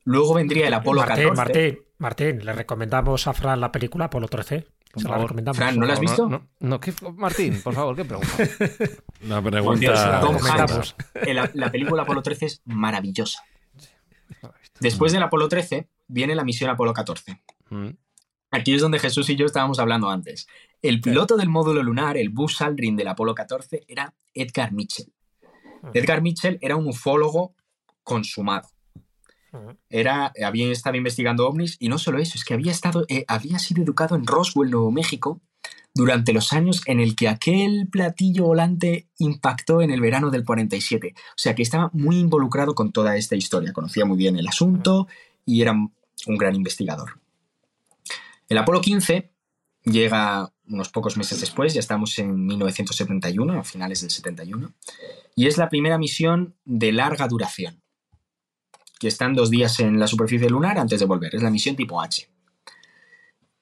Luego 0.07 0.34
vendría 0.34 0.68
el 0.68 0.74
Apolo 0.74 1.00
Martín, 1.00 1.28
14. 1.28 1.36
Martín, 1.36 1.78
Martín, 1.98 2.44
le 2.44 2.52
recomendamos 2.52 3.26
a 3.26 3.32
Fran 3.34 3.61
la 3.61 3.70
película 3.70 4.07
Apolo 4.07 4.28
13. 4.28 4.66
Se 4.96 5.09
la 5.09 5.18
recomendamos. 5.18 5.59
Fran, 5.59 5.78
¿no 5.78 5.84
la 5.84 5.92
has 5.92 6.00
visto? 6.00 6.26
No, 6.28 6.48
no, 6.61 6.80
¿qué- 6.80 6.94
Martín, 7.16 7.61
por 7.62 7.74
favor, 7.74 7.94
¿qué 7.96 8.04
pregunta? 8.04 8.32
Una 9.24 9.42
pregunta. 9.42 10.20
Tom. 10.20 10.36
Hanks. 10.42 10.94
El- 11.14 11.50
La, 11.52 11.70
película 11.70 12.02
Apolo 12.04 12.22
13 12.22 12.46
es 12.46 12.62
maravillosa. 12.64 13.42
Después 14.80 15.12
del 15.12 15.22
Apolo 15.22 15.48
13 15.48 15.88
viene 16.07 16.34
la 16.34 16.44
misión 16.44 16.70
Apolo 16.70 16.92
14. 16.92 17.42
Mm. 17.70 17.88
Aquí 18.52 18.74
es 18.74 18.80
donde 18.80 18.98
Jesús 18.98 19.28
y 19.28 19.36
yo 19.36 19.44
estábamos 19.46 19.78
hablando 19.78 20.09
antes. 20.09 20.46
El 20.82 21.00
piloto 21.00 21.36
del 21.36 21.48
módulo 21.48 21.82
lunar, 21.82 22.16
el 22.16 22.28
Buzz 22.30 22.61
Aldrin 22.62 22.96
del 22.96 23.09
Apolo 23.09 23.34
14, 23.34 23.84
era 23.88 24.14
Edgar 24.34 24.72
Mitchell. 24.72 25.12
Edgar 25.94 26.22
Mitchell 26.22 26.59
era 26.62 26.76
un 26.76 26.86
ufólogo 26.86 27.54
consumado. 28.02 28.68
Era, 29.90 30.32
había 30.44 30.70
estado 30.72 30.96
investigando 30.96 31.48
ovnis 31.48 31.76
y 31.78 31.88
no 31.88 31.98
solo 31.98 32.18
eso, 32.18 32.32
es 32.36 32.44
que 32.44 32.54
había, 32.54 32.72
estado, 32.72 33.04
eh, 33.09 33.24
había 33.28 33.59
sido 33.59 33.82
educado 33.82 34.16
en 34.16 34.26
Roswell, 34.26 34.70
Nuevo 34.70 34.90
México, 34.90 35.40
durante 35.94 36.32
los 36.32 36.52
años 36.52 36.82
en 36.86 37.00
el 37.00 37.16
que 37.16 37.28
aquel 37.28 37.88
platillo 37.90 38.44
volante 38.44 39.09
impactó 39.18 39.80
en 39.80 39.90
el 39.90 40.00
verano 40.00 40.30
del 40.30 40.44
47. 40.44 41.14
O 41.16 41.20
sea 41.36 41.54
que 41.54 41.62
estaba 41.62 41.90
muy 41.94 42.18
involucrado 42.18 42.74
con 42.74 42.92
toda 42.92 43.16
esta 43.16 43.34
historia, 43.34 43.72
conocía 43.72 44.04
muy 44.04 44.18
bien 44.18 44.38
el 44.38 44.46
asunto 44.46 45.09
y 45.46 45.62
era 45.62 45.72
un 45.72 46.36
gran 46.36 46.54
investigador. 46.54 47.18
El 48.48 48.59
Apolo 48.59 48.80
15 48.80 49.32
llega 49.84 50.52
unos 50.68 50.88
pocos 50.90 51.16
meses 51.16 51.40
después, 51.40 51.72
ya 51.72 51.80
estamos 51.80 52.18
en 52.18 52.46
1971, 52.46 53.59
a 53.59 53.64
finales 53.64 54.00
del 54.00 54.11
71, 54.11 54.72
y 55.34 55.46
es 55.46 55.57
la 55.59 55.68
primera 55.68 55.96
misión 55.96 56.54
de 56.64 56.92
larga 56.92 57.28
duración, 57.28 57.82
que 58.99 59.09
están 59.09 59.34
dos 59.34 59.51
días 59.51 59.80
en 59.80 59.99
la 59.99 60.07
superficie 60.07 60.49
lunar 60.49 60.78
antes 60.78 61.01
de 61.01 61.07
volver, 61.07 61.34
es 61.34 61.42
la 61.42 61.51
misión 61.51 61.76
tipo 61.76 62.01
H. 62.01 62.28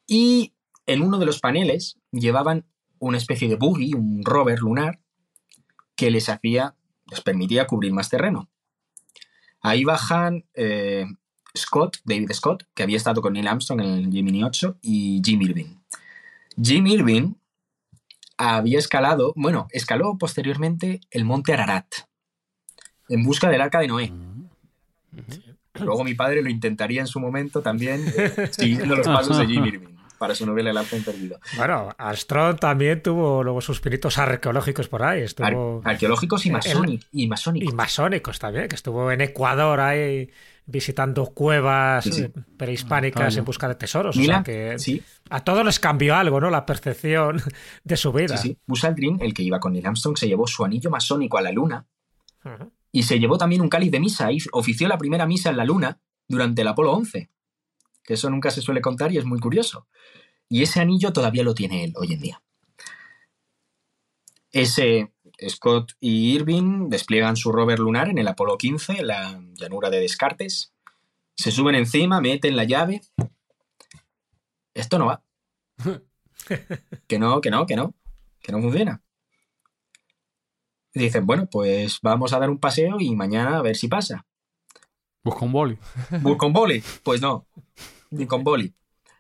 Y 0.07 0.55
en 0.87 1.03
uno 1.03 1.19
de 1.19 1.27
los 1.27 1.41
paneles 1.41 1.99
llevaban 2.13 2.67
una 2.99 3.19
especie 3.19 3.49
de 3.49 3.57
buggy, 3.57 3.95
un 3.95 4.23
rover 4.25 4.61
lunar, 4.61 5.01
que 5.97 6.11
les 6.11 6.29
hacía, 6.29 6.77
les 7.11 7.21
permitía 7.21 7.67
cubrir 7.67 7.93
más 7.93 8.09
terreno. 8.09 8.51
Ahí 9.61 9.85
bajan 9.85 10.45
eh, 10.55 11.07
Scott, 11.57 11.99
David 12.05 12.33
Scott, 12.33 12.65
que 12.75 12.83
había 12.83 12.97
estado 12.97 13.23
con 13.23 13.33
Neil 13.33 13.49
Armstrong 13.49 13.81
en 13.81 13.87
el 13.87 14.13
Gemini 14.13 14.45
8, 14.45 14.79
y 14.83 15.23
Jim 15.25 15.41
Irving. 15.43 15.77
Jim 16.63 16.87
Irving 16.87 17.35
había 18.37 18.79
escalado, 18.79 19.33
bueno, 19.37 19.69
escaló 19.71 20.19
posteriormente 20.19 21.01
el 21.11 21.25
monte 21.25 21.53
Ararat 21.53 21.87
en 23.09 23.23
busca 23.23 23.49
del 23.49 23.61
arca 23.61 23.81
de 23.81 23.89
Noé. 23.89 24.13
Luego 25.81 26.05
mi 26.05 26.15
padre 26.15 26.43
lo 26.43 26.49
intentaría 26.51 27.01
en 27.01 27.07
su 27.07 27.19
momento 27.21 27.61
también, 27.61 28.05
eh, 28.17 28.49
siguiendo 28.53 28.95
los 28.97 29.07
pasos 29.07 29.39
de 29.39 29.47
Jim 29.47 29.65
Irving 29.65 29.95
para 30.19 30.35
su 30.35 30.47
novela 30.47 30.71
El 30.71 30.77
arca 30.79 30.97
perdido. 31.05 31.39
Bueno, 31.57 31.91
Armstrong 31.99 32.59
también 32.59 33.03
tuvo 33.03 33.43
luego 33.43 33.61
sus 33.61 33.81
pinitos 33.81 34.17
arqueológicos 34.17 34.89
por 34.89 35.03
ahí. 35.03 35.23
Estuvo... 35.23 35.83
Ar 35.85 35.93
arqueológicos 35.93 36.47
y, 36.47 36.51
masónicos, 36.51 37.09
y 37.13 37.27
masónicos. 37.27 37.73
Y 37.73 37.77
masónicos 37.77 38.39
también, 38.39 38.69
que 38.69 38.77
estuvo 38.77 39.11
en 39.11 39.21
Ecuador 39.21 39.81
ahí 39.81 40.31
visitando 40.67 41.27
cuevas 41.27 42.05
Sí, 42.05 42.13
sí. 42.13 42.29
prehispánicas 42.57 43.37
Ah, 43.37 43.39
en 43.39 43.45
busca 43.45 43.69
de 43.69 43.75
tesoros. 43.75 44.17
Mira, 44.17 44.41
o 44.41 44.45
sea 44.45 44.45
que 44.45 44.79
sí, 44.79 45.03
a 45.29 45.41
todos 45.45 45.65
les 45.65 45.79
cambió 45.79 46.15
algo, 46.15 46.41
¿no? 46.41 46.49
La 46.49 46.65
percepción 46.65 47.43
de 47.83 47.97
su 47.97 48.13
vida. 48.13 48.37
sí, 48.39 48.49
sí. 48.49 48.59
Buzz 48.67 48.85
Aldrin, 48.85 49.19
el 49.21 49.35
que 49.35 49.43
iba 49.43 49.61
con 49.61 49.73
Neil 49.75 49.85
Armstrong, 49.87 50.17
se 50.17 50.29
llevó 50.29 50.47
su 50.47 50.65
anillo 50.65 50.89
masónico 50.91 51.37
a 51.37 51.43
la 51.43 51.53
luna 51.53 51.85
Ujú. 52.45 52.71
Y 52.95 53.03
se 53.03 53.19
llevó 53.19 53.37
también 53.39 53.61
un 53.61 53.69
cáliz 53.69 53.91
de 53.91 53.99
misa 53.99 54.31
y 54.31 54.39
ofició 54.53 54.87
la 54.87 54.99
primera 54.99 55.27
misa 55.27 55.51
en 55.51 55.57
la 55.57 55.65
luna 55.65 55.99
durante 56.29 56.63
el 56.63 56.69
Apolo 56.69 56.93
11. 56.93 57.29
Que 58.05 58.15
eso 58.15 58.31
nunca 58.31 58.53
se 58.53 58.63
suele 58.63 58.81
contar 58.81 59.11
y 59.11 59.19
es 59.19 59.25
muy 59.25 59.41
curioso. 59.41 59.89
Y 60.49 60.63
ese 60.63 60.79
anillo 60.79 61.13
todavía 61.13 61.43
lo 61.43 61.57
tiene 61.57 61.83
él 61.83 61.93
hoy 61.97 62.13
en 62.13 62.21
día. 62.21 62.43
Ese 64.53 65.13
Scott 65.49 65.95
y 65.99 66.37
Irving 66.37 66.89
despliegan 66.89 67.35
su 67.37 67.51
rover 67.51 67.81
lunar 67.81 68.11
en 68.11 68.19
el 68.19 68.29
Apolo 68.29 68.57
15, 68.57 69.01
en 69.01 69.09
la 69.09 69.43
llanura 69.55 69.91
de 69.91 69.99
Descartes. 69.99 70.73
Se 71.35 71.51
suben 71.51 71.75
encima, 71.75 72.21
meten 72.21 72.55
la 72.55 72.63
llave. 72.63 73.01
Esto 74.73 75.01
no 75.01 75.07
va. 75.07 75.25
Que 77.09 77.19
no, 77.19 77.41
que 77.41 77.51
no, 77.51 77.67
que 77.67 77.75
no. 77.75 77.95
Que 78.41 78.53
no 78.53 78.61
funciona. 78.61 79.03
Y 80.95 81.01
dicen, 81.01 81.27
bueno, 81.27 81.47
pues 81.51 81.99
vamos 82.03 82.33
a 82.33 82.39
dar 82.39 82.49
un 82.49 82.59
paseo 82.59 83.01
y 83.01 83.15
mañana 83.17 83.59
a 83.59 83.63
ver 83.63 83.75
si 83.77 83.89
pasa. 83.89 84.25
Busca 85.25 85.45
un 85.45 85.53
boli. 85.53 85.79
¿Bus 86.23 86.37
con 86.37 86.53
boli? 86.53 86.83
Pues 87.03 87.21
no, 87.21 87.47
ni 88.11 88.27
con 88.27 88.45
boli. 88.45 88.73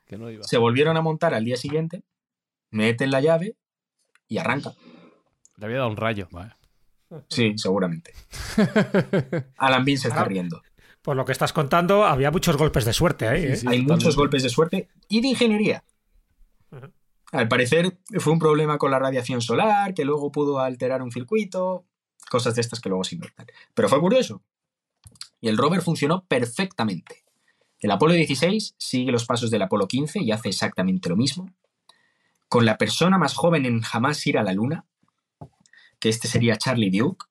Que 0.06 0.16
no 0.16 0.30
iba. 0.30 0.44
Se 0.44 0.56
volvieron 0.56 0.96
a 0.96 1.02
montar 1.02 1.34
al 1.34 1.44
día 1.44 1.56
siguiente, 1.56 2.04
meten 2.70 3.10
la 3.10 3.20
llave 3.20 3.56
y 4.28 4.38
arranca. 4.38 4.72
Le 5.56 5.66
había 5.66 5.78
dado 5.78 5.90
un 5.90 5.96
rayo. 5.96 6.28
Sí, 7.28 7.54
seguramente. 7.56 8.12
Alan 9.56 9.84
Bean 9.84 9.98
se 9.98 10.08
está 10.08 10.24
riendo. 10.24 10.62
Por 11.02 11.16
lo 11.16 11.24
que 11.24 11.32
estás 11.32 11.52
contando, 11.52 12.04
había 12.04 12.30
muchos 12.30 12.56
golpes 12.56 12.84
de 12.84 12.92
suerte 12.92 13.28
ahí. 13.28 13.44
¿eh? 13.44 13.56
Sí, 13.56 13.66
Hay 13.68 13.82
muchos 13.82 14.16
golpes 14.16 14.42
de 14.42 14.48
suerte 14.48 14.88
y 15.08 15.20
de 15.20 15.28
ingeniería. 15.28 15.84
Al 17.34 17.48
parecer 17.48 17.98
fue 18.20 18.32
un 18.32 18.38
problema 18.38 18.78
con 18.78 18.92
la 18.92 19.00
radiación 19.00 19.42
solar, 19.42 19.92
que 19.92 20.04
luego 20.04 20.30
pudo 20.30 20.60
alterar 20.60 21.02
un 21.02 21.10
circuito, 21.10 21.84
cosas 22.30 22.54
de 22.54 22.60
estas 22.60 22.78
que 22.78 22.88
luego 22.88 23.02
se 23.02 23.16
inventan. 23.16 23.46
Pero 23.74 23.88
fue 23.88 23.98
curioso. 23.98 24.40
Y 25.40 25.48
el 25.48 25.58
rover 25.58 25.82
funcionó 25.82 26.24
perfectamente. 26.26 27.24
El 27.80 27.90
Apolo 27.90 28.14
16 28.14 28.76
sigue 28.78 29.10
los 29.10 29.24
pasos 29.26 29.50
del 29.50 29.62
Apolo 29.62 29.88
15 29.88 30.22
y 30.22 30.30
hace 30.30 30.48
exactamente 30.48 31.08
lo 31.08 31.16
mismo. 31.16 31.52
Con 32.48 32.66
la 32.66 32.78
persona 32.78 33.18
más 33.18 33.34
joven 33.34 33.66
en 33.66 33.80
jamás 33.80 34.24
ir 34.28 34.38
a 34.38 34.44
la 34.44 34.52
Luna, 34.52 34.86
que 35.98 36.10
este 36.10 36.28
sería 36.28 36.56
Charlie 36.56 36.96
Duke, 36.96 37.26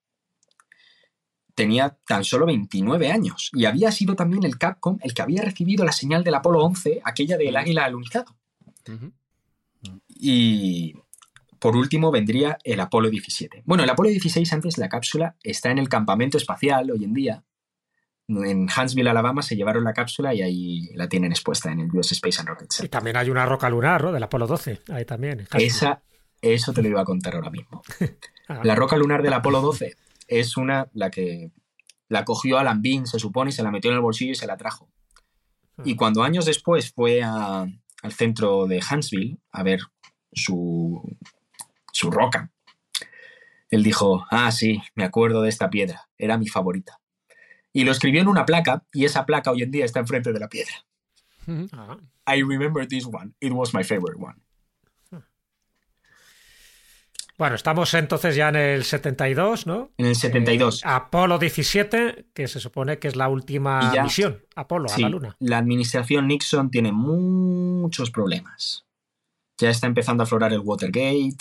tenía 1.55 1.97
tan 2.05 2.25
solo 2.25 2.45
29 2.45 3.09
años 3.09 3.51
y 3.53 3.63
había 3.63 3.89
sido 3.93 4.15
también 4.15 4.43
el 4.43 4.57
Capcom 4.57 4.97
el 5.01 5.13
que 5.13 5.21
había 5.21 5.43
recibido 5.43 5.85
la 5.85 5.93
señal 5.93 6.25
del 6.25 6.35
Apolo 6.35 6.61
11, 6.61 6.99
aquella 7.05 7.37
del 7.37 7.55
águila 7.55 7.85
alunizado. 7.85 8.35
Y 10.07 10.95
por 11.59 11.75
último 11.75 12.11
vendría 12.11 12.57
el 12.63 12.79
Apolo 12.79 13.09
17. 13.09 13.63
Bueno, 13.65 13.83
el 13.83 13.89
Apolo 13.89 14.09
16 14.09 14.51
antes 14.53 14.77
la 14.77 14.89
cápsula 14.89 15.35
está 15.43 15.71
en 15.71 15.77
el 15.79 15.89
campamento 15.89 16.37
espacial 16.37 16.91
hoy 16.91 17.03
en 17.03 17.13
día. 17.13 17.43
En 18.27 18.67
Huntsville, 18.69 19.09
Alabama, 19.09 19.41
se 19.41 19.55
llevaron 19.55 19.83
la 19.83 19.93
cápsula 19.93 20.33
y 20.33 20.41
ahí 20.41 20.89
la 20.95 21.09
tienen 21.09 21.31
expuesta 21.31 21.71
en 21.71 21.81
el 21.81 21.91
US 21.95 22.13
Space 22.13 22.39
and 22.39 22.47
Rocket 22.49 22.67
Y 22.71 22.75
Center. 22.75 22.89
también 22.89 23.17
hay 23.17 23.29
una 23.29 23.45
roca 23.45 23.69
lunar, 23.69 24.01
¿no? 24.03 24.11
Del 24.13 24.23
Apolo 24.23 24.47
12. 24.47 24.81
Ahí 24.93 25.03
también. 25.05 25.45
Esa, 25.57 26.01
eso 26.41 26.71
te 26.73 26.81
lo 26.81 26.87
iba 26.89 27.01
a 27.01 27.05
contar 27.05 27.35
ahora 27.35 27.49
mismo. 27.49 27.81
Ah, 28.49 28.59
La 28.61 28.75
roca 28.75 28.97
lunar 28.97 29.23
del 29.23 29.31
Apolo 29.31 29.61
12 29.61 29.95
es 30.27 30.57
una, 30.57 30.89
la 30.93 31.09
que 31.09 31.51
la 32.09 32.25
cogió 32.25 32.57
Alan 32.57 32.81
Bean, 32.81 33.07
se 33.07 33.17
supone, 33.17 33.51
y 33.51 33.53
se 33.53 33.63
la 33.63 33.71
metió 33.71 33.89
en 33.89 33.95
el 33.95 34.01
bolsillo 34.01 34.33
y 34.33 34.35
se 34.35 34.45
la 34.47 34.57
trajo. 34.57 34.89
Y 35.85 35.95
cuando 35.95 36.23
años 36.23 36.43
después 36.43 36.91
fue 36.91 37.23
a- 37.23 37.65
al 38.03 38.11
centro 38.11 38.67
de 38.67 38.79
Huntsville 38.79 39.37
a 39.51 39.63
ver 39.63 39.79
su, 40.31 41.01
su 41.91 42.11
roca, 42.11 42.51
él 43.69 43.81
dijo, 43.81 44.27
ah, 44.29 44.51
sí, 44.51 44.83
me 44.93 45.03
acuerdo 45.03 45.41
de 45.41 45.49
esta 45.49 45.69
piedra, 45.71 46.07
era 46.17 46.37
mi 46.37 46.47
favorita. 46.47 46.99
Y 47.71 47.85
lo 47.85 47.91
escribió 47.91 48.21
en 48.21 48.27
una 48.27 48.45
placa 48.45 48.85
y 48.91 49.05
esa 49.05 49.25
placa 49.25 49.49
hoy 49.49 49.63
en 49.63 49.71
día 49.71 49.85
está 49.85 49.99
enfrente 49.99 50.31
de 50.31 50.39
la 50.39 50.47
piedra. 50.47 50.85
I 51.47 52.43
remember 52.43 52.87
this 52.87 53.05
one, 53.05 53.33
it 53.39 53.51
was 53.51 53.73
my 53.73 53.83
favorite 53.83 54.19
one. 54.21 54.42
Bueno, 57.43 57.57
estamos 57.57 57.93
entonces 57.93 58.37
ya 58.37 58.47
en 58.47 58.55
el 58.55 58.85
72, 58.85 59.67
¿no? 59.67 59.91
En 59.97 60.05
el 60.05 60.15
72. 60.15 60.77
Eh, 60.81 60.87
Apolo 60.87 61.37
17, 61.37 62.27
que 62.33 62.47
se 62.47 62.61
supone 62.61 62.99
que 62.99 63.09
es 63.09 63.17
la 63.17 63.27
última 63.27 63.91
ya- 63.93 64.03
misión, 64.03 64.45
Apolo, 64.55 64.87
a 64.89 64.97
la 64.97 65.09
Luna. 65.09 65.35
la 65.41 65.57
administración 65.57 66.29
Nixon 66.29 66.71
tiene 66.71 66.93
muchos 66.93 68.11
problemas. 68.11 68.85
Ya 69.57 69.69
está 69.69 69.87
empezando 69.87 70.23
a 70.23 70.25
aflorar 70.25 70.53
el 70.53 70.59
Watergate, 70.61 71.35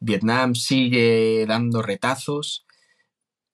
Vietnam 0.00 0.56
sigue 0.56 1.46
dando 1.46 1.82
retazos 1.82 2.66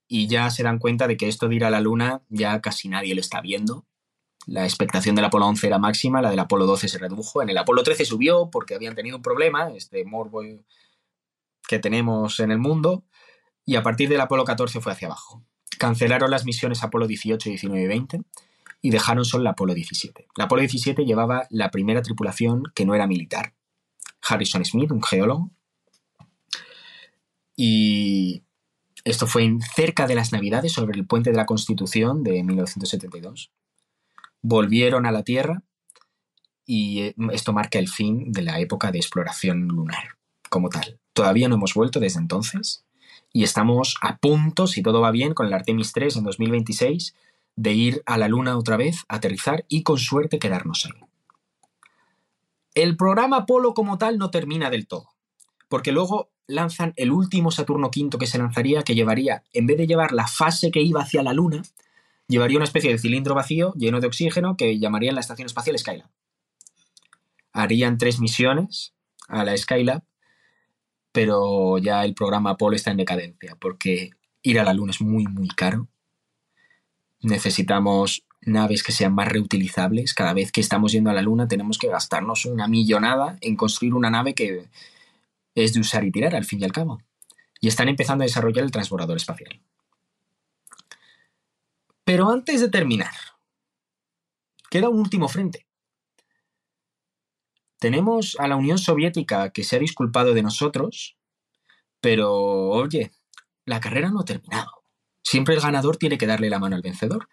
y 0.08 0.26
ya 0.26 0.48
se 0.48 0.62
dan 0.62 0.78
cuenta 0.78 1.06
de 1.06 1.18
que 1.18 1.28
esto 1.28 1.48
de 1.48 1.56
ir 1.56 1.66
a 1.66 1.70
la 1.70 1.82
Luna 1.82 2.22
ya 2.30 2.62
casi 2.62 2.88
nadie 2.88 3.14
lo 3.14 3.20
está 3.20 3.42
viendo. 3.42 3.84
La 4.46 4.64
expectación 4.64 5.16
del 5.16 5.26
Apolo 5.26 5.44
11 5.48 5.66
era 5.66 5.78
máxima, 5.78 6.22
la 6.22 6.30
del 6.30 6.38
Apolo 6.40 6.64
12 6.64 6.88
se 6.88 6.96
redujo. 6.98 7.42
En 7.42 7.50
el 7.50 7.58
Apolo 7.58 7.82
13 7.82 8.06
subió 8.06 8.48
porque 8.50 8.74
habían 8.74 8.94
tenido 8.94 9.18
un 9.18 9.22
problema, 9.22 9.68
este 9.76 10.02
morbo 10.06 10.42
que 11.66 11.78
tenemos 11.78 12.40
en 12.40 12.50
el 12.50 12.58
mundo, 12.58 13.04
y 13.66 13.76
a 13.76 13.82
partir 13.82 14.08
del 14.08 14.20
Apolo 14.20 14.44
14 14.44 14.80
fue 14.80 14.92
hacia 14.92 15.08
abajo. 15.08 15.42
Cancelaron 15.78 16.30
las 16.30 16.44
misiones 16.44 16.82
Apolo 16.82 17.06
18, 17.06 17.48
19 17.48 17.82
y 17.82 17.86
20 17.86 18.20
y 18.82 18.90
dejaron 18.90 19.24
solo 19.24 19.42
el 19.42 19.48
Apolo 19.48 19.74
17. 19.74 20.26
El 20.36 20.42
Apolo 20.42 20.60
17 20.60 21.04
llevaba 21.04 21.46
la 21.50 21.70
primera 21.70 22.02
tripulación 22.02 22.64
que 22.74 22.84
no 22.84 22.94
era 22.94 23.06
militar. 23.06 23.54
Harrison 24.22 24.64
Smith, 24.64 24.90
un 24.90 25.02
geólogo. 25.02 25.50
Y 27.56 28.42
Esto 29.04 29.26
fue 29.26 29.48
cerca 29.74 30.06
de 30.06 30.14
las 30.14 30.32
Navidades 30.32 30.72
sobre 30.72 30.98
el 30.98 31.06
puente 31.06 31.30
de 31.30 31.36
la 31.36 31.46
Constitución 31.46 32.22
de 32.22 32.42
1972. 32.42 33.52
Volvieron 34.42 35.06
a 35.06 35.12
la 35.12 35.22
Tierra 35.22 35.62
y 36.66 37.00
eh, 37.00 37.14
esto 37.32 37.52
marca 37.52 37.78
el 37.78 37.88
fin 37.88 38.32
de 38.32 38.42
la 38.42 38.60
época 38.60 38.90
de 38.90 38.98
exploración 38.98 39.68
lunar 39.68 40.16
como 40.54 40.68
tal. 40.68 41.00
Todavía 41.14 41.48
no 41.48 41.56
hemos 41.56 41.74
vuelto 41.74 41.98
desde 41.98 42.20
entonces 42.20 42.84
y 43.32 43.42
estamos 43.42 43.96
a 44.00 44.18
punto, 44.18 44.68
si 44.68 44.82
todo 44.82 45.00
va 45.00 45.10
bien, 45.10 45.34
con 45.34 45.48
el 45.48 45.52
Artemis 45.52 45.92
3 45.92 46.18
en 46.18 46.22
2026, 46.22 47.16
de 47.56 47.72
ir 47.72 48.02
a 48.06 48.18
la 48.18 48.28
Luna 48.28 48.56
otra 48.56 48.76
vez, 48.76 49.04
aterrizar 49.08 49.64
y 49.68 49.82
con 49.82 49.98
suerte 49.98 50.38
quedarnos 50.38 50.86
ahí. 50.86 50.92
El 52.72 52.96
programa 52.96 53.38
Apolo 53.38 53.74
como 53.74 53.98
tal 53.98 54.16
no 54.16 54.30
termina 54.30 54.70
del 54.70 54.86
todo, 54.86 55.08
porque 55.68 55.90
luego 55.90 56.30
lanzan 56.46 56.92
el 56.94 57.10
último 57.10 57.50
Saturno 57.50 57.88
V 57.88 58.16
que 58.16 58.28
se 58.28 58.38
lanzaría, 58.38 58.84
que 58.84 58.94
llevaría, 58.94 59.42
en 59.52 59.66
vez 59.66 59.76
de 59.78 59.88
llevar 59.88 60.12
la 60.12 60.28
fase 60.28 60.70
que 60.70 60.82
iba 60.82 61.02
hacia 61.02 61.24
la 61.24 61.32
Luna, 61.32 61.62
llevaría 62.28 62.58
una 62.58 62.64
especie 62.64 62.92
de 62.92 62.98
cilindro 62.98 63.34
vacío 63.34 63.74
lleno 63.74 63.98
de 63.98 64.06
oxígeno 64.06 64.56
que 64.56 64.78
llamarían 64.78 65.16
la 65.16 65.20
Estación 65.20 65.46
Espacial 65.46 65.76
Skylab. 65.76 66.10
Harían 67.52 67.98
tres 67.98 68.20
misiones 68.20 68.94
a 69.26 69.44
la 69.44 69.56
Skylab, 69.56 70.04
pero 71.14 71.78
ya 71.78 72.04
el 72.04 72.12
programa 72.12 72.50
Apolo 72.50 72.74
está 72.74 72.90
en 72.90 72.96
decadencia, 72.96 73.54
porque 73.60 74.10
ir 74.42 74.58
a 74.58 74.64
la 74.64 74.74
Luna 74.74 74.90
es 74.90 75.00
muy, 75.00 75.28
muy 75.28 75.46
caro. 75.46 75.86
Necesitamos 77.20 78.24
naves 78.40 78.82
que 78.82 78.90
sean 78.90 79.14
más 79.14 79.28
reutilizables. 79.28 80.12
Cada 80.12 80.32
vez 80.32 80.50
que 80.50 80.60
estamos 80.60 80.90
yendo 80.90 81.10
a 81.10 81.14
la 81.14 81.22
Luna 81.22 81.46
tenemos 81.46 81.78
que 81.78 81.86
gastarnos 81.86 82.46
una 82.46 82.66
millonada 82.66 83.38
en 83.42 83.54
construir 83.54 83.94
una 83.94 84.10
nave 84.10 84.34
que 84.34 84.68
es 85.54 85.72
de 85.72 85.78
usar 85.78 86.02
y 86.02 86.10
tirar, 86.10 86.34
al 86.34 86.46
fin 86.46 86.60
y 86.60 86.64
al 86.64 86.72
cabo. 86.72 87.00
Y 87.60 87.68
están 87.68 87.88
empezando 87.88 88.24
a 88.24 88.26
desarrollar 88.26 88.64
el 88.64 88.72
transbordador 88.72 89.16
espacial. 89.16 89.60
Pero 92.02 92.28
antes 92.28 92.60
de 92.60 92.70
terminar, 92.70 93.14
queda 94.68 94.88
un 94.88 94.98
último 94.98 95.28
frente. 95.28 95.63
Tenemos 97.84 98.38
a 98.40 98.48
la 98.48 98.56
Unión 98.56 98.78
Soviética 98.78 99.50
que 99.50 99.62
se 99.62 99.76
ha 99.76 99.78
disculpado 99.78 100.32
de 100.32 100.42
nosotros, 100.42 101.18
pero 102.00 102.32
oye, 102.32 103.12
la 103.66 103.78
carrera 103.78 104.08
no 104.08 104.20
ha 104.20 104.24
terminado. 104.24 104.70
Siempre 105.22 105.54
el 105.54 105.60
ganador 105.60 105.98
tiene 105.98 106.16
que 106.16 106.26
darle 106.26 106.48
la 106.48 106.58
mano 106.58 106.76
al 106.76 106.80
vencedor. 106.80 107.28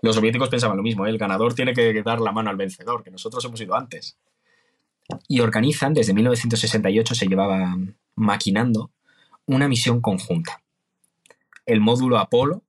Los 0.00 0.14
soviéticos 0.16 0.48
pensaban 0.48 0.78
lo 0.78 0.82
mismo, 0.82 1.04
¿eh? 1.04 1.10
el 1.10 1.18
ganador 1.18 1.52
tiene 1.52 1.74
que 1.74 2.02
dar 2.02 2.18
la 2.18 2.32
mano 2.32 2.48
al 2.48 2.56
vencedor, 2.56 3.04
que 3.04 3.10
nosotros 3.10 3.44
hemos 3.44 3.60
ido 3.60 3.74
antes 3.74 4.16
y 5.28 5.40
organizan, 5.40 5.92
desde 5.92 6.14
1968 6.14 7.14
se 7.14 7.26
llevaba 7.26 7.76
maquinando, 8.14 8.90
una 9.44 9.68
misión 9.68 10.00
conjunta. 10.00 10.62
El 11.66 11.82
módulo 11.82 12.16
Apolo, 12.16 12.62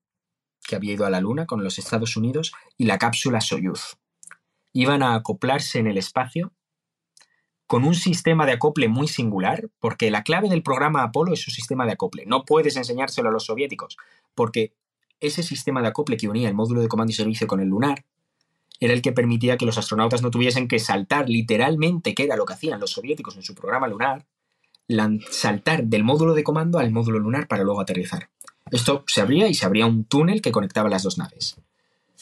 que 0.67 0.75
había 0.75 0.95
ido 0.95 1.05
a 1.05 1.09
la 1.09 1.21
Luna 1.21 1.45
con 1.45 1.63
los 1.63 1.79
Estados 1.79 2.17
Unidos, 2.17 2.51
y 2.75 2.87
la 2.87 2.97
cápsula 2.97 3.39
Soyuz. 3.39 4.00
Iban 4.73 5.03
a 5.03 5.15
acoplarse 5.15 5.79
en 5.79 5.87
el 5.87 5.97
espacio 5.97 6.53
con 7.67 7.85
un 7.85 7.95
sistema 7.95 8.45
de 8.45 8.51
acople 8.51 8.89
muy 8.89 9.07
singular, 9.07 9.69
porque 9.79 10.11
la 10.11 10.23
clave 10.23 10.49
del 10.49 10.61
programa 10.61 11.03
Apolo 11.03 11.33
es 11.33 11.41
su 11.41 11.51
sistema 11.51 11.85
de 11.85 11.93
acople. 11.93 12.25
No 12.25 12.43
puedes 12.43 12.75
enseñárselo 12.75 13.29
a 13.29 13.31
los 13.31 13.45
soviéticos, 13.45 13.97
porque 14.35 14.73
ese 15.21 15.41
sistema 15.41 15.81
de 15.81 15.87
acople 15.87 16.17
que 16.17 16.27
unía 16.27 16.49
el 16.49 16.53
módulo 16.53 16.81
de 16.81 16.89
comando 16.89 17.11
y 17.11 17.15
servicio 17.15 17.47
con 17.47 17.61
el 17.61 17.69
lunar 17.69 18.03
era 18.81 18.93
el 18.93 19.01
que 19.01 19.13
permitía 19.13 19.57
que 19.57 19.65
los 19.65 19.77
astronautas 19.77 20.21
no 20.21 20.31
tuviesen 20.31 20.67
que 20.67 20.79
saltar 20.79 21.29
literalmente, 21.29 22.15
que 22.15 22.23
era 22.23 22.35
lo 22.35 22.45
que 22.45 22.53
hacían 22.53 22.79
los 22.79 22.91
soviéticos 22.91 23.37
en 23.37 23.43
su 23.43 23.55
programa 23.55 23.87
lunar, 23.87 24.25
saltar 25.29 25.85
del 25.85 26.03
módulo 26.03 26.33
de 26.33 26.43
comando 26.43 26.79
al 26.79 26.91
módulo 26.91 27.19
lunar 27.19 27.47
para 27.47 27.63
luego 27.63 27.79
aterrizar. 27.79 28.29
Esto 28.71 29.03
se 29.07 29.21
abría 29.21 29.47
y 29.47 29.53
se 29.53 29.65
abría 29.65 29.85
un 29.85 30.03
túnel 30.05 30.41
que 30.41 30.51
conectaba 30.51 30.89
las 30.89 31.03
dos 31.03 31.17
naves. 31.17 31.57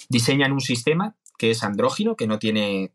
Diseñan 0.09 0.51
un 0.51 0.61
sistema 0.61 1.15
que 1.39 1.49
es 1.49 1.63
andrógino, 1.63 2.15
que 2.15 2.27
no 2.27 2.37
tiene 2.37 2.91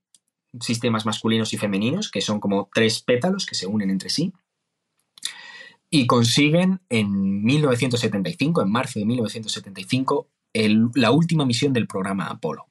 sistemas 0.61 1.05
masculinos 1.05 1.53
y 1.53 1.57
femeninos, 1.57 2.11
que 2.11 2.21
son 2.21 2.39
como 2.39 2.71
tres 2.73 3.03
pétalos 3.03 3.47
que 3.47 3.57
se 3.57 3.67
unen 3.67 3.91
entre 3.91 4.11
sí. 4.11 4.33
Y 5.91 6.07
consiguen 6.07 6.81
en 6.89 7.43
1975, 7.43 8.63
en 8.63 8.71
marzo 8.71 9.01
de 9.01 9.07
1975, 9.07 10.29
la 10.95 11.11
última 11.11 11.45
misión 11.45 11.73
del 11.73 11.89
programa 11.89 12.27
Apolo 12.27 12.69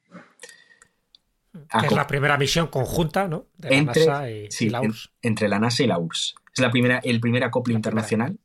es 1.82 1.92
la 1.92 2.06
primera 2.06 2.36
misión 2.36 2.66
conjunta, 2.68 3.28
¿no? 3.28 3.46
De 3.56 3.76
entre, 3.76 4.06
la 4.06 4.20
NASA 4.20 4.30
y, 4.30 4.68
la 4.68 4.80
URSS. 4.80 5.10
entre 5.22 5.48
la 5.48 5.58
NASA 5.58 5.82
y 5.82 5.86
la 5.86 5.98
URSS. 5.98 6.34
Es 6.54 6.60
la 6.60 6.70
primera, 6.70 7.00
el 7.02 7.20
primer 7.20 7.44
acople 7.44 7.74
internacional. 7.74 8.38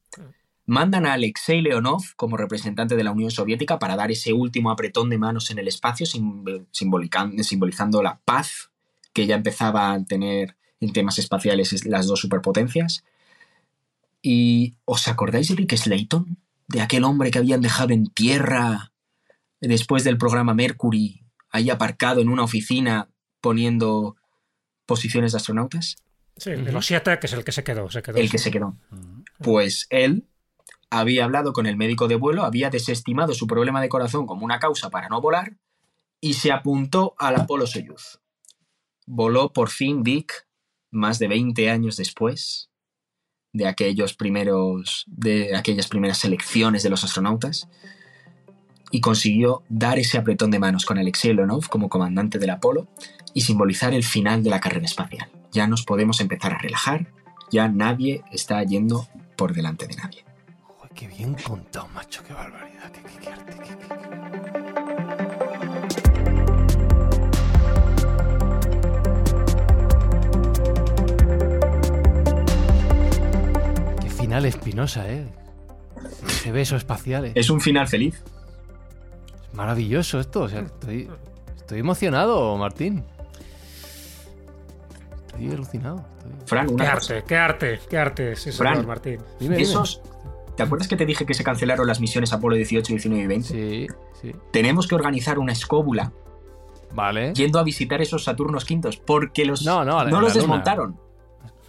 Mandan 0.69 1.07
a 1.07 1.13
Alexei 1.13 1.63
Leonov 1.63 2.03
como 2.15 2.37
representante 2.37 2.95
de 2.95 3.03
la 3.03 3.11
Unión 3.11 3.31
Soviética 3.31 3.79
para 3.79 3.95
dar 3.95 4.11
ese 4.11 4.33
último 4.33 4.69
apretón 4.69 5.09
de 5.09 5.17
manos 5.17 5.49
en 5.49 5.57
el 5.57 5.67
espacio, 5.67 6.05
simbolizando 6.05 8.03
la 8.03 8.19
paz 8.23 8.69
que 9.11 9.25
ya 9.25 9.33
empezaba 9.33 9.91
a 9.91 10.05
tener 10.05 10.57
en 10.79 10.93
temas 10.93 11.17
espaciales 11.17 11.87
las 11.87 12.05
dos 12.05 12.19
superpotencias. 12.19 13.03
¿Y 14.21 14.75
os 14.85 15.07
acordáis 15.07 15.47
de 15.47 15.55
Rick 15.55 15.75
Slayton? 15.75 16.37
De 16.67 16.81
aquel 16.81 17.03
hombre 17.03 17.31
que 17.31 17.39
habían 17.39 17.61
dejado 17.61 17.91
en 17.93 18.05
tierra 18.05 18.91
después 19.61 20.03
del 20.03 20.19
programa 20.19 20.53
Mercury 20.53 21.23
ahí 21.49 21.71
aparcado 21.71 22.21
en 22.21 22.29
una 22.29 22.43
oficina 22.43 23.09
poniendo 23.41 24.17
posiciones 24.85 25.31
de 25.31 25.37
astronautas? 25.37 25.95
Sí, 26.37 26.51
de 26.51 26.71
los 26.71 26.85
siete, 26.85 27.17
que 27.17 27.25
es 27.25 27.33
el 27.33 27.43
que 27.43 27.51
se 27.51 27.63
quedó. 27.63 27.89
el 28.15 28.29
que 28.29 28.37
se 28.37 28.51
quedó. 28.51 28.77
Pues 29.39 29.87
él 29.89 30.28
había 30.89 31.23
hablado 31.23 31.53
con 31.53 31.65
el 31.65 31.77
médico 31.77 32.07
de 32.07 32.15
vuelo, 32.15 32.43
había 32.43 32.69
desestimado 32.69 33.33
su 33.33 33.47
problema 33.47 33.81
de 33.81 33.89
corazón 33.89 34.25
como 34.25 34.45
una 34.45 34.59
causa 34.59 34.89
para 34.89 35.09
no 35.09 35.21
volar 35.21 35.57
y 36.21 36.33
se 36.33 36.51
apuntó 36.51 37.15
al 37.17 37.35
Apolo 37.35 37.67
Soyuz. 37.67 38.19
Voló 39.05 39.53
por 39.53 39.69
fin 39.69 40.03
Dick 40.03 40.47
más 40.91 41.19
de 41.19 41.27
20 41.27 41.69
años 41.69 41.97
después 41.97 42.69
de 43.53 43.67
aquellos 43.67 44.13
primeros 44.13 45.05
de 45.07 45.55
aquellas 45.55 45.87
primeras 45.87 46.19
selecciones 46.19 46.83
de 46.83 46.89
los 46.89 47.03
astronautas 47.03 47.67
y 48.91 49.01
consiguió 49.01 49.63
dar 49.69 49.99
ese 49.99 50.17
apretón 50.17 50.51
de 50.51 50.59
manos 50.59 50.85
con 50.85 50.97
Alexei 50.97 51.33
Leonov 51.33 51.67
como 51.69 51.89
comandante 51.89 52.39
del 52.39 52.49
Apolo 52.49 52.87
y 53.33 53.41
simbolizar 53.41 53.93
el 53.93 54.03
final 54.03 54.43
de 54.43 54.49
la 54.49 54.59
carrera 54.59 54.85
espacial. 54.85 55.29
Ya 55.51 55.67
nos 55.67 55.83
podemos 55.83 56.21
empezar 56.21 56.53
a 56.53 56.57
relajar, 56.57 57.11
ya 57.51 57.67
nadie 57.67 58.23
está 58.31 58.63
yendo 58.63 59.07
por 59.35 59.53
delante 59.53 59.87
de 59.87 59.95
nadie. 59.95 60.28
Qué 60.99 61.07
bien 61.07 61.33
contado, 61.33 61.87
macho, 61.95 62.21
qué 62.27 62.33
barbaridad, 62.33 62.91
qué, 62.91 63.01
qué, 63.21 63.29
arte, 63.29 63.53
qué 74.01 74.09
final 74.09 74.45
espinosa, 74.45 75.09
¿eh? 75.09 75.25
Ese 76.27 76.51
beso 76.51 76.75
espacial. 76.75 77.27
¿eh? 77.27 77.31
Es 77.33 77.49
un 77.49 77.61
final 77.61 77.87
feliz. 77.87 78.21
Maravilloso 79.53 80.19
esto, 80.19 80.41
o 80.41 80.49
sea, 80.49 80.59
estoy, 80.59 81.09
estoy 81.55 81.79
emocionado, 81.79 82.57
Martín. 82.57 83.05
Estoy 85.27 85.49
alucinado. 85.49 86.05
Fran, 86.45 86.69
una 86.69 86.83
qué 86.83 86.89
arte, 86.89 87.23
qué 87.25 87.37
arte, 87.37 87.79
qué 87.89 87.97
arte, 87.97 88.35
sí, 88.35 88.51
Fran, 88.51 88.85
Martín. 88.85 89.21
esos, 89.39 90.01
¿Te 90.59 90.63
acuerdas 90.63 90.89
que 90.89 90.97
te 90.97 91.05
dije 91.05 91.25
que 91.25 91.33
se 91.33 91.45
cancelaron 91.45 91.87
las 91.87 92.01
misiones 92.01 92.33
Apolo 92.33 92.57
18, 92.57 92.91
19 92.91 93.23
y 93.23 93.27
20? 93.27 93.47
Sí, 93.47 93.87
sí. 94.21 94.35
Tenemos 94.51 94.87
que 94.87 94.95
organizar 94.95 95.39
una 95.39 95.53
escóbula. 95.53 96.11
Vale. 96.93 97.33
Yendo 97.33 97.59
a 97.59 97.63
visitar 97.63 98.01
esos 98.01 98.25
Saturnos 98.25 98.65
quintos, 98.65 98.97
porque 98.97 99.45
los 99.45 99.63
no, 99.63 99.85
no, 99.85 100.03
no 100.03 100.19
los 100.19 100.33
desmontaron. 100.33 100.99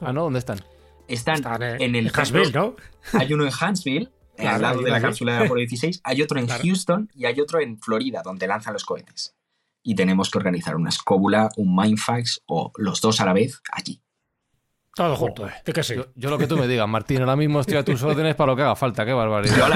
Ah, 0.01 0.12
no, 0.12 0.24
¿dónde 0.24 0.41
están? 0.41 0.59
Están, 1.07 1.41
en 1.62 1.95
el 1.95 2.07
Huntsville, 2.07 2.51
¿no? 2.53 2.74
Hay 3.12 3.32
uno 3.32 3.45
en 3.47 3.53
Huntsville 3.53 4.11
al 4.38 4.61
lado 4.61 4.82
de 4.82 4.91
la 4.91 5.01
cápsula 5.01 5.38
de 5.38 5.45
Apolo 5.45 5.61
16, 5.61 6.01
hay 6.03 6.22
otro 6.22 6.41
en 6.41 6.49
Houston 6.49 7.09
y 7.14 7.26
hay 7.26 7.38
otro 7.41 7.61
en 7.61 7.78
Florida, 7.78 8.22
donde 8.24 8.49
lanzan 8.49 8.72
los 8.72 8.84
cohetes. 8.84 9.36
Y 9.84 9.95
tenemos 9.95 10.32
que 10.32 10.38
organizar 10.38 10.74
una 10.74 10.88
escóbula, 10.88 11.49
un 11.57 11.76
Mindfax 11.76 12.43
o 12.47 12.72
los 12.74 13.01
dos 13.01 13.20
a 13.20 13.24
la 13.24 13.34
vez 13.34 13.62
allí. 13.70 14.03
Todo 14.95 15.16
junto, 15.16 15.47
eh. 15.47 15.53
Yo, 16.16 16.30
lo 16.30 16.36
que 16.36 16.47
tú 16.47 16.57
me 16.57 16.66
digas, 16.66 16.88
Martín, 16.88 17.20
ahora 17.20 17.36
mismo 17.36 17.61
estoy 17.61 17.76
a 17.76 17.84
tus 17.84 18.03
órdenes 18.03 18.34
para 18.34 18.53
lo 18.53 18.57
que 18.57 18.62
haga 18.62 18.76
falta, 18.76 19.07
qué 19.07 19.12
barbaridad. 19.12 19.68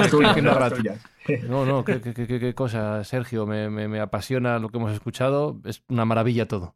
no, 1.47 1.65
no, 1.65 1.85
qué, 1.85 2.53
cosa, 2.53 3.03
Sergio, 3.03 3.45
me, 3.45 3.69
me 3.69 3.99
apasiona 3.99 4.59
lo 4.59 4.69
que 4.69 4.77
hemos 4.77 4.91
escuchado, 4.91 5.59
es 5.65 5.83
una 5.87 6.05
maravilla 6.05 6.47
todo. 6.47 6.75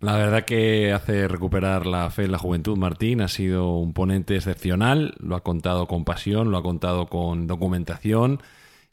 La 0.00 0.16
verdad 0.16 0.44
que 0.44 0.92
hace 0.92 1.28
recuperar 1.28 1.86
la 1.86 2.10
fe 2.10 2.24
en 2.24 2.32
la 2.32 2.38
juventud, 2.38 2.76
Martín. 2.76 3.20
Ha 3.22 3.28
sido 3.28 3.76
un 3.78 3.94
ponente 3.94 4.36
excepcional, 4.36 5.14
lo 5.18 5.34
ha 5.34 5.42
contado 5.42 5.86
con 5.86 6.04
pasión, 6.04 6.50
lo 6.50 6.58
ha 6.58 6.62
contado 6.62 7.06
con 7.06 7.46
documentación 7.46 8.40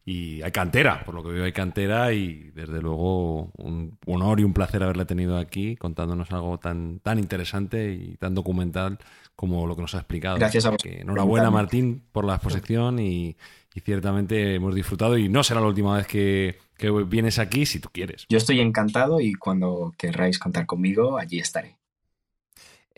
y 0.04 0.41
hay 0.41 0.52
cantera, 0.52 1.04
por 1.04 1.14
lo 1.14 1.24
que 1.24 1.30
veo 1.30 1.45
hay 1.45 1.52
cantera 1.52 2.12
y 2.14 2.52
desde 2.56 2.82
luego 2.82 3.52
un 3.58 3.97
honor 4.08 4.39
y 4.39 4.43
un 4.43 4.54
placer 4.54 4.82
haberle 4.84 5.06
tenido 5.06 5.38
aquí 5.38 5.76
contándonos 5.76 6.32
algo 6.32 6.58
tan, 6.58 6.99
tan 6.99 7.20
interesante 7.20 7.93
y 7.93 8.18
tan 8.18 8.34
documental 8.34 8.97
como 9.36 9.68
lo 9.68 9.76
que 9.76 9.82
nos 9.82 9.93
ha 9.95 9.99
explicado. 9.99 10.38
Gracias 10.38 10.66
a 10.66 10.72
vos. 10.72 10.82
Que 10.82 11.02
enhorabuena 11.02 11.52
Martín 11.52 12.04
por 12.12 12.26
la 12.26 12.36
exposición 12.36 12.99
y, 12.99 13.38
y 13.76 13.80
ciertamente 13.82 14.56
hemos 14.56 14.74
disfrutado 14.74 15.18
y 15.18 15.30
no 15.30 15.43
será 15.43 15.62
la 15.62 15.68
última 15.68 15.97
vez 15.97 16.08
que, 16.08 16.58
que 16.78 16.89
vienes 16.89 17.38
aquí 17.38 17.66
si 17.66 17.80
tú 17.80 17.89
quieres. 17.91 18.26
Yo 18.28 18.38
estoy 18.38 18.60
encantado 18.60 19.22
y 19.22 19.34
cuando 19.34 19.93
querráis 19.97 20.39
contar 20.39 20.66
conmigo, 20.66 21.18
allí 21.18 21.39
estaré. 21.39 21.78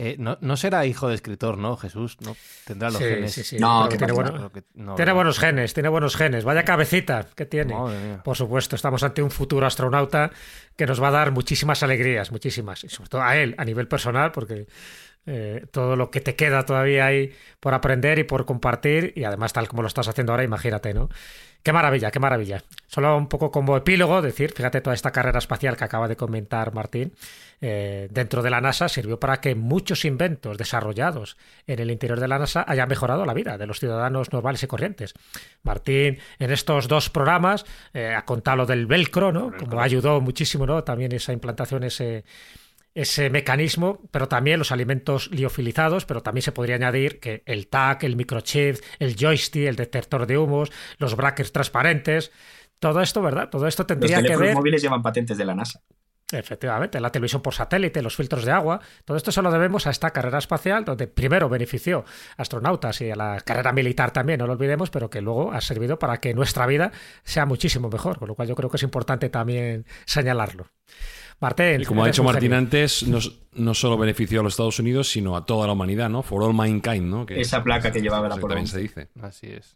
Eh, 0.05 0.15
no, 0.19 0.37
no 0.41 0.57
será 0.57 0.85
hijo 0.85 1.07
de 1.07 1.15
escritor, 1.15 1.57
¿no, 1.57 1.77
Jesús? 1.77 2.17
¿No? 2.19 2.35
Tendrá 2.65 2.89
los 2.89 2.97
Sí, 2.97 3.05
genes. 3.05 3.31
sí, 3.31 3.43
sí. 3.43 3.57
No, 3.57 3.87
que 3.89 3.97
tiene, 3.97 4.11
bueno- 4.11 4.51
que- 4.51 4.63
no, 4.73 4.95
tiene 4.95 5.11
no. 5.11 5.15
buenos 5.15 5.39
genes, 5.39 5.73
tiene 5.73 5.87
buenos 5.87 6.15
genes. 6.17 6.43
Vaya 6.43 6.65
cabecita 6.65 7.27
que 7.35 7.45
tiene. 7.45 7.73
Por 8.23 8.35
supuesto, 8.35 8.75
estamos 8.75 9.01
ante 9.03 9.21
un 9.23 9.31
futuro 9.31 9.65
astronauta 9.65 10.31
que 10.75 10.85
nos 10.85 11.01
va 11.01 11.07
a 11.07 11.11
dar 11.11 11.31
muchísimas 11.31 11.83
alegrías, 11.83 12.31
muchísimas. 12.31 12.83
Y 12.83 12.89
sobre 12.89 13.09
todo 13.09 13.21
a 13.21 13.37
él, 13.37 13.55
a 13.57 13.63
nivel 13.63 13.87
personal, 13.87 14.31
porque 14.33 14.67
eh, 15.25 15.65
todo 15.71 15.95
lo 15.95 16.11
que 16.11 16.21
te 16.21 16.35
queda 16.35 16.65
todavía 16.65 17.05
ahí 17.05 17.31
por 17.59 17.73
aprender 17.73 18.19
y 18.19 18.23
por 18.23 18.45
compartir, 18.45 19.13
y 19.15 19.23
además 19.23 19.53
tal 19.53 19.67
como 19.67 19.81
lo 19.81 19.87
estás 19.87 20.07
haciendo 20.07 20.33
ahora, 20.33 20.43
imagínate, 20.43 20.93
¿no? 20.93 21.09
Qué 21.63 21.71
maravilla, 21.71 22.11
qué 22.11 22.19
maravilla. 22.19 22.61
Solo 22.87 23.15
un 23.15 23.27
poco 23.27 23.49
como 23.49 23.77
epílogo, 23.77 24.21
decir, 24.21 24.51
fíjate, 24.51 24.81
toda 24.81 24.93
esta 24.93 25.11
carrera 25.11 25.39
espacial 25.39 25.77
que 25.77 25.85
acaba 25.85 26.09
de 26.09 26.17
comentar 26.17 26.73
Martín, 26.73 27.13
eh, 27.61 28.09
dentro 28.11 28.41
de 28.41 28.49
la 28.49 28.59
NASA 28.59 28.89
sirvió 28.89 29.17
para 29.17 29.37
que 29.37 29.55
muchos 29.55 30.03
inventos 30.03 30.57
desarrollados 30.57 31.37
en 31.65 31.79
el 31.79 31.89
interior 31.89 32.19
de 32.19 32.27
la 32.27 32.37
NASA 32.37 32.65
hayan 32.67 32.89
mejorado 32.89 33.25
la 33.25 33.33
vida 33.33 33.57
de 33.57 33.65
los 33.65 33.79
ciudadanos 33.79 34.33
normales 34.33 34.61
y 34.63 34.67
corrientes. 34.67 35.13
Martín, 35.63 36.19
en 36.37 36.51
estos 36.51 36.89
dos 36.89 37.09
programas, 37.09 37.65
eh, 37.93 38.13
ha 38.13 38.25
contado 38.25 38.57
lo 38.57 38.65
del 38.65 38.85
velcro, 38.85 39.31
¿no? 39.31 39.53
Como 39.57 39.79
ayudó 39.79 40.19
muchísimo, 40.19 40.65
¿no? 40.65 40.83
También 40.83 41.13
esa 41.13 41.31
implantación, 41.31 41.85
ese, 41.85 42.25
ese 42.95 43.29
mecanismo, 43.29 44.01
pero 44.11 44.27
también 44.27 44.59
los 44.59 44.71
alimentos 44.71 45.29
liofilizados, 45.31 46.05
pero 46.05 46.21
también 46.21 46.43
se 46.43 46.51
podría 46.51 46.75
añadir 46.75 47.19
que 47.19 47.43
el 47.45 47.67
TAC, 47.67 48.03
el 48.03 48.15
microchip, 48.15 48.77
el 48.99 49.15
joystick, 49.15 49.67
el 49.67 49.75
detector 49.75 50.27
de 50.27 50.37
humos, 50.37 50.71
los 50.97 51.15
brackets 51.15 51.51
transparentes, 51.51 52.31
todo 52.79 53.01
esto, 53.01 53.21
¿verdad? 53.21 53.49
Todo 53.49 53.67
esto 53.67 53.83
Los 53.83 53.87
tendría 53.87 54.21
que 54.21 54.35
ver 54.35 54.53
móviles 54.53 54.81
llevan 54.81 55.01
patentes 55.01 55.37
de 55.37 55.45
la 55.45 55.55
NASA. 55.55 55.81
Efectivamente, 56.31 56.99
la 56.99 57.11
televisión 57.11 57.41
por 57.41 57.53
satélite, 57.53 58.01
los 58.01 58.15
filtros 58.15 58.43
de 58.43 58.51
agua, 58.51 58.81
todo 59.05 59.17
esto 59.17 59.31
se 59.31 59.41
lo 59.41 59.51
debemos 59.51 59.85
a 59.85 59.91
esta 59.91 60.11
carrera 60.11 60.39
espacial, 60.39 60.83
donde 60.83 61.07
primero 61.07 61.47
benefició 61.47 62.05
a 62.37 62.41
astronautas 62.41 63.01
y 63.01 63.11
a 63.11 63.15
la 63.15 63.39
carrera 63.41 63.71
militar 63.71 64.11
también, 64.11 64.39
no 64.39 64.47
lo 64.47 64.53
olvidemos, 64.53 64.89
pero 64.89 65.09
que 65.09 65.21
luego 65.21 65.51
ha 65.51 65.61
servido 65.61 65.99
para 65.99 66.17
que 66.19 66.33
nuestra 66.33 66.65
vida 66.65 66.91
sea 67.23 67.45
muchísimo 67.45 67.89
mejor, 67.89 68.17
con 68.17 68.27
lo 68.27 68.35
cual 68.35 68.47
yo 68.47 68.55
creo 68.55 68.69
que 68.69 68.77
es 68.77 68.83
importante 68.83 69.29
también 69.29 69.85
señalarlo. 70.05 70.67
Y 71.81 71.85
como 71.85 72.03
ha 72.03 72.07
dicho 72.07 72.23
Martín 72.23 72.53
antes, 72.53 73.07
no, 73.07 73.19
no 73.55 73.73
solo 73.73 73.97
benefició 73.97 74.39
a 74.39 74.43
los 74.43 74.53
Estados 74.53 74.79
Unidos, 74.79 75.09
sino 75.09 75.35
a 75.35 75.45
toda 75.45 75.67
la 75.67 75.73
humanidad, 75.73 76.09
¿no? 76.09 76.21
For 76.23 76.41
all 76.43 76.53
mankind, 76.53 77.03
¿no? 77.09 77.25
Que 77.25 77.41
Esa 77.41 77.63
placa 77.63 77.91
que 77.91 78.01
llevaba 78.01 78.29
la 78.29 78.37
también 78.37 78.67
se 78.67 78.77
11. 78.77 78.79
dice. 78.81 79.07
Así 79.21 79.47
es. 79.47 79.75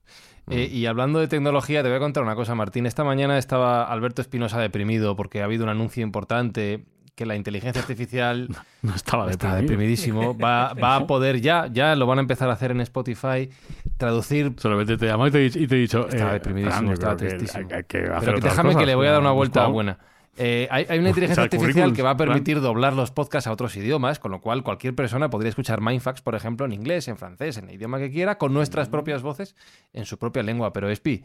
Eh, 0.50 0.70
y 0.72 0.86
hablando 0.86 1.20
de 1.20 1.28
tecnología, 1.28 1.84
te 1.84 1.90
voy 1.90 1.98
a 1.98 2.00
contar 2.00 2.24
una 2.24 2.36
cosa, 2.36 2.56
Martín. 2.56 2.86
Esta 2.86 3.04
mañana 3.04 3.38
estaba 3.38 3.84
Alberto 3.84 4.22
Espinosa 4.22 4.62
deprimido 4.62 5.16
porque 5.18 5.42
ha 5.42 5.44
habido 5.46 5.66
un 5.66 5.70
anuncio 5.70 6.04
importante 6.04 6.86
que 7.16 7.26
la 7.26 7.36
inteligencia 7.36 7.82
artificial 7.82 8.48
No 8.82 8.96
estaba 8.96 9.30
está 9.30 9.48
deprimido. 9.56 9.72
deprimidísimo. 9.72 10.38
Va, 10.38 10.74
va 10.82 10.96
a 10.96 11.06
poder 11.08 11.42
ya, 11.42 11.68
ya 11.70 11.96
lo 11.96 12.06
van 12.06 12.20
a 12.20 12.22
empezar 12.22 12.50
a 12.50 12.54
hacer 12.54 12.72
en 12.72 12.80
Spotify, 12.80 13.50
traducir. 13.98 14.54
Solamente 14.58 14.96
te 14.98 15.06
he 15.06 15.10
llamado 15.10 15.28
y 15.28 15.32
te, 15.32 15.40
he 15.40 15.42
dicho- 15.42 15.60
y 15.60 15.68
te 15.68 15.76
he 15.76 15.80
dicho. 15.80 16.08
Estaba 16.08 16.30
eh, 16.30 16.34
deprimidísimo, 16.36 16.94
estaba 16.94 17.18
que 17.18 17.26
tristísimo. 17.26 17.68
hay- 17.70 17.76
hay 17.78 17.84
que 17.84 17.98
hacer 18.04 18.20
Pero 18.22 18.34
que 18.40 18.48
déjame 18.50 18.70
cosas, 18.70 18.80
que 18.82 18.86
le 18.86 18.96
voy 18.96 19.08
a 19.08 19.12
dar 19.12 19.22
una 19.22 19.32
vuelta 19.32 19.60
Buscado. 19.62 19.74
buena. 19.74 19.98
Eh, 20.38 20.68
hay, 20.70 20.86
hay 20.88 21.00
una 21.00 21.10
inteligencia 21.10 21.44
artificial 21.44 21.94
que 21.94 22.04
va 22.04 22.12
a 22.12 22.18
permitir 22.18 22.62
doblar 22.62 22.94
los 22.94 23.12
podcasts 23.12 23.48
a 23.48 23.52
otros 23.52 23.76
idiomas, 23.76 24.20
con 24.20 24.32
lo 24.32 24.40
cual 24.40 24.64
cualquier 24.64 24.94
persona 24.94 25.30
podría 25.30 25.50
escuchar 25.50 25.82
Mindfax, 25.82 26.22
por 26.22 26.36
ejemplo, 26.36 26.66
en 26.66 26.74
inglés, 26.74 27.08
en 27.08 27.18
francés, 27.18 27.58
en 27.58 27.70
el 27.70 27.76
idioma 27.76 27.98
que 27.98 28.12
quiera, 28.12 28.38
con 28.38 28.54
nuestras 28.54 28.88
propias 28.88 29.24
voces, 29.24 29.56
en 29.94 30.06
su 30.06 30.18
propia 30.20 30.44
lengua. 30.44 30.74
Pero 30.74 30.90
Espi, 30.90 31.24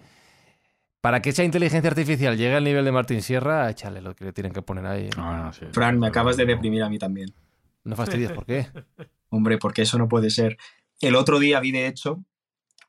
para 1.02 1.20
que 1.20 1.30
esa 1.30 1.44
inteligencia 1.44 1.90
artificial 1.90 2.36
llegue 2.36 2.54
al 2.54 2.64
nivel 2.64 2.84
de 2.84 2.92
Martín 2.92 3.20
Sierra, 3.20 3.68
échale 3.68 4.00
lo 4.00 4.14
que 4.14 4.24
le 4.24 4.32
tienen 4.32 4.52
que 4.52 4.62
poner 4.62 4.86
ahí. 4.86 5.10
Sí. 5.52 5.66
Fran, 5.72 5.98
me 5.98 6.06
acabas 6.06 6.38
de 6.38 6.46
deprimir 6.46 6.82
a 6.82 6.88
mí 6.88 6.98
también. 6.98 7.34
No 7.84 7.96
fastidies, 7.96 8.32
¿por 8.32 8.46
qué? 8.46 8.66
Hombre, 9.28 9.58
porque 9.58 9.82
eso 9.82 9.98
no 9.98 10.08
puede 10.08 10.30
ser. 10.30 10.56
El 11.00 11.16
otro 11.16 11.38
día 11.38 11.60
vi, 11.60 11.70
de 11.70 11.86
hecho, 11.86 12.24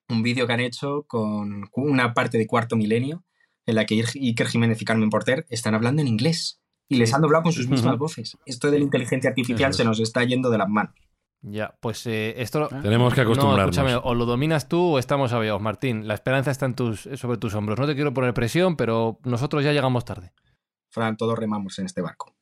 un 0.08 0.24
vídeo 0.24 0.48
que 0.48 0.54
han 0.54 0.60
hecho 0.62 1.04
con 1.04 1.70
una 1.74 2.14
parte 2.14 2.38
de 2.38 2.48
Cuarto 2.48 2.76
Milenio 2.76 3.24
en 3.66 3.76
la 3.76 3.86
que 3.86 4.04
Iker 4.16 4.48
Jiménez 4.48 4.82
y 4.82 4.86
Carmen 4.86 5.10
Porter 5.10 5.46
están 5.50 5.76
hablando 5.76 6.02
en 6.02 6.08
inglés 6.08 6.62
y 6.90 6.98
les 6.98 7.14
han 7.14 7.22
doblado 7.22 7.44
con 7.44 7.54
sus 7.54 7.68
mismas 7.68 7.98
voces. 7.98 8.38
Esto 8.46 8.70
de 8.70 8.78
la 8.80 8.84
inteligencia 8.86 9.30
artificial 9.30 9.74
se 9.74 9.86
nos 9.86 10.00
está 10.00 10.24
yendo 10.24 10.50
de 10.50 10.58
las 10.58 10.70
manos. 10.70 10.94
Ya, 11.42 11.76
pues 11.82 12.06
eh, 12.08 12.36
esto... 12.38 12.70
Tenemos 12.82 13.14
que 13.14 13.22
No, 13.24 13.32
acostumbrarnos. 13.32 13.76
escúchame, 13.76 14.00
o 14.02 14.16
lo 14.16 14.26
dominas 14.26 14.70
tú 14.70 14.96
o 14.96 15.00
estamos 15.00 15.34
aviados, 15.34 15.62
Martín. 15.62 16.08
La 16.08 16.14
esperanza 16.14 16.52
está 16.52 16.66
en 16.66 16.74
tus, 16.74 17.02
sobre 17.16 17.38
tus 17.38 17.54
hombros. 17.54 17.78
No 17.80 17.86
te 17.86 17.96
quiero 17.96 18.14
poner 18.14 18.34
presión, 18.34 18.78
pero 18.78 19.20
nosotros 19.26 19.64
ya 19.64 19.74
llegamos 19.74 20.06
tarde. 20.06 20.32
Fran, 20.90 21.18
todos 21.18 21.38
remamos 21.38 21.78
en 21.80 21.86
este 21.88 22.02
barco. 22.02 22.34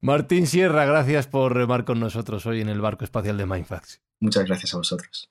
Martín 0.00 0.46
Sierra, 0.46 0.84
gracias 0.84 1.26
por 1.26 1.54
remar 1.54 1.84
con 1.84 1.98
nosotros 1.98 2.46
hoy 2.46 2.60
en 2.60 2.68
el 2.68 2.80
barco 2.80 3.04
espacial 3.04 3.36
de 3.36 3.46
Mindfax. 3.46 4.00
Muchas 4.20 4.44
gracias 4.44 4.74
a 4.74 4.76
vosotros. 4.78 5.28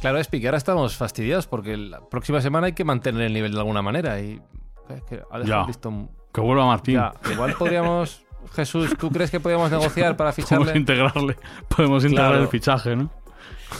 Claro, 0.00 0.18
Espi, 0.18 0.40
que 0.40 0.46
ahora 0.48 0.58
estamos 0.58 0.96
fastidiados 0.96 1.46
porque 1.46 1.76
la 1.76 2.00
próxima 2.00 2.40
semana 2.40 2.66
hay 2.68 2.72
que 2.72 2.84
mantener 2.84 3.22
el 3.22 3.32
nivel 3.32 3.52
de 3.52 3.58
alguna 3.58 3.82
manera 3.82 4.18
y 4.20 4.40
es 4.88 5.02
que 5.02 5.22
ha 5.30 5.42
Ya. 5.44 5.64
listo- 5.66 6.08
Que 6.32 6.40
vuelva 6.40 6.64
Martín. 6.66 6.94
Ya, 6.94 7.12
igual 7.32 7.54
podríamos... 7.54 8.22
Jesús, 8.54 8.96
¿tú 8.98 9.10
crees 9.10 9.30
que 9.30 9.38
podríamos 9.38 9.70
negociar 9.70 10.16
para 10.16 10.32
Podemos 10.32 10.48
ficharle? 10.48 10.78
integrarle. 10.78 11.36
Podemos 11.68 12.02
integrar 12.04 12.28
Claro. 12.30 12.42
el 12.44 12.48
fichaje, 12.48 12.96
¿no? 12.96 13.10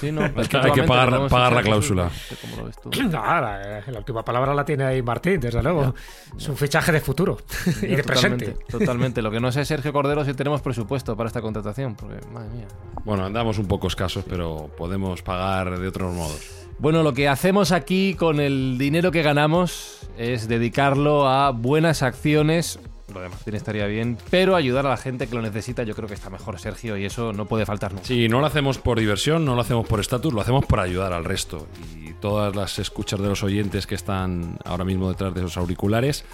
Sí, 0.00 0.12
no, 0.12 0.22
Hay 0.62 0.72
que 0.72 0.82
pagar- 0.84 1.28
pagar 1.28 1.52
la 1.52 1.62
cláusula. 1.62 2.10
Lo 2.56 2.64
ves 2.64 2.76
tú. 2.80 2.90
No, 3.10 3.22
la, 3.22 3.80
eh, 3.80 3.82
la 3.88 3.98
última 3.98 4.24
palabra 4.24 4.54
la 4.54 4.64
tiene 4.64 4.84
ahí 4.84 5.02
Martín, 5.02 5.40
desde 5.40 5.62
luego. 5.62 5.94
Es 6.36 6.48
un 6.48 6.56
fichaje 6.56 6.92
de 6.92 7.00
futuro 7.00 7.38
y 7.82 7.86
de 7.86 8.02
totalmente, 8.02 8.46
presente. 8.52 8.64
totalmente. 8.70 9.22
Lo 9.22 9.30
que 9.30 9.40
no 9.40 9.50
sé, 9.52 9.64
Sergio 9.64 9.92
Cordero, 9.92 10.24
si 10.24 10.34
tenemos 10.34 10.62
presupuesto 10.62 11.16
para 11.16 11.26
esta 11.26 11.40
contratación, 11.40 11.94
porque, 11.96 12.24
madre 12.32 12.48
mía. 12.50 12.66
Bueno, 13.04 13.24
andamos 13.26 13.58
un 13.58 13.66
poco 13.66 13.88
escasos, 13.88 14.24
pero 14.28 14.70
podemos 14.78 15.22
pagar 15.22 15.78
de 15.78 15.88
otros 15.88 16.14
modos. 16.14 16.40
Bueno, 16.78 17.02
lo 17.02 17.12
que 17.12 17.28
hacemos 17.28 17.72
aquí 17.72 18.14
con 18.14 18.40
el 18.40 18.76
dinero 18.78 19.10
que 19.10 19.22
ganamos 19.22 20.08
es 20.16 20.48
dedicarlo 20.48 21.28
a 21.28 21.50
buenas 21.50 22.02
acciones. 22.02 22.78
Lo 23.12 23.20
de 23.20 23.28
Martín 23.28 23.54
estaría 23.54 23.86
bien, 23.86 24.16
pero 24.30 24.56
ayudar 24.56 24.86
a 24.86 24.90
la 24.90 24.96
gente 24.96 25.26
que 25.26 25.34
lo 25.34 25.42
necesita, 25.42 25.82
yo 25.82 25.94
creo 25.94 26.08
que 26.08 26.14
está 26.14 26.30
mejor, 26.30 26.58
Sergio, 26.58 26.96
y 26.96 27.04
eso 27.04 27.32
no 27.32 27.46
puede 27.46 27.66
faltar 27.66 27.92
nunca. 27.92 28.06
Sí, 28.06 28.28
no 28.28 28.40
lo 28.40 28.46
hacemos 28.46 28.78
por 28.78 28.98
diversión, 28.98 29.44
no 29.44 29.54
lo 29.54 29.60
hacemos 29.60 29.86
por 29.86 30.00
estatus, 30.00 30.32
lo 30.32 30.40
hacemos 30.40 30.64
por 30.66 30.80
ayudar 30.80 31.12
al 31.12 31.24
resto. 31.24 31.66
Y 31.96 32.12
todas 32.14 32.54
las 32.54 32.78
escuchas 32.78 33.20
de 33.20 33.28
los 33.28 33.42
oyentes 33.42 33.86
que 33.86 33.94
están 33.94 34.58
ahora 34.64 34.84
mismo 34.84 35.08
detrás 35.08 35.34
de 35.34 35.40
esos 35.40 35.56
auriculares 35.56 36.24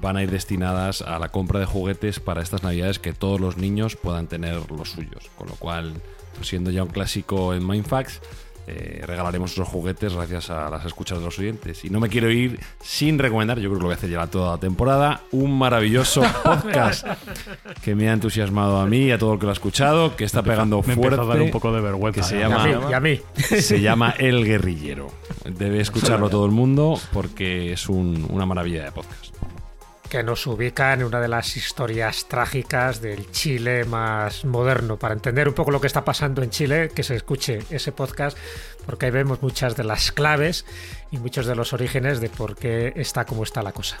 van 0.00 0.16
a 0.16 0.22
ir 0.22 0.30
destinadas 0.30 1.02
a 1.02 1.18
la 1.18 1.30
compra 1.30 1.60
de 1.60 1.66
juguetes 1.66 2.20
para 2.20 2.42
estas 2.42 2.62
navidades 2.62 2.98
que 2.98 3.12
todos 3.12 3.40
los 3.40 3.56
niños 3.56 3.96
puedan 3.96 4.26
tener 4.26 4.70
los 4.70 4.90
suyos. 4.90 5.30
Con 5.36 5.48
lo 5.48 5.54
cual, 5.54 5.94
pues 6.34 6.48
siendo 6.48 6.70
ya 6.70 6.82
un 6.82 6.90
clásico 6.90 7.54
en 7.54 7.66
Mindfax, 7.66 8.20
eh, 8.66 9.02
regalaremos 9.06 9.52
esos 9.52 9.68
juguetes 9.68 10.14
gracias 10.14 10.50
a 10.50 10.68
las 10.70 10.84
escuchas 10.84 11.18
de 11.18 11.24
los 11.24 11.38
oyentes. 11.38 11.84
Y 11.84 11.90
no 11.90 12.00
me 12.00 12.08
quiero 12.08 12.30
ir 12.30 12.58
sin 12.82 13.18
recomendar, 13.18 13.58
yo 13.58 13.68
creo 13.68 13.78
que 13.78 13.82
lo 13.82 13.86
voy 13.86 13.94
a 13.94 13.96
hacer 13.96 14.10
ya 14.10 14.26
toda 14.26 14.52
la 14.52 14.58
temporada, 14.58 15.22
un 15.32 15.56
maravilloso 15.56 16.22
podcast 16.44 17.06
que 17.84 17.94
me 17.94 18.08
ha 18.08 18.12
entusiasmado 18.12 18.78
a 18.78 18.86
mí 18.86 19.04
y 19.06 19.10
a 19.12 19.18
todo 19.18 19.34
el 19.34 19.38
que 19.38 19.46
lo 19.46 19.50
ha 19.50 19.54
escuchado, 19.54 20.16
que 20.16 20.24
está 20.24 20.42
pegando 20.42 20.82
Me 20.82 20.94
fuerte. 20.94 21.20
a 21.20 21.24
dar 21.24 21.40
un 21.40 21.50
poco 21.50 21.72
de 21.72 21.80
vergüenza. 21.80 22.20
que 22.20 22.26
se 22.26 22.36
¿eh? 22.36 22.40
Y 22.40 22.42
a 22.42 22.48
llama- 22.48 22.64
mí, 22.64 22.74
y 22.90 22.92
a 22.92 23.00
mí. 23.00 23.20
Se 23.36 23.80
llama 23.80 24.14
El 24.18 24.44
Guerrillero. 24.44 25.08
Debe 25.44 25.80
escucharlo 25.80 26.28
todo 26.28 26.44
el 26.46 26.52
mundo 26.52 26.98
porque 27.12 27.72
es 27.72 27.88
un- 27.88 28.26
una 28.30 28.46
maravilla 28.46 28.84
de 28.84 28.92
podcast. 28.92 29.26
Que 30.08 30.22
nos 30.22 30.46
ubica 30.46 30.92
en 30.92 31.04
una 31.04 31.20
de 31.20 31.28
las 31.28 31.56
historias 31.56 32.26
trágicas 32.28 33.00
del 33.00 33.30
Chile 33.30 33.84
más 33.84 34.44
moderno. 34.44 34.96
Para 34.98 35.14
entender 35.14 35.48
un 35.48 35.54
poco 35.54 35.70
lo 35.70 35.80
que 35.80 35.86
está 35.86 36.04
pasando 36.04 36.42
en 36.42 36.50
Chile, 36.50 36.90
que 36.94 37.02
se 37.02 37.16
escuche 37.16 37.60
ese 37.70 37.92
podcast, 37.92 38.36
porque 38.86 39.06
ahí 39.06 39.12
vemos 39.12 39.42
muchas 39.42 39.76
de 39.76 39.84
las 39.84 40.12
claves 40.12 40.64
y 41.10 41.18
muchos 41.18 41.46
de 41.46 41.54
los 41.54 41.72
orígenes 41.72 42.20
de 42.20 42.28
por 42.28 42.56
qué 42.56 42.92
está 42.96 43.24
como 43.24 43.42
está 43.42 43.62
la 43.62 43.72
cosa. 43.72 43.98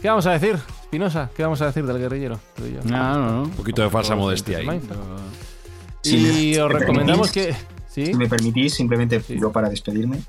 ¿Qué 0.00 0.08
vamos 0.08 0.26
a 0.26 0.32
decir, 0.32 0.56
Espinosa? 0.82 1.30
¿Qué 1.36 1.42
vamos 1.42 1.60
a 1.60 1.66
decir 1.66 1.84
del 1.84 1.98
guerrillero? 1.98 2.38
No, 2.84 3.14
no, 3.14 3.30
no. 3.32 3.42
Un 3.42 3.50
poquito 3.50 3.82
de 3.82 3.90
falsa 3.90 4.14
modestia 4.14 4.58
ahí. 4.58 4.80
Y 6.04 6.56
os 6.56 6.70
recomendamos 6.70 7.32
que, 7.32 7.54
si 7.88 8.14
me 8.14 8.28
permitís, 8.28 8.74
simplemente 8.74 9.20
yo 9.28 9.50
para 9.50 9.68
despedirme, 9.68 10.20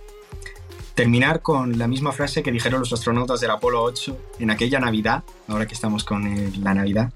terminar 0.99 1.41
con 1.41 1.77
la 1.77 1.87
misma 1.87 2.11
frase 2.11 2.43
que 2.43 2.51
dijeron 2.51 2.81
los 2.81 2.91
astronautas 2.91 3.39
del 3.39 3.51
Apolo 3.51 3.81
8 3.83 4.17
en 4.39 4.51
aquella 4.51 4.81
Navidad, 4.81 5.23
ahora 5.47 5.65
que 5.65 5.73
estamos 5.73 6.03
con 6.03 6.51
la 6.61 6.73
Navidad. 6.73 7.13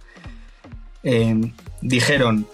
Em, 1.03 1.51
dijeron, 1.81 2.47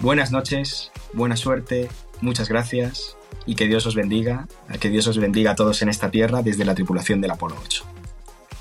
buenas 0.00 0.32
noches, 0.32 0.92
buena 1.14 1.34
suerte, 1.34 1.88
muchas 2.20 2.50
gracias 2.50 3.16
y 3.46 3.54
que 3.54 3.68
Dios 3.68 3.86
os 3.86 3.94
bendiga, 3.94 4.48
que 4.78 4.90
Dios 4.90 5.06
os 5.06 5.16
bendiga 5.16 5.52
a 5.52 5.54
todos 5.54 5.80
en 5.80 5.88
esta 5.88 6.10
tierra 6.10 6.42
desde 6.42 6.66
la 6.66 6.74
tripulación 6.74 7.22
del 7.22 7.30
Apolo 7.30 7.56
8. 7.64 7.84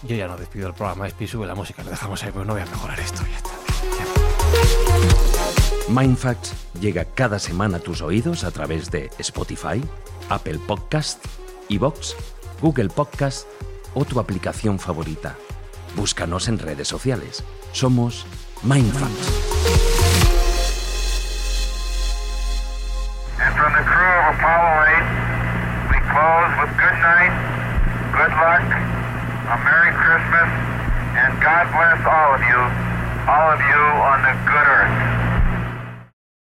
Yo 0.08 0.16
ya 0.16 0.30
no 0.30 0.38
despido 0.38 0.70
el 0.70 0.74
programa, 0.74 1.10
y 1.20 1.28
sube 1.28 1.46
la 1.46 1.54
música, 1.54 1.84
lo 1.84 1.90
dejamos 1.90 2.24
ahí, 2.24 2.30
pero 2.32 2.46
no 2.46 2.54
voy 2.54 2.62
a 2.62 2.66
mejorar 2.66 2.98
esto, 2.98 3.24
ya 3.30 3.36
está. 3.36 3.50
Mindfacts 5.90 6.54
llega 6.80 7.04
cada 7.04 7.40
semana 7.40 7.76
a 7.76 7.80
tus 7.82 8.02
oídos 8.02 8.46
a 8.46 8.52
través 8.52 8.90
de 8.90 9.12
Spotify, 9.20 9.84
Apple 10.30 10.60
Podcast, 10.66 11.20
Evox, 11.70 12.16
Google 12.62 12.90
Podcast 12.90 13.48
o 13.94 14.06
tu 14.06 14.20
aplicación 14.20 14.80
favorita. 14.80 15.36
Búscanos 15.96 16.48
en 16.48 16.60
redes 16.60 16.88
sociales. 16.88 17.44
Somos 17.72 18.26
Mindfacts. 18.64 19.30
And 23.40 23.54
from 23.56 23.72
the 23.74 23.84
crew 23.84 24.16
of 24.20 24.36
Apollo 24.36 24.86
8, 24.90 25.92
we 25.92 26.00
close 26.12 26.52
with 26.60 26.72
good 26.78 26.98
night, 27.04 27.34
good 28.12 28.34
luck, 28.36 28.66
a 28.66 29.58
Merry 29.64 29.92
Christmas, 29.94 30.50
and 31.16 31.32
God 31.42 31.66
bless 31.72 32.00
all 32.06 32.36
of 32.36 32.42
you, 32.42 32.62
all 33.28 33.48
of 33.54 33.60
you 33.60 33.82
on 34.02 34.20
the 34.24 34.36
good 34.50 35.35